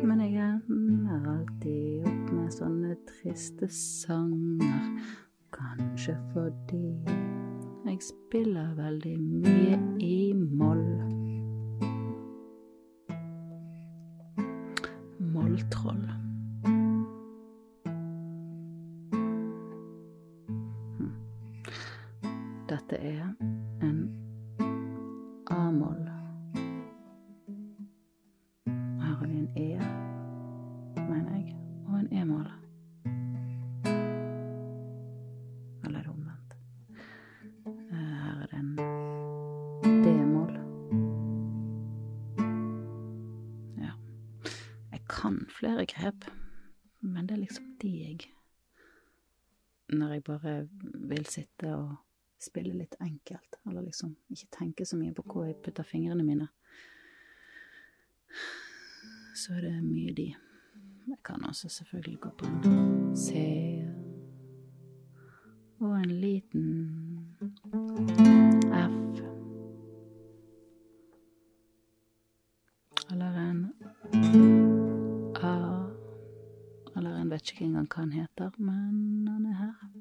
Men 0.03 0.21
jeg 0.21 0.59
ender 0.69 1.29
alltid 1.33 2.05
opp 2.09 2.31
med 2.33 2.51
sånne 2.53 2.95
triste 3.09 3.69
sanger. 3.73 4.91
Kanskje 5.53 6.17
fordi 6.33 6.85
jeg 7.87 7.99
spiller 8.03 8.75
veldig 8.77 9.17
mye 9.21 9.81
i 10.03 10.33
moll. 10.35 10.85
Molltroll. 15.33 16.26
Vil 51.27 51.43
sitte 51.43 51.75
og 51.75 51.95
spille 52.39 52.73
litt 52.77 52.95
enkelt, 53.01 53.59
eller 53.67 53.83
liksom 53.83 54.15
ikke 54.31 54.47
tenke 54.59 54.85
så 54.85 54.97
mye 54.97 55.13
på 55.15 55.25
hvor 55.25 55.47
jeg 55.47 55.57
putter 55.63 55.83
fingrene 55.83 56.23
mine, 56.23 56.47
så 59.35 59.57
er 59.57 59.67
det 59.67 59.83
mye 59.83 60.13
de. 60.13 60.27
Jeg 61.07 61.19
kan 61.25 61.43
også 61.47 61.69
selvfølgelig 61.69 62.19
gå 62.19 62.29
på 62.37 62.45
en 62.45 63.15
C 63.15 63.33
og 65.79 65.93
en 65.99 66.11
liten 66.21 66.65
F. 68.73 69.21
Eller 73.11 73.37
en 73.39 73.61
A. 75.35 75.53
Eller 76.95 77.21
en 77.21 77.29
vet 77.29 77.53
ikke 77.53 77.65
engang 77.65 77.87
hva 77.87 78.03
han 78.03 78.11
heter, 78.11 78.51
men 78.57 79.27
han 79.27 79.45
er 79.45 79.57
her. 79.61 79.96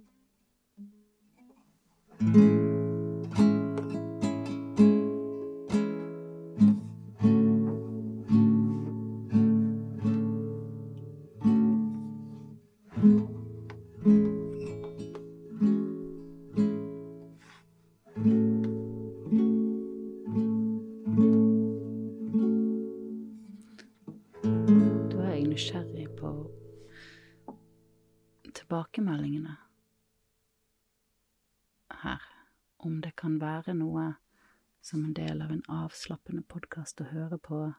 Podkast 36.87 37.01
og 37.01 37.07
hører 37.07 37.37
på. 37.37 37.73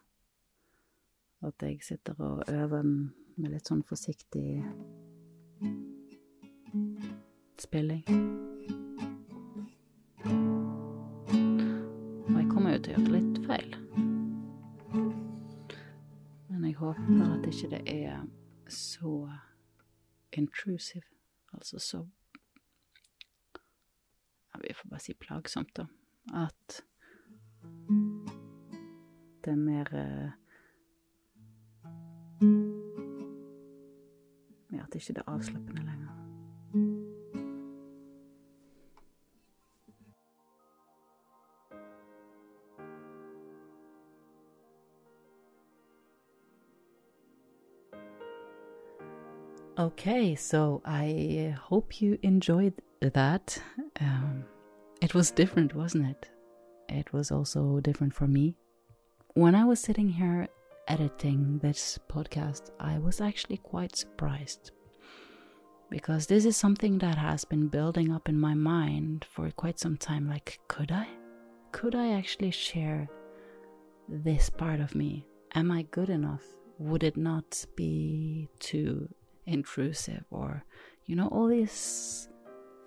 At 1.42 1.54
jeg 1.62 1.80
sitter 1.84 2.14
og 2.20 2.44
øver 2.48 2.84
med 3.38 3.52
litt 3.52 3.68
sånn 3.70 3.84
forsiktig 3.84 4.66
spilling. 7.60 8.04
Og 12.26 12.36
jeg 12.36 12.50
kommer 12.52 12.76
jo 12.76 12.82
til 12.84 12.92
å 12.92 12.98
gjøre 12.98 13.14
litt 13.14 13.40
feil. 13.48 13.78
Men 16.50 16.66
jeg 16.66 16.76
håper 16.82 17.24
at 17.30 17.48
ikke 17.48 17.72
det 17.78 17.84
er 17.94 18.28
så 18.68 19.32
intrusive, 20.34 21.08
altså 21.54 21.80
så 21.80 22.04
ja, 24.52 24.60
Vi 24.68 24.74
får 24.74 24.90
bare 24.90 25.00
si 25.00 25.14
plagsomt, 25.14 25.76
da. 25.78 25.88
At 26.34 26.82
er 29.48 29.56
mer 29.56 29.86
eh, 29.94 30.30
Ja, 34.74 34.84
at 34.84 34.96
ikke 34.96 35.14
er 35.16 35.22
avslappende 35.28 35.82
lenger. 35.82 36.08
Okay, 49.78 50.36
so 50.36 50.82
I 50.86 51.56
hope 51.60 52.02
you 52.02 52.18
enjoyed 52.24 52.74
that. 53.02 53.64
Um, 54.02 54.44
it 55.02 55.14
was 55.14 55.32
different, 55.32 55.76
wasn't 55.76 56.10
it? 56.10 56.32
It 56.90 57.14
was 57.14 57.32
also 57.32 57.80
different 57.80 58.14
for 58.14 58.28
me. 58.28 58.56
When 59.38 59.54
I 59.54 59.66
was 59.66 59.80
sitting 59.80 60.10
here 60.10 60.48
editing 60.88 61.60
this 61.60 62.00
podcast, 62.10 62.72
I 62.80 62.98
was 62.98 63.22
actually 63.22 63.58
quite 63.58 63.96
surprised 63.96 64.72
because 65.92 66.26
this 66.26 66.44
is 66.44 66.58
something 66.58 66.98
that 66.98 67.20
has 67.20 67.46
been 67.46 67.68
building 67.68 68.12
up 68.12 68.30
in 68.30 68.40
my 68.40 68.56
mind 68.56 69.28
for 69.30 69.52
quite 69.52 69.78
some 69.78 69.96
time. 69.96 70.28
Like, 70.28 70.58
could 70.68 70.92
I? 70.92 71.08
Could 71.72 71.94
I 71.94 72.14
actually 72.14 72.50
share 72.50 73.08
this 74.10 74.50
part 74.50 74.80
of 74.80 74.96
me? 74.96 75.28
Am 75.54 75.70
I 75.70 75.84
good 75.92 76.10
enough? 76.10 76.42
Would 76.80 77.04
it 77.04 77.16
not 77.16 77.64
be 77.76 78.50
too 78.58 79.08
intrusive 79.46 80.24
or 80.32 80.66
you 81.06 81.16
know 81.16 81.28
all 81.28 81.46
these 81.46 82.28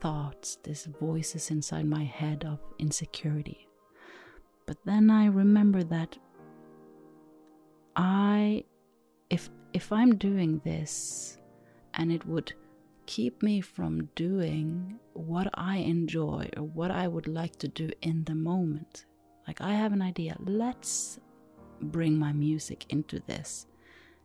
thoughts 0.01 0.59
these 0.65 0.89
voices 1.01 1.53
inside 1.53 1.87
my 1.87 2.03
head 2.03 2.45
of 2.45 2.59
insecurity 2.79 3.69
but 4.67 4.77
then 4.85 5.09
i 5.09 5.25
remember 5.25 5.83
that 5.83 6.19
i 7.97 8.65
if 9.29 9.51
if 9.73 9.93
i'm 9.93 10.17
doing 10.17 10.61
this 10.65 11.39
and 11.95 12.13
it 12.13 12.25
would 12.27 12.53
keep 13.07 13.43
me 13.43 13.61
from 13.61 14.09
doing 14.15 14.99
what 15.15 15.49
i 15.55 15.77
enjoy 15.77 16.49
or 16.57 16.63
what 16.63 16.91
i 16.91 17.09
would 17.09 17.27
like 17.27 17.57
to 17.57 17.69
do 17.69 17.91
in 18.03 18.25
the 18.25 18.35
moment 18.35 19.07
like 19.47 19.61
i 19.61 19.73
have 19.73 19.93
an 19.93 20.03
idea 20.03 20.37
let's 20.45 21.19
bring 21.81 22.19
my 22.19 22.33
music 22.33 22.87
into 22.91 23.21
this 23.27 23.67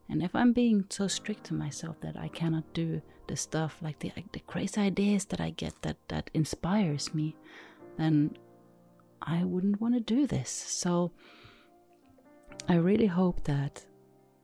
and 0.10 0.22
if 0.22 0.36
I'm 0.36 0.54
being 0.54 0.86
so 0.90 1.08
strict 1.08 1.46
to 1.46 1.54
myself 1.54 2.00
that 2.02 2.16
I 2.18 2.28
cannot 2.28 2.74
do 2.74 3.02
the 3.28 3.36
stuff 3.36 3.80
like 3.82 4.00
the 4.00 4.12
the 4.34 4.40
crazy 4.42 4.80
ideas 4.80 5.26
that 5.26 5.42
I 5.42 5.50
get 5.52 5.74
that 5.82 5.98
that 6.10 6.30
inspires 6.34 7.14
me, 7.14 7.36
then 7.98 8.38
I 9.22 9.44
wouldn't 9.44 9.82
want 9.82 9.96
to 9.96 10.00
do 10.00 10.28
this. 10.28 10.50
So 10.50 11.12
I 12.68 12.76
really 12.76 13.06
hope 13.08 13.44
that 13.44 13.86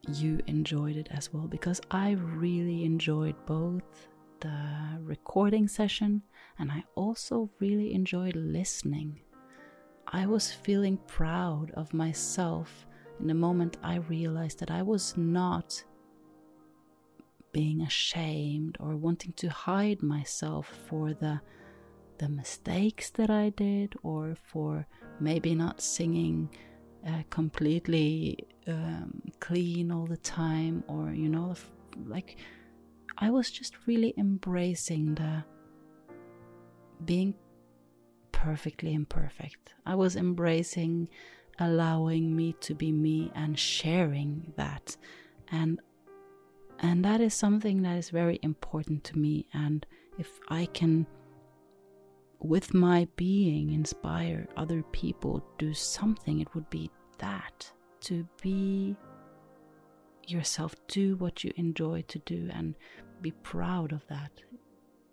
you 0.08 0.40
enjoyed 0.48 0.96
it 0.96 1.08
as 1.12 1.34
well 1.34 1.48
because 1.48 1.82
I 1.92 2.12
really 2.12 2.86
enjoyed 2.86 3.36
both 3.46 4.08
the 4.40 5.00
recording 5.00 5.68
session 5.68 6.24
and 6.60 6.72
I 6.72 6.84
also 6.96 7.50
really 7.60 7.94
enjoyed 7.94 8.36
listening. 8.36 9.22
I 10.08 10.26
was 10.26 10.52
feeling 10.52 10.98
proud 11.08 11.72
of 11.72 11.94
myself 11.94 12.86
in 13.20 13.28
the 13.28 13.34
moment 13.34 13.78
I 13.84 13.98
realized 13.98 14.60
that 14.60 14.72
I 14.72 14.82
was 14.82 15.16
not 15.16 15.84
being 17.52 17.82
ashamed 17.82 18.78
or 18.80 18.96
wanting 18.96 19.34
to 19.34 19.50
hide 19.50 20.02
myself 20.02 20.68
for 20.88 21.14
the 21.14 21.42
the 22.18 22.30
mistakes 22.30 23.10
that 23.10 23.32
I 23.32 23.50
did 23.50 23.96
or 24.04 24.36
for 24.36 24.86
maybe 25.20 25.56
not 25.56 25.82
singing 25.82 26.50
uh, 27.08 27.24
completely 27.30 28.38
um, 28.68 29.22
clean 29.40 29.92
all 29.92 30.06
the 30.06 30.18
time 30.18 30.84
or 30.88 31.12
you 31.12 31.30
know 31.30 31.56
like 32.06 32.38
I 33.18 33.30
was 33.30 33.52
just 33.52 33.74
really 33.88 34.14
embracing 34.18 35.16
the 35.16 35.44
being 37.04 37.34
perfectly 38.32 38.94
imperfect. 38.94 39.74
I 39.86 39.96
was 39.96 40.16
embracing 40.16 41.10
allowing 41.60 42.36
me 42.36 42.54
to 42.62 42.74
be 42.74 42.92
me 42.92 43.32
and 43.36 43.58
sharing 43.58 44.54
that 44.56 44.98
and 45.52 45.80
and 46.80 47.06
that 47.06 47.22
is 47.22 47.34
something 47.34 47.84
that 47.84 47.98
is 47.98 48.10
very 48.10 48.40
important 48.42 49.04
to 49.04 49.18
me 49.18 49.46
and 49.54 49.86
if 50.18 50.40
i 50.50 50.66
can 50.74 51.06
with 52.42 52.74
my 52.74 53.08
being 53.16 53.72
inspire 53.72 54.48
other 54.58 54.84
people 54.92 55.44
do 55.58 55.74
something, 55.74 56.40
it 56.40 56.54
would 56.56 56.70
be 56.70 56.90
that 57.20 57.72
to 58.02 58.28
be 58.42 58.96
yourself, 60.28 60.76
do 60.88 61.16
what 61.18 61.44
you 61.44 61.52
enjoy 61.56 62.04
to 62.08 62.20
do, 62.20 62.50
and 62.52 62.76
be 63.22 63.32
proud 63.32 63.92
of 63.92 64.06
that. 64.08 64.32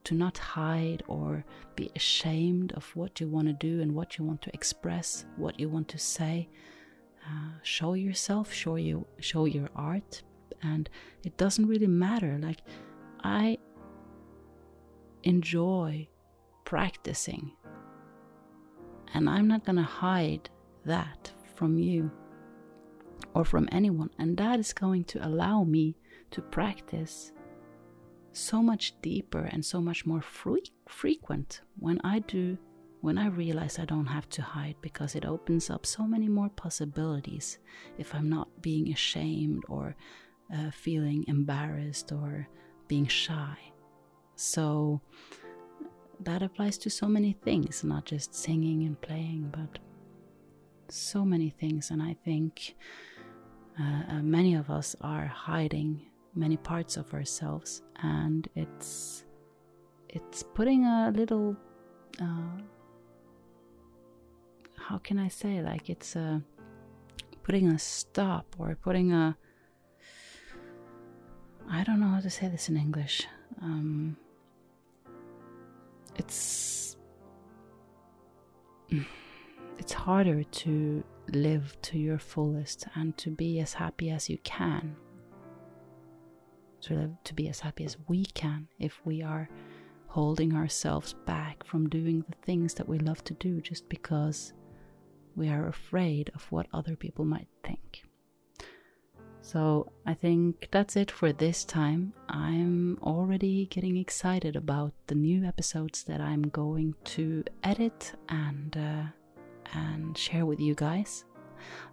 To 0.05 0.15
not 0.15 0.39
hide 0.39 1.03
or 1.07 1.45
be 1.77 1.91
ashamed 1.95 2.73
of 2.73 2.85
what 2.97 3.21
you 3.21 3.29
want 3.29 3.49
to 3.49 3.53
do 3.53 3.83
and 3.83 3.95
what 3.95 4.17
you 4.17 4.25
want 4.25 4.41
to 4.43 4.51
express, 4.55 5.27
what 5.37 5.61
you 5.61 5.69
want 5.69 5.89
to 5.89 5.99
say. 5.99 6.49
Uh, 7.27 7.51
show 7.63 7.93
yourself, 7.93 8.51
show 8.51 8.77
you, 8.77 9.07
show 9.21 9.45
your 9.45 9.69
art, 9.77 10.23
and 10.63 10.89
it 11.25 11.37
doesn't 11.37 11.67
really 11.67 11.87
matter. 11.87 12.39
Like 12.41 12.63
I 13.23 13.59
enjoy 15.25 16.09
practicing, 16.69 17.51
and 19.15 19.27
I'm 19.27 19.49
not 19.49 19.65
gonna 19.65 19.91
hide 20.05 20.51
that 20.85 21.33
from 21.55 21.79
you 21.79 22.11
or 23.33 23.43
from 23.47 23.71
anyone, 23.73 24.11
and 24.19 24.37
that 24.37 24.61
is 24.61 24.75
going 24.75 25.05
to 25.05 25.27
allow 25.27 25.65
me 25.65 25.97
to 26.31 26.43
practice 26.43 27.33
so 28.35 28.63
much 28.63 29.01
deeper 29.01 29.49
and 29.51 29.65
so 29.65 29.81
much 29.81 30.05
more 30.05 30.21
fre- 30.21 30.69
frequent 30.87 31.63
when 31.79 31.99
I 32.05 32.19
do 32.19 32.59
when 33.01 33.17
I 33.17 33.29
realize 33.29 33.79
I 33.79 33.87
don't 33.87 34.13
have 34.19 34.29
to 34.31 34.43
hide 34.43 34.77
because 34.83 35.15
it 35.15 35.25
opens 35.25 35.71
up 35.71 35.87
so 35.87 36.03
many 36.03 36.29
more 36.29 36.51
possibilities 36.51 37.61
if 37.97 38.15
I'm 38.15 38.29
not 38.29 38.61
being 38.61 38.93
ashamed 38.93 39.63
or 39.69 39.97
uh, 40.55 40.71
feeling 40.71 41.25
embarrassed 41.29 42.13
or 42.13 42.47
being 42.89 43.07
shy. 43.07 43.57
So 44.35 45.01
that 46.21 46.43
applies 46.43 46.79
to 46.79 46.91
so 46.91 47.07
many 47.07 47.33
things, 47.33 47.85
not 47.85 48.05
just 48.05 48.35
singing 48.35 48.85
and 48.85 49.01
playing, 49.01 49.53
but 49.53 49.79
so 50.89 51.25
many 51.25 51.51
things. 51.51 51.91
And 51.91 52.03
I 52.03 52.17
think 52.25 52.75
uh, 53.81 54.03
uh, 54.11 54.23
many 54.23 54.55
of 54.55 54.71
us 54.71 54.97
are 55.01 55.27
hiding 55.27 56.03
many 56.35 56.57
parts 56.57 56.97
of 56.97 57.13
ourselves, 57.15 57.83
and 58.03 58.49
it's 58.55 59.25
it's 60.09 60.43
putting 60.43 60.85
a 60.85 61.13
little. 61.15 61.57
Uh, 62.21 62.63
how 64.77 64.99
can 64.99 65.19
I 65.19 65.29
say? 65.29 65.63
Like 65.63 65.91
it's 65.91 66.17
uh, 66.17 66.41
putting 67.43 67.69
a 67.69 67.79
stop 67.79 68.47
or 68.59 68.75
putting 68.75 69.13
a. 69.13 69.37
I 71.71 71.85
don't 71.85 72.01
know 72.01 72.09
how 72.09 72.21
to 72.21 72.31
say 72.31 72.49
this 72.49 72.69
in 72.69 72.77
English. 72.77 73.27
Um, 73.63 74.17
it's 76.19 76.97
it's 79.79 79.93
harder 79.93 80.43
to 80.43 81.05
live 81.33 81.77
to 81.83 81.99
your 81.99 82.19
fullest 82.19 82.87
and 82.95 83.17
to 83.19 83.31
be 83.31 83.61
as 83.61 83.75
happy 83.75 84.11
as 84.11 84.29
you 84.29 84.39
can. 84.39 84.97
To 86.83 86.95
live 86.95 87.13
to 87.25 87.35
be 87.35 87.49
as 87.49 87.61
happy 87.61 87.85
as 87.85 87.97
we 88.09 88.25
can 88.25 88.69
if 88.79 89.01
we 89.05 89.23
are 89.23 89.49
holding 90.07 90.55
ourselves 90.55 91.15
back 91.27 91.65
from 91.65 91.89
doing 91.89 92.25
the 92.29 92.37
things 92.43 92.75
that 92.75 92.89
we 92.89 92.99
love 92.99 93.23
to 93.25 93.35
do 93.35 93.61
just 93.61 93.89
because 93.89 94.53
we 95.37 95.49
are 95.49 95.69
afraid 95.69 96.31
of 96.35 96.51
what 96.51 96.67
other 96.73 96.97
people 96.97 97.25
might 97.25 97.49
think. 97.63 98.08
So 99.49 99.91
I 100.05 100.13
think 100.13 100.69
that's 100.71 100.95
it 100.95 101.11
for 101.11 101.33
this 101.33 101.65
time. 101.65 102.13
I'm 102.29 102.99
already 103.03 103.65
getting 103.65 103.97
excited 103.97 104.57
about 104.57 104.93
the 105.07 105.15
new 105.15 105.43
episodes 105.43 106.05
that 106.05 106.21
I'm 106.21 106.43
going 106.43 106.95
to 107.17 107.43
edit 107.65 108.13
and 108.29 108.77
uh, 108.77 109.05
and 109.73 110.19
share 110.19 110.45
with 110.45 110.61
you 110.61 110.75
guys. 110.75 111.25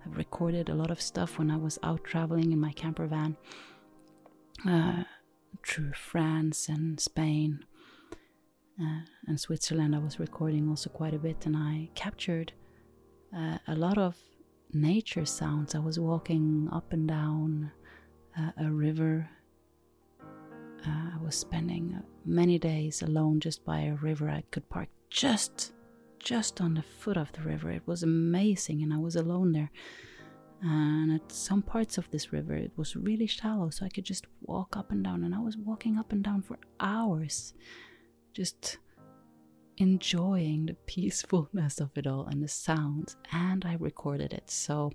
I've 0.06 0.18
recorded 0.18 0.68
a 0.68 0.76
lot 0.76 0.92
of 0.92 1.00
stuff 1.00 1.40
when 1.40 1.50
I 1.50 1.56
was 1.56 1.80
out 1.82 2.04
traveling 2.04 2.52
in 2.52 2.60
my 2.60 2.74
camper 2.74 3.08
van 3.08 3.38
uh, 4.68 5.06
through 5.66 5.94
France 5.94 6.68
and 6.68 7.00
Spain 7.00 7.60
uh, 8.82 9.04
and 9.28 9.40
Switzerland. 9.40 9.96
I 9.96 10.00
was 10.00 10.20
recording 10.20 10.68
also 10.68 10.90
quite 10.90 11.14
a 11.14 11.20
bit, 11.20 11.46
and 11.46 11.56
I 11.56 11.88
captured 11.96 12.52
uh, 13.34 13.60
a 13.66 13.76
lot 13.76 13.98
of 13.98 14.18
nature 14.74 15.26
sounds. 15.26 15.76
I 15.76 15.80
was 15.80 16.00
walking 16.00 16.70
up 16.72 16.94
and 16.94 17.08
down 17.08 17.72
uh, 18.38 18.52
a 18.58 18.72
river. 18.72 19.30
Uh, 20.22 21.10
I 21.16 21.24
was 21.24 21.36
spending 21.36 22.02
many 22.26 22.60
days 22.60 23.02
alone 23.02 23.40
just 23.40 23.66
by 23.66 23.82
a 23.82 23.96
river. 23.96 24.30
I 24.30 24.44
could 24.52 24.70
park 24.70 24.90
just 25.10 25.72
just 26.20 26.60
on 26.60 26.74
the 26.74 26.82
foot 26.82 27.18
of 27.18 27.32
the 27.34 27.42
river. 27.42 27.70
It 27.72 27.84
was 27.86 28.02
amazing, 28.02 28.82
and 28.82 28.92
I 28.92 28.98
was 28.98 29.16
alone 29.16 29.52
there. 29.52 29.72
And 30.62 31.12
at 31.14 31.32
some 31.32 31.62
parts 31.62 32.00
of 32.00 32.10
this 32.10 32.34
river, 32.34 32.56
it 32.56 32.72
was 32.76 32.96
really 32.96 33.28
shallow, 33.28 33.70
so 33.70 33.86
I 33.86 33.90
could 33.90 34.06
just 34.06 34.26
walk 34.42 34.76
up 34.76 34.92
and 34.92 35.04
down. 35.04 35.24
And 35.24 35.36
I 35.36 35.40
was 35.40 35.56
walking 35.56 35.98
up 35.98 36.12
and 36.12 36.24
down 36.24 36.42
for 36.42 36.58
hours, 36.80 37.54
just 38.34 38.80
enjoying 39.78 40.68
the 40.68 40.74
peacefulness 40.74 41.80
of 41.80 41.92
it 41.96 42.08
all 42.08 42.26
and 42.26 42.44
the 42.44 42.48
sounds. 42.48 43.16
And 43.32 43.66
I 43.66 43.76
recorded 43.80 44.34
it, 44.34 44.50
so 44.50 44.92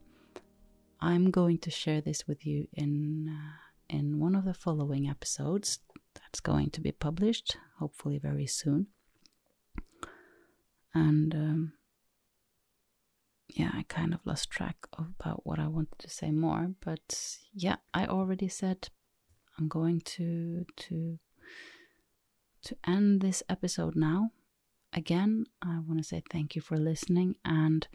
I'm 1.01 1.31
going 1.31 1.59
to 1.59 1.71
share 1.71 2.01
this 2.01 2.27
with 2.27 2.47
you 2.47 2.69
in 2.73 3.29
uh, 3.29 3.57
in 3.89 4.21
one 4.21 4.35
of 4.35 4.45
the 4.45 4.55
following 4.55 5.09
episodes. 5.09 5.81
That's 6.15 6.41
going 6.41 6.71
to 6.71 6.81
be 6.81 6.93
published, 6.93 7.57
hopefully 7.79 8.19
very 8.19 8.47
soon 8.47 8.89
and 10.95 11.35
um, 11.35 11.73
yeah, 13.49 13.71
I 13.75 13.85
kind 13.89 14.15
of 14.15 14.21
lost 14.25 14.51
track 14.51 14.77
of 14.93 15.07
about 15.19 15.47
what 15.47 15.59
I 15.59 15.67
wanted 15.67 15.99
to 15.99 16.11
say 16.11 16.31
more. 16.31 16.73
But 16.85 17.39
yeah, 17.53 17.77
I 17.95 18.07
already 18.07 18.49
said 18.49 18.89
I'm 19.59 19.69
going 19.69 20.01
to 20.03 20.65
to 20.77 21.19
to 22.63 22.77
end 22.87 23.21
this 23.21 23.43
episode 23.49 23.97
now. 23.97 24.31
Again, 24.93 25.47
I 25.63 25.79
want 25.87 25.99
to 25.99 26.05
say 26.05 26.23
thank 26.31 26.57
you 26.57 26.63
for 26.63 26.77
listening, 26.77 27.37
and 27.45 27.87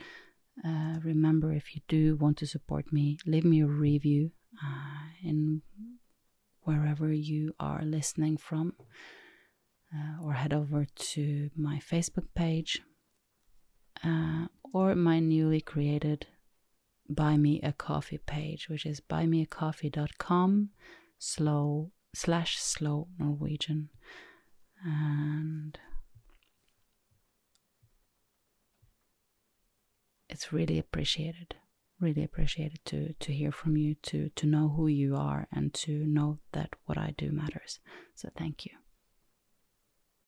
uh, 0.64 0.96
remember 1.04 1.52
if 1.52 1.76
you 1.76 1.82
do 1.88 2.16
want 2.16 2.38
to 2.38 2.48
support 2.48 2.94
me, 2.94 3.18
leave 3.26 3.44
me 3.44 3.62
a 3.62 3.68
review 3.68 4.32
uh, 4.64 5.10
in 5.24 5.62
wherever 6.62 7.12
you 7.12 7.54
are 7.60 7.84
listening 7.84 8.38
from 8.38 8.74
uh, 9.94 10.24
or 10.24 10.34
head 10.34 10.54
over 10.54 10.88
to 10.96 11.50
my 11.56 11.80
Facebook 11.80 12.28
page 12.34 12.82
uh, 14.04 14.48
or 14.74 14.96
my 14.96 15.20
newly 15.20 15.62
created 15.62 16.28
Buy 17.10 17.38
Me 17.38 17.62
a 17.62 17.72
Coffee 17.72 18.18
page, 18.18 18.68
which 18.68 18.86
is 18.86 19.00
buymeacoffee.com 19.00 20.70
slow 21.20 21.92
slash 22.14 22.58
slow 22.58 23.08
Norwegian. 23.20 23.90
And 24.84 25.78
it's 30.30 30.52
really 30.54 30.80
appreciated 30.80 31.56
really 32.00 32.24
appreciated 32.24 32.80
to 32.86 33.14
to 33.20 33.32
hear 33.32 33.52
from 33.52 33.78
you 33.78 33.96
to 33.96 34.30
to 34.36 34.46
know 34.46 34.70
who 34.70 34.88
you 34.88 35.16
are 35.16 35.48
and 35.52 35.74
to 35.74 36.06
know 36.06 36.40
that 36.52 36.70
what 36.86 36.98
i 36.98 37.14
do 37.18 37.32
matters. 37.32 37.80
So 38.16 38.30
thank 38.36 38.66
you 38.66 38.72